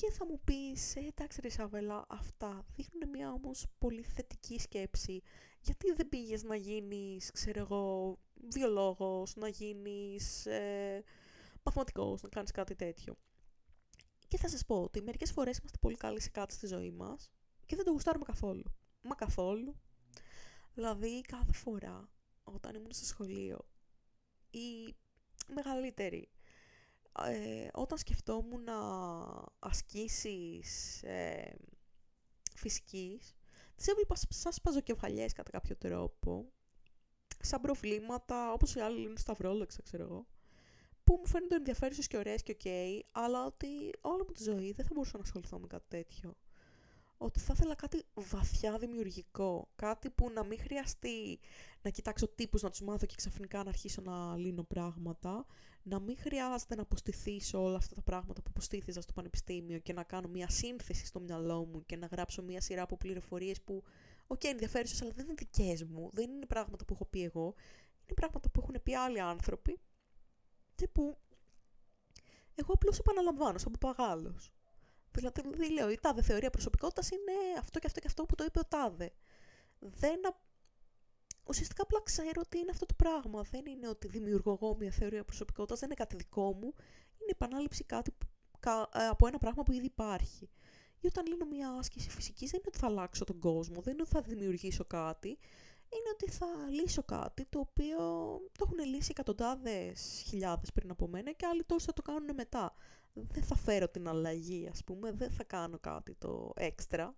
[0.00, 5.22] Και θα μου πεις, ε, εντάξει ρε Σαβέλα, αυτά δείχνουν μια όμως πολύ θετική σκέψη.
[5.60, 11.04] Γιατί δεν πήγες να γίνεις, ξέρω εγώ, βιολόγος, να γίνεις ε,
[11.62, 13.16] μαθηματικός, να κάνεις κάτι τέτοιο.
[14.28, 17.30] Και θα σας πω ότι μερικές φορές είμαστε πολύ καλοί σε κάτι στη ζωή μας
[17.66, 18.64] και δεν το γουστάρουμε καθόλου.
[19.02, 19.80] Μα καθόλου.
[20.74, 22.10] Δηλαδή κάθε φορά
[22.42, 23.58] όταν ήμουν στο σχολείο
[24.50, 24.96] ή
[25.54, 26.28] μεγαλύτερη
[27.18, 28.68] ε, όταν σκεφτόμουν
[29.58, 31.56] ασκήσεις ε,
[32.54, 33.34] φυσικής,
[33.76, 36.52] τις έβλεπα σαν σπαζοκεφαλιές κατά κάποιο τρόπο,
[37.40, 40.26] σαν προβλήματα, όπως οι άλλοι λύνουν σταυρόλεξα, ξέρω εγώ,
[41.04, 43.66] που μου φαίνονται ενδιαφέρουσες και ωραίες και ok, okay, αλλά ότι
[44.00, 46.36] όλη μου τη ζωή δεν θα μπορούσα να ασχοληθώ με κάτι τέτοιο.
[47.16, 51.40] Ότι θα ήθελα κάτι βαθιά δημιουργικό, κάτι που να μην χρειαστεί
[51.82, 55.46] να κοιτάξω τύπους να τους μάθω και ξαφνικά να αρχίσω να λύνω πράγματα,
[55.82, 60.02] να μην χρειάζεται να αποστηθίσω όλα αυτά τα πράγματα που αποστήθισα στο πανεπιστήμιο και να
[60.02, 63.82] κάνω μια σύνθεση στο μυαλό μου και να γράψω μια σειρά από πληροφορίες που,
[64.26, 67.54] ok, okay, ενδιαφέρουσες, αλλά δεν είναι δικές μου, δεν είναι πράγματα που έχω πει εγώ,
[68.02, 69.80] είναι πράγματα που έχουν πει άλλοι άνθρωποι
[70.74, 71.18] και που
[72.54, 74.52] εγώ απλώς επαναλαμβάνω σαν παπαγάλος.
[75.10, 78.58] Δηλαδή λέω, η τάδε θεωρία προσωπικότητας είναι αυτό και αυτό και αυτό που το είπε
[78.58, 79.12] ο τάδε.
[79.78, 80.20] Δεν
[81.44, 83.42] Ουσιαστικά απλά ξέρω ότι είναι αυτό το πράγμα.
[83.42, 86.74] Δεν είναι ότι δημιουργώ εγώ μια θεωρία προσωπικότητας, δεν είναι κάτι δικό μου.
[87.20, 88.10] Είναι επανάληψη κάτι
[88.92, 90.50] ε, από ένα πράγμα που ήδη υπάρχει.
[91.00, 94.02] Ή όταν λύνω μια άσκηση φυσικής, δεν είναι ότι θα αλλάξω τον κόσμο, δεν είναι
[94.02, 95.28] ότι θα δημιουργήσω κάτι.
[95.92, 97.98] Είναι ότι θα λύσω κάτι το οποίο
[98.58, 102.74] το έχουν λύσει εκατοντάδες χιλιάδες πριν από μένα και άλλοι τόσοι θα το κάνουν μετά
[103.12, 107.14] δεν θα φέρω την αλλαγή, ας πούμε, δεν θα κάνω κάτι το έξτρα.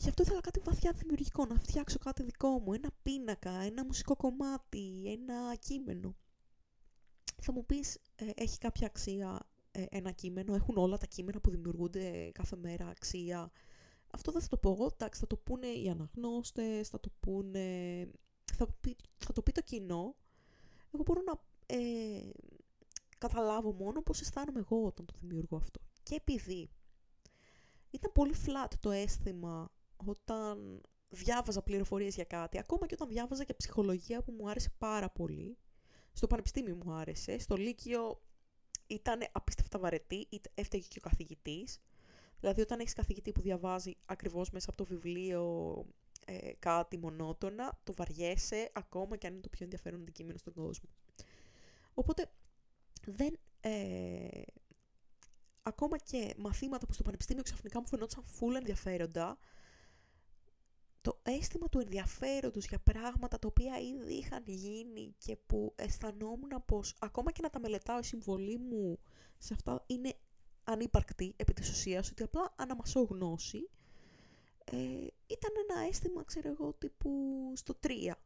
[0.00, 4.16] Γι' αυτό ήθελα κάτι βαθιά δημιουργικό, να φτιάξω κάτι δικό μου, ένα πίνακα, ένα μουσικό
[4.16, 6.16] κομμάτι, ένα κείμενο.
[7.42, 11.50] Θα μου πεις, ε, έχει κάποια αξία ε, ένα κείμενο, έχουν όλα τα κείμενα που
[11.50, 13.50] δημιουργούνται κάθε μέρα αξία;
[14.10, 18.06] Αυτό δεν θα το πω εγώ, εντάξει, θα το πούνε οι αναγνώστες, θα το πούνε...
[18.52, 18.66] Θα,
[19.18, 20.16] θα το πει το κοινό.
[20.94, 21.32] Εγώ μπορώ να
[21.66, 22.30] ε,
[23.18, 25.80] καταλάβω μόνο πώς αισθάνομαι εγώ όταν το δημιουργώ αυτό.
[26.02, 26.70] Και επειδή
[27.90, 29.70] ήταν πολύ flat το αίσθημα
[30.08, 35.10] όταν διάβαζα πληροφορίες για κάτι, ακόμα και όταν διάβαζα για ψυχολογία που μου άρεσε πάρα
[35.10, 35.58] πολύ,
[36.12, 38.22] στο πανεπιστήμιο μου άρεσε, στο Λύκειο
[38.86, 41.80] ήταν απίστευτα βαρετή, έφταιγε και ο καθηγητής,
[42.40, 45.84] δηλαδή όταν έχεις καθηγητή που διαβάζει ακριβώς μέσα από το βιβλίο
[46.26, 50.90] ε, κάτι μονότονα, το βαριέσαι ακόμα και αν είναι το πιο ενδιαφέρον αντικείμενο στον κόσμο.
[51.94, 52.30] Οπότε
[53.06, 53.38] δεν...
[53.60, 54.42] Ε,
[55.62, 59.38] ακόμα και μαθήματα που στο πανεπιστήμιο ξαφνικά μου φαινόταν φούλα ενδιαφέροντα,
[61.00, 66.96] το αίσθημα του ενδιαφέροντος για πράγματα τα οποία ήδη είχαν γίνει και που αισθανόμουν πως
[66.98, 68.98] ακόμα και να τα μελετάω η συμβολή μου
[69.38, 70.14] σε αυτά είναι
[70.64, 73.70] ανύπαρκτη επί της ουσίας, ότι απλά αναμασώ γνώση,
[74.64, 74.76] ε,
[75.26, 77.10] ήταν ένα αίσθημα, ξέρω εγώ, τύπου
[77.54, 78.16] στο 3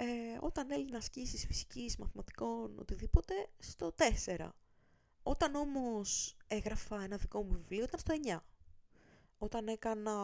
[0.00, 0.06] ε,
[0.40, 3.94] όταν έλυνα ασκήσεις φυσικής, μαθηματικών, οτιδήποτε, στο
[4.26, 4.48] 4.
[5.22, 8.38] Όταν όμως έγραφα ένα δικό μου βιβλίο ήταν στο 9.
[9.38, 10.14] Όταν έκανα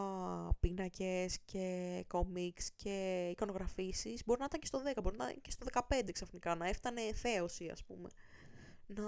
[0.59, 5.51] πίνακες και κόμιξ και εικονογραφήσεις, μπορεί να ήταν και στο 10, μπορεί να ήταν και
[5.51, 8.09] στο 15 ξαφνικά, να έφτανε θέωση ας πούμε.
[8.85, 9.03] Να...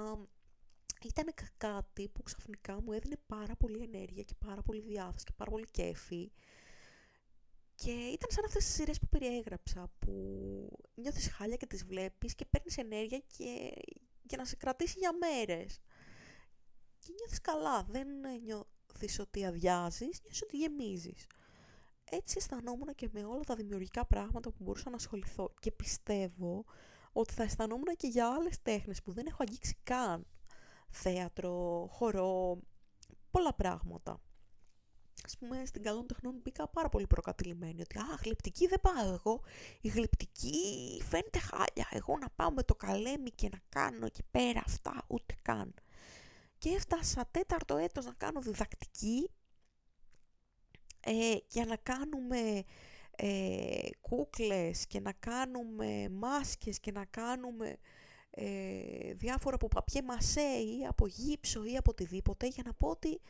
[1.04, 5.52] Ήταν κάτι που ξαφνικά μου έδινε πάρα πολύ ενέργεια και πάρα πολύ διάθεση και πάρα
[5.52, 6.32] πολύ κέφι
[7.76, 10.14] και ήταν σαν αυτές τις σειρές που περιέγραψα, που
[10.96, 13.72] νιώθεις χάλια και τις βλέπεις και παίρνεις ενέργεια και
[14.22, 15.80] για να σε κρατήσει για μέρες.
[17.00, 18.08] Και νιώθεις καλά, δεν
[19.00, 21.28] νιώθεις ότι αδειάζεις, νιώθεις ότι γεμίζεις.
[22.10, 26.66] Έτσι αισθανόμουν και με όλα τα δημιουργικά πράγματα που μπορούσα να ασχοληθώ και πιστεύω
[27.12, 30.26] ότι θα αισθανόμουν και για άλλες τέχνες που δεν έχω αγγίξει καν.
[30.90, 32.60] Θέατρο, χορό,
[33.32, 34.22] πολλά πράγματα
[35.26, 37.82] ας πούμε, στην καλών τεχνών μπήκα πάρα πολύ προκατηλημένη.
[37.82, 39.42] Ότι, α, γλυπτική δεν πάω εγώ.
[39.82, 41.88] Η γλυπτική φαίνεται χάλια.
[41.90, 45.74] Εγώ να πάω με το καλέμι και να κάνω εκεί πέρα αυτά, ούτε καν.
[46.58, 49.30] Και έφτασα τέταρτο έτος να κάνω διδακτική
[51.00, 52.64] ε, για να κάνουμε
[53.16, 57.78] ε, κούκλες και να κάνουμε μάσκες και να κάνουμε
[58.30, 63.22] ε, διάφορα από παπιέ μασέ ή από γύψο ή από οτιδήποτε για να πω ότι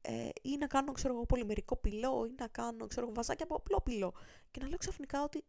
[0.00, 3.54] ε, ή να κάνω ξέρω εγώ πολυμερικό πυλό ή να κάνω ξέρω εγώ βαζάκια από
[3.54, 4.14] απλό πυλό.
[4.50, 5.44] Και να λέω ξαφνικά ότι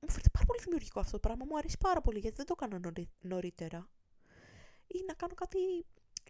[0.00, 2.54] μου φαίνεται πάρα πολύ δημιουργικό αυτό το πράγμα, μου αρέσει πάρα πολύ γιατί δεν το
[2.60, 3.88] έκανα νωρίτερα
[4.86, 5.58] ή να κάνω κάτι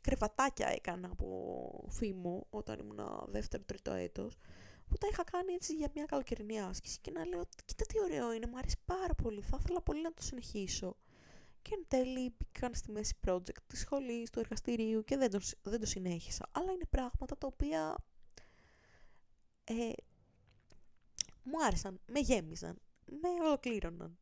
[0.01, 4.37] κρεβατάκια έκανα από φήμο όταν ήμουν δεύτερο τρίτο έτος
[4.89, 8.33] που τα είχα κάνει έτσι για μια καλοκαιρινή άσκηση και να λέω κοίτα τι ωραίο
[8.33, 10.97] είναι, μου αρέσει πάρα πολύ, θα ήθελα πολύ να το συνεχίσω
[11.63, 15.81] και εν τέλει μπήκαν στη μέση project της σχολής, του εργαστηρίου και δεν το, δεν
[15.81, 16.49] το συνέχισα.
[16.53, 17.97] Αλλά είναι πράγματα τα οποία
[19.65, 19.91] ε,
[21.43, 24.19] μου άρεσαν, με γέμιζαν, με ολοκλήρωναν.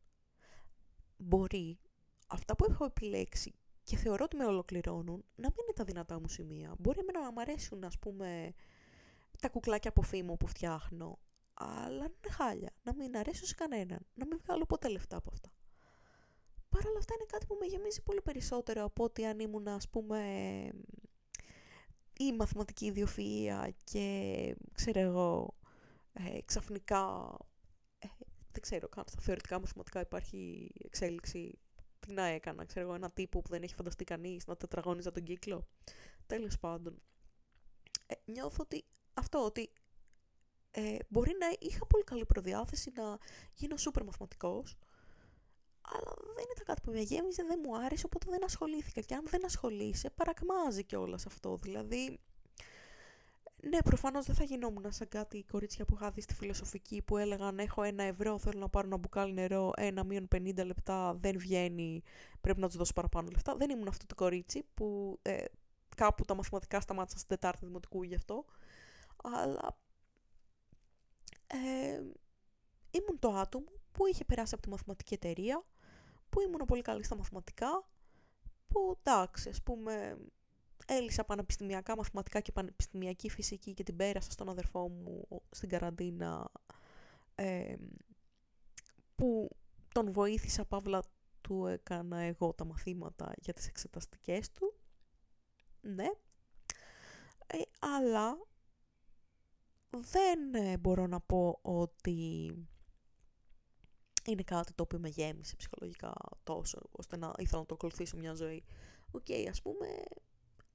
[1.17, 1.79] Μπορεί
[2.27, 3.53] αυτά που έχω επιλέξει
[3.85, 6.75] και θεωρώ ότι με ολοκληρώνουν να μην είναι τα δυνατά μου σημεία.
[6.79, 8.53] Μπορεί να μου αρέσουν, ας πούμε,
[9.39, 11.19] τα κουκλάκια από φήμο που φτιάχνω,
[11.53, 15.29] αλλά να είναι χάλια, να μην αρέσουν σε κανέναν, να μην βγάλω ποτέ λεφτά από
[15.33, 15.49] αυτά.
[16.69, 19.89] Παρ' όλα αυτά είναι κάτι που με γεμίζει πολύ περισσότερο από ότι αν ήμουν, ας
[19.89, 20.19] πούμε,
[22.17, 25.55] η μαθηματική ιδιοφυΐα και, ξέρω εγώ,
[26.13, 27.37] ε, ξαφνικά,
[27.99, 28.07] ε,
[28.51, 31.59] δεν ξέρω καν, στα θεωρητικά μαθηματικά υπάρχει εξέλιξη.
[32.05, 35.23] Τι να έκανα, ξέρω εγώ, ένα τύπο που δεν έχει φανταστεί κανείς να τετραγώνιζα τον
[35.23, 35.67] κύκλο.
[36.25, 37.01] Τέλος πάντων.
[38.05, 39.71] Ε, νιώθω ότι αυτό, ότι
[40.71, 43.17] ε, μπορεί να είχα πολύ καλή προδιάθεση να
[43.53, 44.77] γίνω σούπερ μαθηματικός,
[45.81, 49.01] αλλά δεν ήταν κάτι που με γέμιζε, δεν μου άρεσε, οπότε δεν ασχολήθηκα.
[49.01, 51.57] Και αν δεν ασχολείσαι, παρακμάζει κιόλας αυτό.
[51.57, 52.19] Δηλαδή,
[53.69, 57.59] ναι, προφανώς δεν θα γινόμουν σαν κάτι κορίτσια που είχα δει στη φιλοσοφική που έλεγαν
[57.59, 62.03] Έχω ένα ευρώ, θέλω να πάρω ένα μπουκάλι νερό, ένα μείον 50 λεπτά, δεν βγαίνει,
[62.41, 63.55] πρέπει να τους δώσω παραπάνω λεφτά.
[63.55, 65.43] Δεν ήμουν αυτό το κορίτσι που ε,
[65.95, 68.45] κάπου τα μαθηματικά σταμάτησαν στην Τετάρτη Δημοτικού γι' αυτό.
[69.23, 69.77] Αλλά
[71.47, 72.01] ε,
[72.91, 75.63] ήμουν το άτομο που είχε περάσει από τη μαθηματική εταιρεία,
[76.29, 77.89] που ήμουν πολύ καλή στα μαθηματικά,
[78.67, 80.17] που εντάξει, ας πούμε,
[80.85, 86.51] έλυσα πανεπιστημιακά μαθηματικά και πανεπιστημιακή φυσική και την πέρασα στον αδερφό μου στην καραντίνα,
[87.35, 87.75] ε,
[89.15, 89.49] που
[89.93, 91.03] τον βοήθησα, παύλα
[91.41, 94.73] του έκανα εγώ τα μαθήματα για τις εξεταστικές του.
[95.81, 96.07] Ναι.
[97.47, 98.37] Ε, αλλά
[99.89, 102.51] δεν ε, μπορώ να πω ότι
[104.25, 108.33] είναι κάτι το οποίο με γέμισε ψυχολογικά τόσο, ώστε να ήθελα να το ακολουθήσω μια
[108.33, 108.63] ζωή.
[109.11, 109.87] Ok, okay, ας πούμε,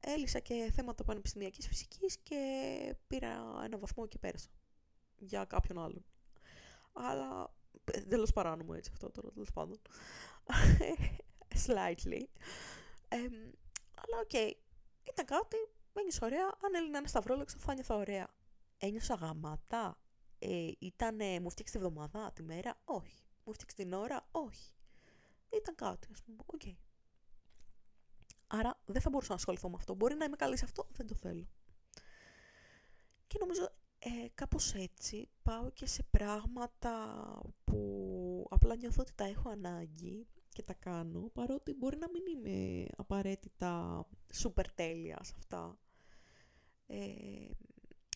[0.01, 4.48] έλυσα και θέματα πανεπιστημιακής φυσικής και πήρα ένα βαθμό και πέρασα
[5.16, 6.05] για κάποιον άλλον.
[6.93, 7.55] Αλλά,
[8.09, 9.81] τέλος παράνομο έτσι αυτό τώρα, τέλος πάντων.
[11.66, 12.24] Slightly.
[13.94, 14.51] αλλά ok, okay,
[15.09, 15.56] ήταν κάτι,
[15.93, 18.28] ένιωσα ωραία, αν έλυνα ένα σταυρόλεξο θα νιώθω ωραία
[18.81, 19.98] ένιωσα γαμάτα.
[20.39, 23.22] Ε, ήτανε, μου 'φτιαξε τη βδομάδα, τη μέρα, όχι.
[23.44, 24.72] Μου 'φτιαξε την ώρα, όχι.
[25.51, 26.60] Ήταν κάτι, ας πούμε, ok.
[26.64, 26.74] Okay.
[28.52, 29.94] Άρα δεν θα μπορούσα να ασχοληθώ με αυτό.
[29.94, 31.47] Μπορεί να είμαι καλή σε αυτό, δεν το θέλω.
[33.27, 33.68] Και νομίζω
[33.98, 36.94] ε, κάπως έτσι πάω και σε πράγματα
[37.64, 42.86] που απλά νιώθω ότι τα έχω ανάγκη και τα κάνω, παρότι μπορεί να μην είμαι
[42.97, 45.78] απαραίτητα σούπερ τέλεια σε αυτά.
[46.86, 46.98] Ε,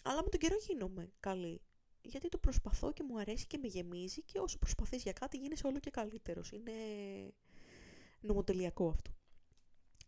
[0.03, 1.61] αλλά με τον καιρό γίνομαι καλή.
[2.03, 5.67] Γιατί το προσπαθώ και μου αρέσει και με γεμίζει και όσο προσπαθείς για κάτι γίνεσαι
[5.67, 6.53] όλο και καλύτερος.
[6.53, 6.73] Είναι
[8.21, 9.11] νομοτελειακό αυτό.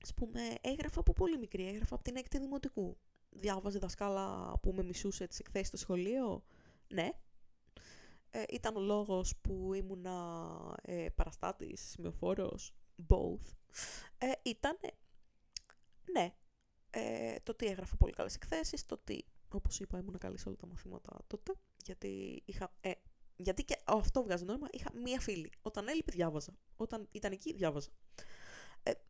[0.06, 2.96] Ας πούμε, έγραφα από πολύ μικρή, έγραφα από την έκτη δημοτικού.
[3.30, 6.44] Διάβαζε δασκάλα που με μισούσε τις εκθέσεις στο σχολείο;
[6.88, 7.10] Ναι.
[8.30, 10.48] Ε, ήταν ο λόγος που ήμουνα
[10.82, 12.74] ε, παραστάτης, σημειοφόρος;
[13.08, 13.52] Both.
[14.18, 14.92] Ε, ήτανε...
[16.12, 16.34] Ναι.
[16.90, 20.56] Ε, το ότι έγραφα πολύ καλές εκθέσεις, το ότι Όπως είπα, ήμουν καλή σε όλα
[20.56, 21.52] τα μαθήματα τότε.
[21.84, 22.74] Γιατί είχα.
[22.80, 22.92] Ε,
[23.36, 24.68] γιατί και αυτό βγάζει νόημα.
[24.70, 25.50] Είχα μία φίλη.
[25.62, 26.52] Όταν έλειπε, διάβαζα.
[26.76, 27.90] Όταν ήταν εκεί, διάβαζα.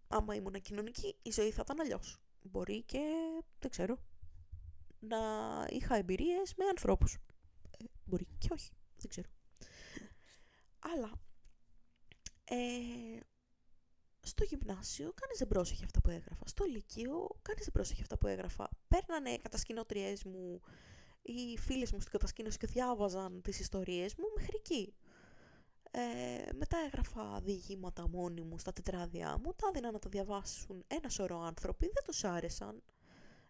[0.09, 2.21] Ε, άμα ήμουν κοινωνική, η ζωή θα ήταν αλλιώς.
[2.43, 3.01] Μπορεί και.
[3.59, 3.99] δεν ξέρω.
[4.99, 5.19] Να
[5.71, 7.15] είχα εμπειρίες με ανθρώπους.
[7.79, 8.71] Ε, μπορεί και όχι.
[8.97, 9.29] Δεν ξέρω.
[10.79, 11.13] Αλλά.
[12.45, 13.21] Ε,
[14.21, 16.47] στο γυμνάσιο κανείς δεν πρόσεχε αυτά που έγραφα.
[16.47, 18.69] Στο λυκείο κανείς δεν πρόσεχε αυτά που έγραφα.
[18.89, 20.61] Παίρνανε κατασκηνώτριές μου
[21.23, 24.95] ή φίλες μου στην κατασκήνωση και διάβαζαν τις ιστορίες μου μέχρι εκεί.
[25.99, 31.09] Ε, μετά έγραφα διηγήματα μόνη μου στα τετράδια μου, τα έδινα να τα διαβάσουν ένα
[31.09, 32.83] σωρό άνθρωποι, δεν τους άρεσαν.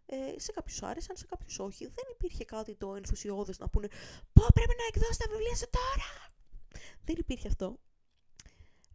[0.06, 1.86] Ε, σε κάποιους άρεσαν, σε κάποιους όχι.
[1.86, 3.88] Δεν υπήρχε κάτι το ενθουσιώδες να πούνε
[4.32, 6.34] «Πω, πρέπει να εκδώσεις τα βιβλία σου τώρα!»
[7.04, 7.66] Δεν υπήρχε αυτό.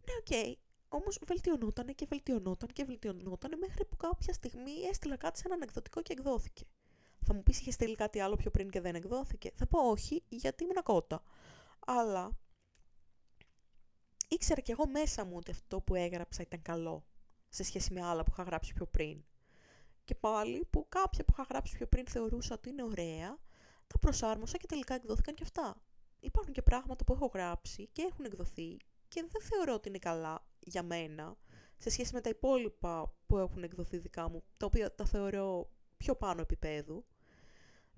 [0.06, 0.26] Ναι, ok.
[0.30, 0.54] Okay.
[0.88, 6.02] Όμως βελτιωνόταν και βελτιωνόταν και βελτιωνόταν μέχρι που κάποια στιγμή έστειλα κάτι σε έναν εκδοτικό
[6.02, 6.64] και εκδόθηκε.
[7.26, 10.22] Θα μου πεις είχες στείλει κάτι άλλο πιο πριν και δεν εκδόθηκε; Θα πω όχι,
[10.28, 11.22] γιατί ήμουν κότα.
[11.86, 12.36] Αλλά
[14.34, 17.04] ήξερα κι εγώ μέσα μου ότι αυτό που έγραψα ήταν καλό
[17.48, 19.24] σε σχέση με άλλα που είχα γράψει πιο πριν.
[20.04, 23.38] Και πάλι που κάποια που είχα γράψει πιο πριν θεωρούσα ότι είναι ωραία,
[23.86, 25.82] τα προσάρμοσα και τελικά εκδόθηκαν και αυτά.
[26.20, 28.76] Υπάρχουν και πράγματα που έχω γράψει και έχουν εκδοθεί
[29.08, 31.36] και δεν θεωρώ ότι είναι καλά για μένα
[31.76, 36.14] σε σχέση με τα υπόλοιπα που έχουν εκδοθεί δικά μου, τα οποία τα θεωρώ πιο
[36.16, 37.04] πάνω επίπεδου.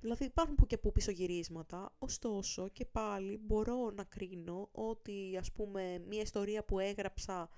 [0.05, 5.99] Δηλαδή υπάρχουν που και που πισωγυρίσματα, ωστόσο και πάλι μπορώ να κρίνω ότι ας πούμε
[5.99, 7.49] μια ιστορία που έγραψα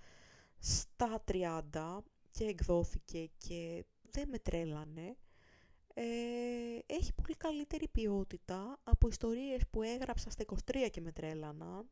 [0.59, 1.25] στα
[1.73, 1.99] 30
[2.31, 5.17] και εκδόθηκε και δεν με τρέλανε.
[5.95, 6.05] Ε,
[6.87, 11.91] έχει πολύ καλύτερη ποιότητα από ιστορίες που έγραψα στα 23 και με τρέλαναν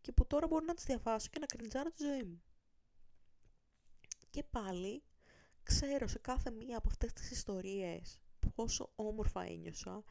[0.00, 2.42] και που τώρα μπορώ να τις διαβάσω και να κριντζάρω τη ζωή μου.
[4.30, 5.02] Και πάλι
[5.62, 8.20] ξέρω σε κάθε μία από αυτές τις ιστορίες
[8.60, 10.02] πόσο όμορφα ένιωσα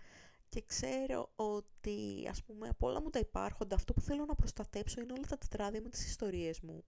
[0.49, 5.01] και ξέρω ότι ας πούμε από όλα μου τα υπάρχοντα αυτό που θέλω να προστατέψω
[5.01, 6.83] είναι όλα τα τετράδια με τις ιστορίες μου.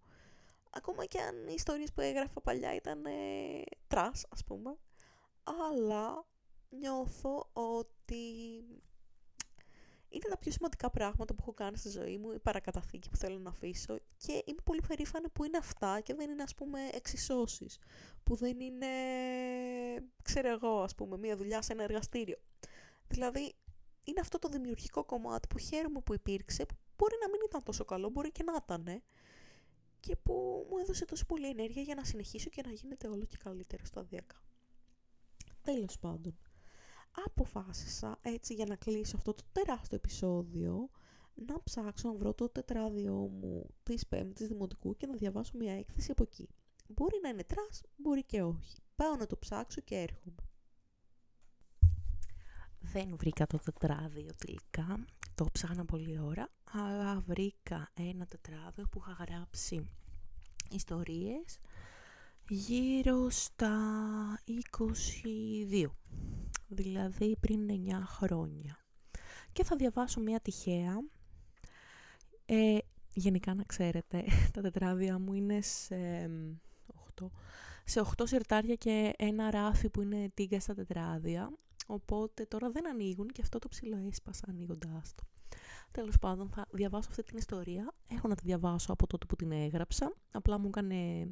[0.71, 3.11] Ακόμα και αν οι ιστορίες που έγραφα παλιά ήταν ε,
[3.88, 4.77] trash ας πούμε.
[5.43, 6.25] Αλλά
[6.69, 8.25] νιώθω ότι
[10.11, 13.39] είναι τα πιο σημαντικά πράγματα που έχω κάνει στη ζωή μου, η παρακαταθήκη που θέλω
[13.39, 17.79] να αφήσω και είμαι πολύ περήφανη που είναι αυτά και δεν είναι ας πούμε εξισώσεις,
[18.23, 18.88] που δεν είναι,
[20.21, 22.38] ξέρω εγώ, ας πούμε, μια δουλειά σε ένα εργαστήριο.
[23.07, 23.53] Δηλαδή,
[24.03, 27.85] είναι αυτό το δημιουργικό κομμάτι που χαίρομαι που υπήρξε, που μπορεί να μην ήταν τόσο
[27.85, 29.01] καλό, μπορεί και να ήταν,
[29.99, 33.38] και που μου έδωσε τόσο πολύ ενέργεια για να συνεχίσω και να γίνεται όλο και
[33.38, 34.41] καλύτερο σταδιακά.
[35.61, 36.38] Τέλος πάντων
[37.25, 40.89] αποφάσισα έτσι για να κλείσω αυτό το τεράστιο επεισόδιο
[41.33, 46.11] να ψάξω να βρω το τετράδιό μου της πέμπτης δημοτικού και να διαβάσω μια έκθεση
[46.11, 46.49] από εκεί.
[46.88, 48.75] Μπορεί να είναι trash, μπορεί και όχι.
[48.95, 50.35] Πάω να το ψάξω και έρχομαι.
[52.79, 55.05] Δεν βρήκα το τετράδιο τελικά,
[55.35, 59.89] το ψάχνα πολλή ώρα, αλλά βρήκα ένα τετράδιο που είχα γράψει
[60.71, 61.59] ιστορίες
[62.49, 63.77] γύρω στα
[65.23, 65.85] 22
[66.72, 68.77] δηλαδή πριν 9 χρόνια.
[69.52, 71.03] Και θα διαβάσω μια τυχαία.
[72.45, 72.77] Ε,
[73.14, 74.23] γενικά να ξέρετε,
[74.53, 76.30] τα τετράδια μου είναι σε
[77.19, 77.26] 8,
[77.85, 81.52] σε 8 σερτάρια και ένα ράφι που είναι τίγκα στα τετράδια.
[81.88, 85.23] Οπότε τώρα δεν ανοίγουν και αυτό το ψηλό έσπασα ανοίγοντάς το.
[85.91, 87.93] Τέλος πάντων θα διαβάσω αυτή την ιστορία.
[88.07, 90.14] Έχω να τη διαβάσω από τότε που την έγραψα.
[90.31, 91.27] Απλά μου έκανε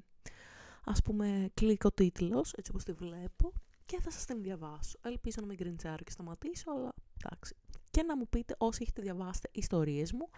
[0.86, 3.54] ας πούμε κλικ ο τίτλος, έτσι όπως τη βλέπω
[3.90, 4.98] και θα σας την διαβάσω.
[5.02, 6.94] Ελπίζω να μην γκριντσάρω και σταματήσω, αλλά
[7.24, 7.56] εντάξει.
[7.92, 10.30] Και να μου πείτε όσοι έχετε διαβάσει ιστορίες μου,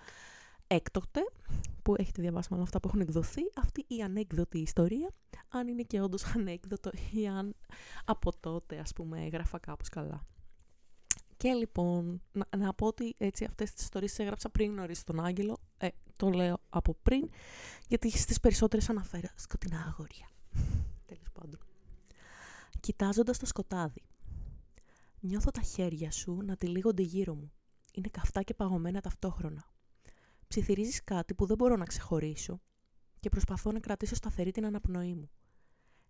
[0.67, 1.21] έκτοτε,
[1.83, 5.13] που έχετε διαβάσει με όλα αυτά που έχουν εκδοθεί, αυτή η ανέκδοτη ιστορία,
[5.49, 7.55] αν είναι και όντως ανέκδοτο ή αν
[8.05, 10.25] από τότε, ας πούμε, έγραφα κάπως καλά.
[11.37, 15.57] Και λοιπόν, να, να πω ότι έτσι αυτές τις ιστορίες έγραψα πριν γνωρίσει τον Άγγελο,
[15.77, 17.29] ε, το λέω από πριν,
[17.87, 20.29] γιατί στις περισσότερες αναφέρω σκοτεινά αγόρια.
[21.05, 21.59] Τέλος πάντων
[22.81, 24.01] κοιτάζοντας το σκοτάδι.
[25.19, 27.51] Νιώθω τα χέρια σου να τυλίγονται γύρω μου.
[27.93, 29.65] Είναι καυτά και παγωμένα ταυτόχρονα.
[30.47, 32.61] Ψιθυρίζεις κάτι που δεν μπορώ να ξεχωρίσω
[33.19, 35.29] και προσπαθώ να κρατήσω σταθερή την αναπνοή μου.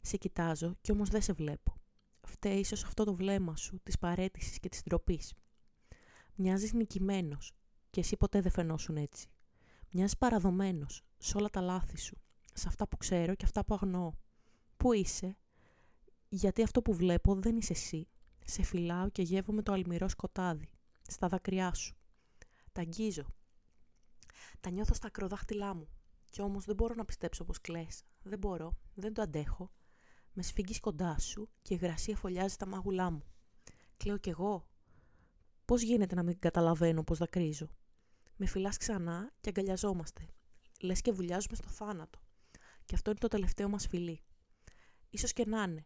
[0.02, 1.80] Σε κοιτάζω κι όμως δεν σε βλέπω.
[2.22, 5.34] Φταίει ίσως αυτό το βλέμμα σου, της παρέτησης και της ντροπής.
[6.36, 7.54] Μοιάζεις νικημένος
[7.90, 9.28] και εσύ ποτέ δεν φαινόσουν έτσι.
[9.92, 12.18] Μοιάζεις παραδομένος σε όλα τα λάθη σου,
[12.54, 14.14] σε αυτά που ξέρω και αυτά που αγνοώ.
[14.78, 15.38] Πού είσαι,
[16.34, 18.08] γιατί αυτό που βλέπω δεν είσαι εσύ.
[18.46, 20.70] Σε φυλάω και γεύομαι το αλμυρό σκοτάδι,
[21.08, 21.96] στα δάκρυά σου.
[22.72, 23.26] Τα αγγίζω.
[24.60, 25.88] Τα νιώθω στα ακροδάχτυλά μου.
[26.30, 28.04] Κι όμως δεν μπορώ να πιστέψω πως κλαις.
[28.24, 29.72] Δεν μπορώ, δεν το αντέχω.
[30.34, 33.24] Με σφίγγεις κοντά σου και η γρασία φωλιάζει τα μάγουλά μου.
[33.98, 34.68] Κλαίω κι εγώ.
[35.66, 37.68] Πώς γίνεται να μην καταλαβαίνω πως δακρύζω;
[38.36, 40.28] Με φυλάς ξανά και αγκαλιαζόμαστε.
[40.82, 42.20] Λες και βουλιάζουμε στο θάνατο.
[42.86, 44.22] Και αυτό είναι το τελευταίο μας φιλί.
[45.10, 45.86] Ίσως και να είναι,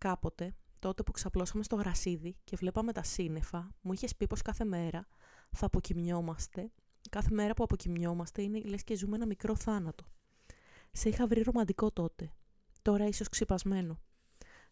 [0.00, 4.64] Κάποτε, τότε που ξαπλώσαμε στο γρασίδι και βλέπαμε τα σύννεφα, μου είχες πει πως κάθε
[4.64, 5.06] μέρα
[5.50, 6.70] θα αποκοιμιόμαστε.
[7.10, 10.04] Κάθε μέρα που αποκοιμιόμαστε είναι λες και ζούμε ένα μικρό θάνατο.
[10.92, 12.32] Σε είχα βρει ρομαντικό τότε.
[12.82, 14.00] Τώρα ίσως ξυπασμένο.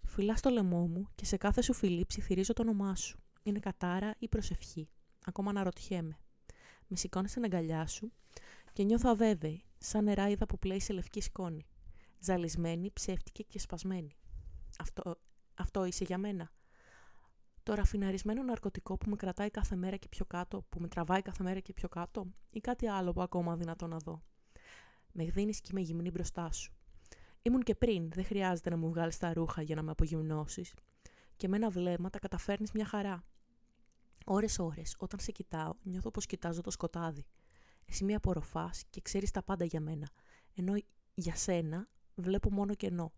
[0.05, 3.19] Φυλά στο λαιμό μου και σε κάθε σου φιλί ψιθυρίζω το όνομά σου.
[3.43, 4.89] Είναι κατάρα ή προσευχή.
[5.25, 6.19] Ακόμα αναρωτιέμαι.
[6.87, 8.13] Με σηκώνεις στην αγκαλιά σου
[8.73, 11.67] και νιώθω αβέβαιη, σαν νεράιδα που πλέει σε λευκή σκόνη.
[12.19, 14.17] Ζαλισμένη, ψεύτικη και σπασμένη
[14.79, 15.21] αυτό,
[15.55, 16.51] αυτό είσαι για μένα.
[17.63, 21.43] Το ραφιναρισμένο ναρκωτικό που με κρατάει κάθε μέρα και πιο κάτω, που με τραβάει κάθε
[21.43, 24.23] μέρα και πιο κάτω, ή κάτι άλλο που ακόμα δυνατό να δω.
[25.13, 26.73] Με δίνει και με γυμνή μπροστά σου.
[27.43, 30.75] Ήμουν και πριν, δεν χρειάζεται να μου βγάλεις τα ρούχα για να με απογυμνώσεις.
[31.37, 33.25] Και με ένα βλέμμα τα καταφέρνεις μια χαρά.
[34.25, 37.25] Ώρες-ώρες, όταν σε κοιτάω, νιώθω πως κοιτάζω το σκοτάδι.
[37.85, 40.09] Εσύ με απορροφάς και ξέρεις τα πάντα για μένα.
[40.55, 40.75] Ενώ
[41.15, 43.13] για σένα βλέπω μόνο κενό.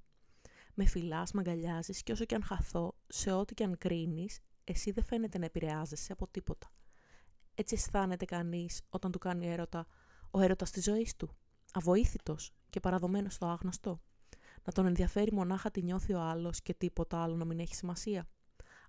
[0.83, 4.91] Με φυλάς, με αγκαλιάζει και όσο και αν χαθώ, σε ό,τι και αν κρίνεις, εσύ
[4.91, 6.73] δεν φαίνεται να επηρεάζεσαι από τίποτα.
[7.55, 9.87] Έτσι αισθάνεται κανείς όταν του κάνει έρωτα
[10.31, 11.37] ο έρωτας της ζωής του.
[11.73, 14.01] Αβοήθητος και παραδομένος στο άγνωστο.
[14.65, 18.29] Να τον ενδιαφέρει μονάχα τι νιώθει ο άλλος και τίποτα άλλο να μην έχει σημασία.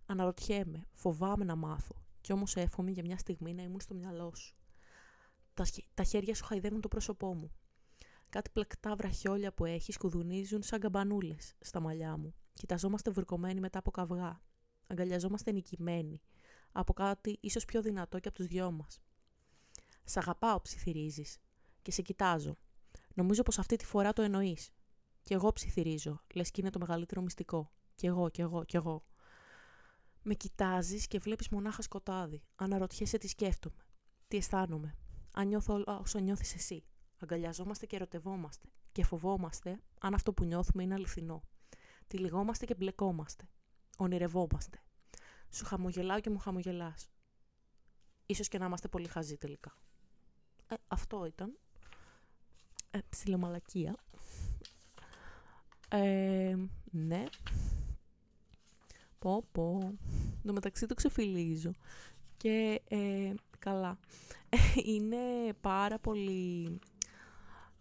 [0.05, 4.55] Αναρωτιέμαι, φοβάμαι να μάθω, κι όμως εύχομαι για μια στιγμή να ήμουν στο μυαλό σου.
[5.53, 7.51] Τα, τα χέρια σου χαϊδεύουν το πρόσωπό μου.
[8.31, 12.35] Κάτι πλεκτά βραχιόλια που έχεις σκουδουνίζουν σαν καμπανούλες στα μαλλιά μου.
[12.53, 14.41] Κοιταζόμαστε βουρκωμένοι μετά από καυγά.
[14.87, 16.21] Αγκαλιαζόμαστε νικημένοι.
[16.71, 19.01] Από κάτι ίσως πιο δυνατό και από τους δυο μας.
[20.03, 21.37] Σ' αγαπάω, ψιθυρίζεις.
[21.81, 22.57] Και σε κοιτάζω.
[23.13, 24.69] Νομίζω πως αυτή τη φορά το εννοείς.
[25.21, 27.71] Κι εγώ ψιθυρίζω, λες και είναι το μεγαλύτερο μυστικό.
[27.95, 29.05] Κι εγώ, κι εγώ, κι εγώ.
[30.21, 32.43] Με κοιτάζεις και βλέπεις μονάχα σκοτάδι.
[32.55, 33.85] Αναρωτιέσαι τι σκέφτομαι.
[34.27, 34.95] Τι αισθάνομαι.
[35.33, 36.85] Αν νιώθω όλα όσα νιώθεις εσύ.
[37.21, 38.67] Αγκαλιαζόμαστε και ερωτευόμαστε.
[38.91, 41.43] Και φοβόμαστε αν αυτό που νιώθουμε είναι αληθινό.
[42.07, 43.49] Τυλιγόμαστε και μπλεκόμαστε.
[43.97, 44.79] Ονειρευόμαστε.
[45.49, 47.09] Σου χαμογελάω και μου χαμογελάς.
[48.25, 49.73] Ίσως και να είμαστε πολύ χαζοί τελικά.
[50.67, 51.57] Ε, αυτό ήταν.
[52.91, 53.95] Ε, ψιλομαλακία.
[55.89, 56.55] Ε,
[56.91, 57.23] ναι.
[59.19, 59.97] Πω πω.
[60.43, 61.71] Το μεταξύ το ξεφυλίζω.
[62.37, 63.99] Και ε, καλά.
[64.93, 66.79] Είναι πάρα πολύ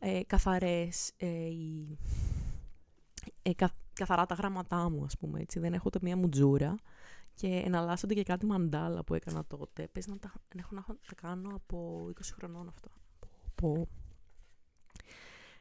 [0.01, 1.98] ε, καθαρές ε, οι,
[3.43, 3.51] ε,
[3.93, 5.59] καθαρά τα γραμματά μου, ας πούμε, έτσι.
[5.59, 6.74] Δεν έχω ούτε μία μουτζούρα
[7.35, 9.89] και εναλλάσσονται και κάτι μαντάλα που έκανα τότε.
[9.93, 12.89] Πες να τα, έχω να τα κάνω από 20 χρονών αυτά.
[13.55, 13.89] Πω.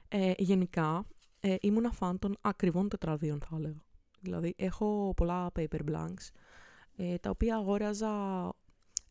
[0.07, 1.06] Ε, γενικά,
[1.40, 3.84] ε, ήμουν φαν των ακριβών τετραδίων, θα έλεγα.
[4.22, 6.30] Δηλαδή, έχω πολλά paper blanks,
[6.95, 8.14] ε, τα οποία αγόραζα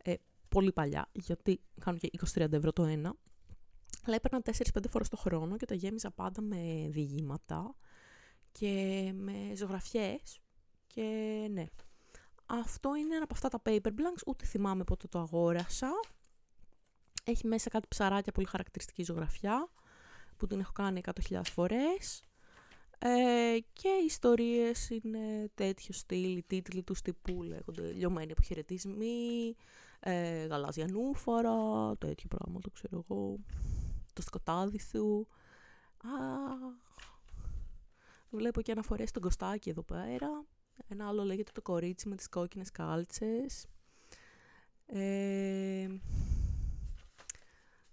[0.02, 0.14] ε,
[0.48, 3.14] πολύ παλιά, γιατί κάνουν και 20-30 ευρώ το ένα.
[4.08, 7.74] Αλλά έπαιρνα 4-5 φορές το χρόνο και τα γέμιζα πάντα με διηγήματα
[8.52, 10.40] και με ζωγραφιές
[10.86, 11.02] και
[11.50, 11.66] ναι.
[12.46, 15.90] Αυτό είναι ένα από αυτά τα paper blanks, ούτε θυμάμαι πότε το αγόρασα.
[17.24, 19.68] Έχει μέσα κάτι ψαράκια πολύ χαρακτηριστική ζωγραφιά
[20.36, 22.22] που την έχω κάνει 100.000 φορές.
[22.98, 29.54] Ε, και οι ιστορίες είναι τέτοιο στυλ, οι τίτλοι του τυπού λέγονται λιωμένοι αποχαιρετισμοί,
[30.00, 33.38] ε, γαλάζια νούφαρα, τέτοιο πράγμα το ξέρω εγώ,
[34.18, 35.26] το σκοτάδι σου.
[38.30, 40.44] βλέπω και αναφορές στον Κωστάκη εδώ πέρα.
[40.88, 43.66] Ένα άλλο λέγεται το κορίτσι με τις κόκκινες κάλτσες.
[44.86, 45.86] Ε,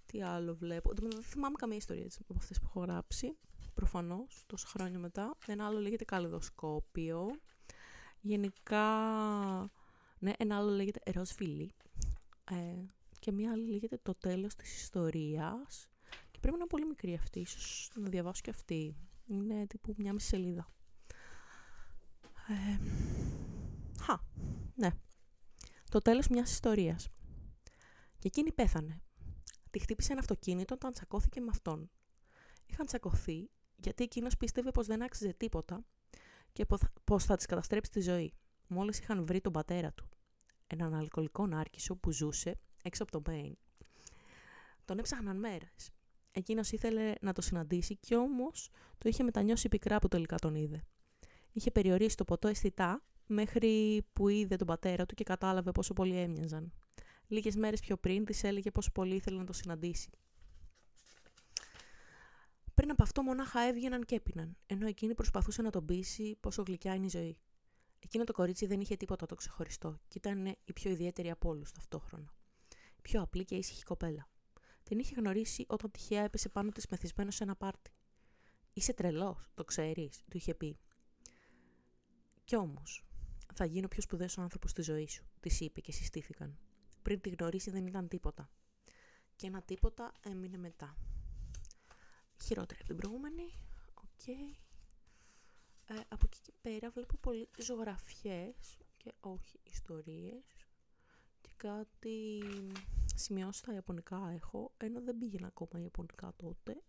[0.06, 0.92] τι άλλο βλέπω.
[0.94, 3.38] Δεν θυμάμαι καμία ιστορία έτσι, από αυτές που έχω γράψει.
[3.74, 5.38] Προφανώς, τόσα χρόνια μετά.
[5.46, 7.40] Ένα άλλο λέγεται καλλιδοσκόπιο.
[8.22, 8.88] Γενικά,
[10.20, 11.72] ναι, ένα άλλο λέγεται ροζ φιλί.
[12.52, 12.86] Ε,
[13.20, 15.90] και μία άλλη λέγεται το τέλος της ιστορίας.
[16.46, 18.96] Και πρέπει να είναι πολύ μικρή αυτή, ίσως να διαβάσω και αυτή.
[19.26, 20.72] Είναι τύπου μια μισή σελίδα.
[22.48, 22.80] Ε,
[24.02, 24.20] χα,
[24.76, 24.90] ναι.
[25.90, 27.10] Το τέλος μιας ιστορίας.
[28.20, 29.02] Και εκείνη πέθανε.
[29.72, 31.90] Τη χτύπησε ένα αυτοκίνητο όταν τσακώθηκε με αυτόν.
[32.66, 35.86] Είχαν τσακωθεί γιατί εκείνος πίστευε πως δεν άξιζε τίποτα
[36.52, 36.66] και
[37.04, 38.34] πως θα της καταστρέψει τη ζωή.
[38.68, 40.10] Μόλις είχαν βρει τον πατέρα του,
[40.68, 43.58] έναν αλκοολικό νάρκισο που ζούσε έξω από το Μέιν.
[44.86, 45.95] Τον έψαχναν μέρες.
[46.38, 50.84] Εκείνος ήθελε να το συναντήσει και όμως το είχε μετανιώσει πικρά που τελικά τον είδε.
[51.52, 56.18] Είχε περιορίσει το ποτό αισθητά μέχρι που είδε τον πατέρα του και κατάλαβε πόσο πολύ
[56.18, 56.74] έμοιαζαν.
[57.28, 60.10] Λίγες μέρες πιο πριν της έλεγε πόσο πολύ ήθελε να το συναντήσει.
[62.74, 66.96] Πριν από αυτό μονάχα έβγαιναν και έπιναν, ενώ εκείνη προσπαθούσε να τον πείσει πόσο γλυκιά
[66.96, 67.38] είναι η ζωή.
[68.00, 71.72] Εκείνο το κορίτσι δεν είχε τίποτα το ξεχωριστό και ήταν η πιο ιδιαίτερη από όλους
[71.72, 72.34] ταυτόχρονα.
[72.98, 74.30] Η πιο απλή και ήσυχη κοπέλα.
[74.90, 77.92] Την είχε γνωρίσει όταν τυχαία έπεσε πάνω της μεθυσμένο σε ένα πάρτι.
[78.74, 80.78] Είσαι τρελός, το ξέρεις, του είχε πει.
[82.44, 83.06] Κι όμως,
[83.54, 86.58] θα γίνω πιο σπουδαίος άνθρωπος στη ζωή σου, της είπε και συστήθηκαν.
[87.02, 88.50] Πριν τη γνωρίσει δεν ήταν τίποτα.
[89.36, 90.98] Και ένα τίποτα έμεινε μετά.
[92.44, 93.44] Χειρότερη από την προηγούμενη.
[93.94, 94.28] Οκ.
[94.28, 100.46] Ε, από εκεί και πέρα βλέπω πολύ ζωγραφιές και όχι ιστορίες.
[101.42, 102.42] Και κάτι
[103.16, 106.84] σημειώσεις στα Ιαπωνικά έχω, ενώ δεν πήγαινα ακόμα Ιαπωνικά τότε.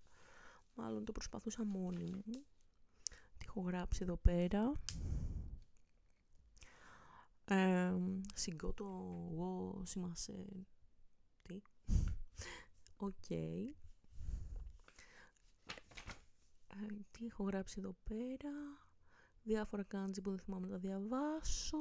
[0.74, 2.44] Μάλλον το προσπαθούσα μόνη μου.
[3.38, 4.72] Τι έχω γράψει εδώ πέρα.
[7.44, 7.94] Ε,
[8.34, 8.84] 仕事
[9.32, 10.66] をしまし
[11.42, 11.60] て.
[12.96, 13.30] Οκ.
[13.30, 13.74] Ε,
[17.10, 18.52] τι έχω γράψει εδώ πέρα.
[19.42, 21.78] Διάφορα κάντζι που δεν θυμάμαι να τα διαβάσω.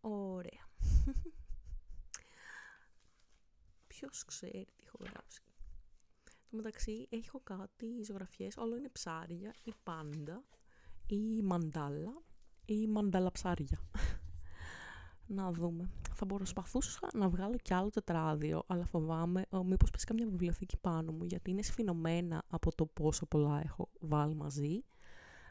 [0.00, 0.68] Ωραία.
[4.00, 5.40] Ποιος ξέρει τι έχω γράψει.
[6.24, 10.44] Το μεταξύ έχω κάτι ζωγραφιές, όλο είναι ψάρια ή πάντα
[11.06, 12.22] ή μαντάλα
[12.64, 13.78] ή μαντάλα ψάρια
[15.36, 15.90] να δούμε.
[16.14, 21.12] Θα προσπαθούσα να βγάλω κι άλλο τετράδιο, αλλά φοβάμαι μήπω μήπως πέσει καμιά βιβλιοθήκη πάνω
[21.12, 24.84] μου, γιατί είναι σφινωμένα από το πόσο πολλά έχω βάλει μαζί.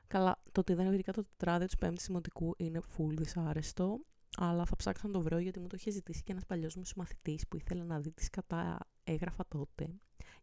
[0.08, 4.00] Καλά, το ότι δεν έχω ειδικά το τετράδιο του πέμπτης σημαντικού είναι full δυσάρεστο,
[4.38, 6.84] αλλά θα ψάξω να το βρω γιατί μου το είχε ζητήσει και ένας παλιός μου
[6.96, 9.90] μαθητή που ήθελε να δει τις κατά έγραφα τότε.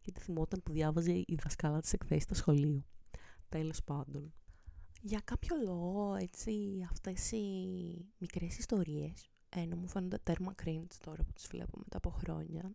[0.01, 2.85] γιατί θυμόταν που διάβαζε η δασκάλα της εκθέσης στο σχολείο.
[3.49, 4.33] Τέλος πάντων.
[5.01, 7.45] Για κάποιο λόγο, έτσι, αυτές οι
[8.17, 12.71] μικρές ιστορίες, ενώ μου φαίνονται τέρμα cringe τώρα που τις βλέπω μετά από χρόνια,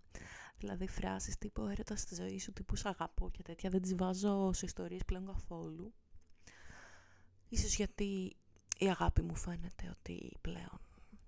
[0.58, 4.52] δηλαδή φράσεις τύπου έρωτας στη ζωής σου, τύπου σ' αγαπώ και τέτοια, δεν τις βάζω
[4.52, 5.92] σε ιστορίες πλέον καθόλου.
[7.48, 8.36] Ίσως γιατί
[8.78, 10.80] η αγάπη μου φαίνεται ότι πλέον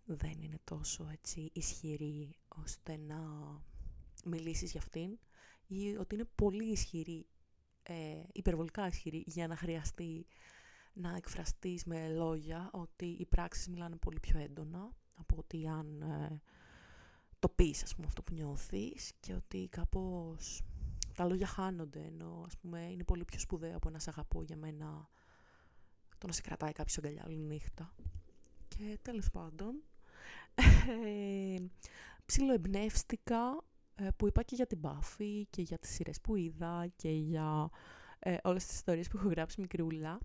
[0.05, 3.19] δεν είναι τόσο έτσι ισχυρή ώστε να
[4.25, 5.19] μιλήσεις για αυτήν
[5.67, 7.27] ή ότι είναι πολύ ισχυρή,
[7.83, 10.27] ε, υπερβολικά ισχυρή για να χρειαστεί
[10.93, 16.41] να εκφραστείς με λόγια ότι οι πράξεις μιλάνε πολύ πιο έντονα από ότι αν ε,
[17.39, 20.63] το πεις ας πούμε αυτό που νιώθεις και ότι κάπως
[21.15, 24.57] τα λόγια χάνονται ενώ ας πούμε είναι πολύ πιο σπουδαίο από ένα σ' αγαπώ για
[24.57, 25.09] μένα
[26.19, 27.95] το να σε κρατάει κάποιος αγκαλιά όλη νύχτα.
[28.69, 29.94] Και τέλος πάντων ε,
[32.27, 33.65] ψιλοεμπνεύστηκα
[33.95, 37.69] ε, που είπα και για την Buffy και για τις σειρές που είδα και για
[38.19, 40.19] ε, όλες τις ιστορίες που έχω γράψει μικρούλα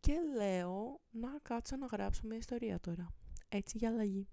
[0.00, 3.08] και λέω να κάτσω να γράψω μια ιστορία τώρα.
[3.48, 4.28] Έτσι για αλλαγή.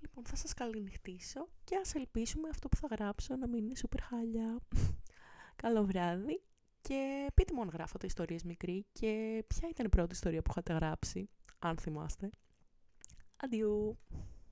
[0.00, 4.00] Λοιπόν, θα σας καληνυχτήσω και ας ελπίσουμε αυτό που θα γράψω να μην είναι σούπερ
[4.00, 4.58] χάλια.
[5.62, 6.42] Καλό βράδυ
[6.80, 10.72] και πείτε μου αν γράφατε ιστορίες μικρή και ποια ήταν η πρώτη ιστορία που είχατε
[10.72, 12.30] γράψει, αν θυμάστε.
[13.38, 13.62] 阿里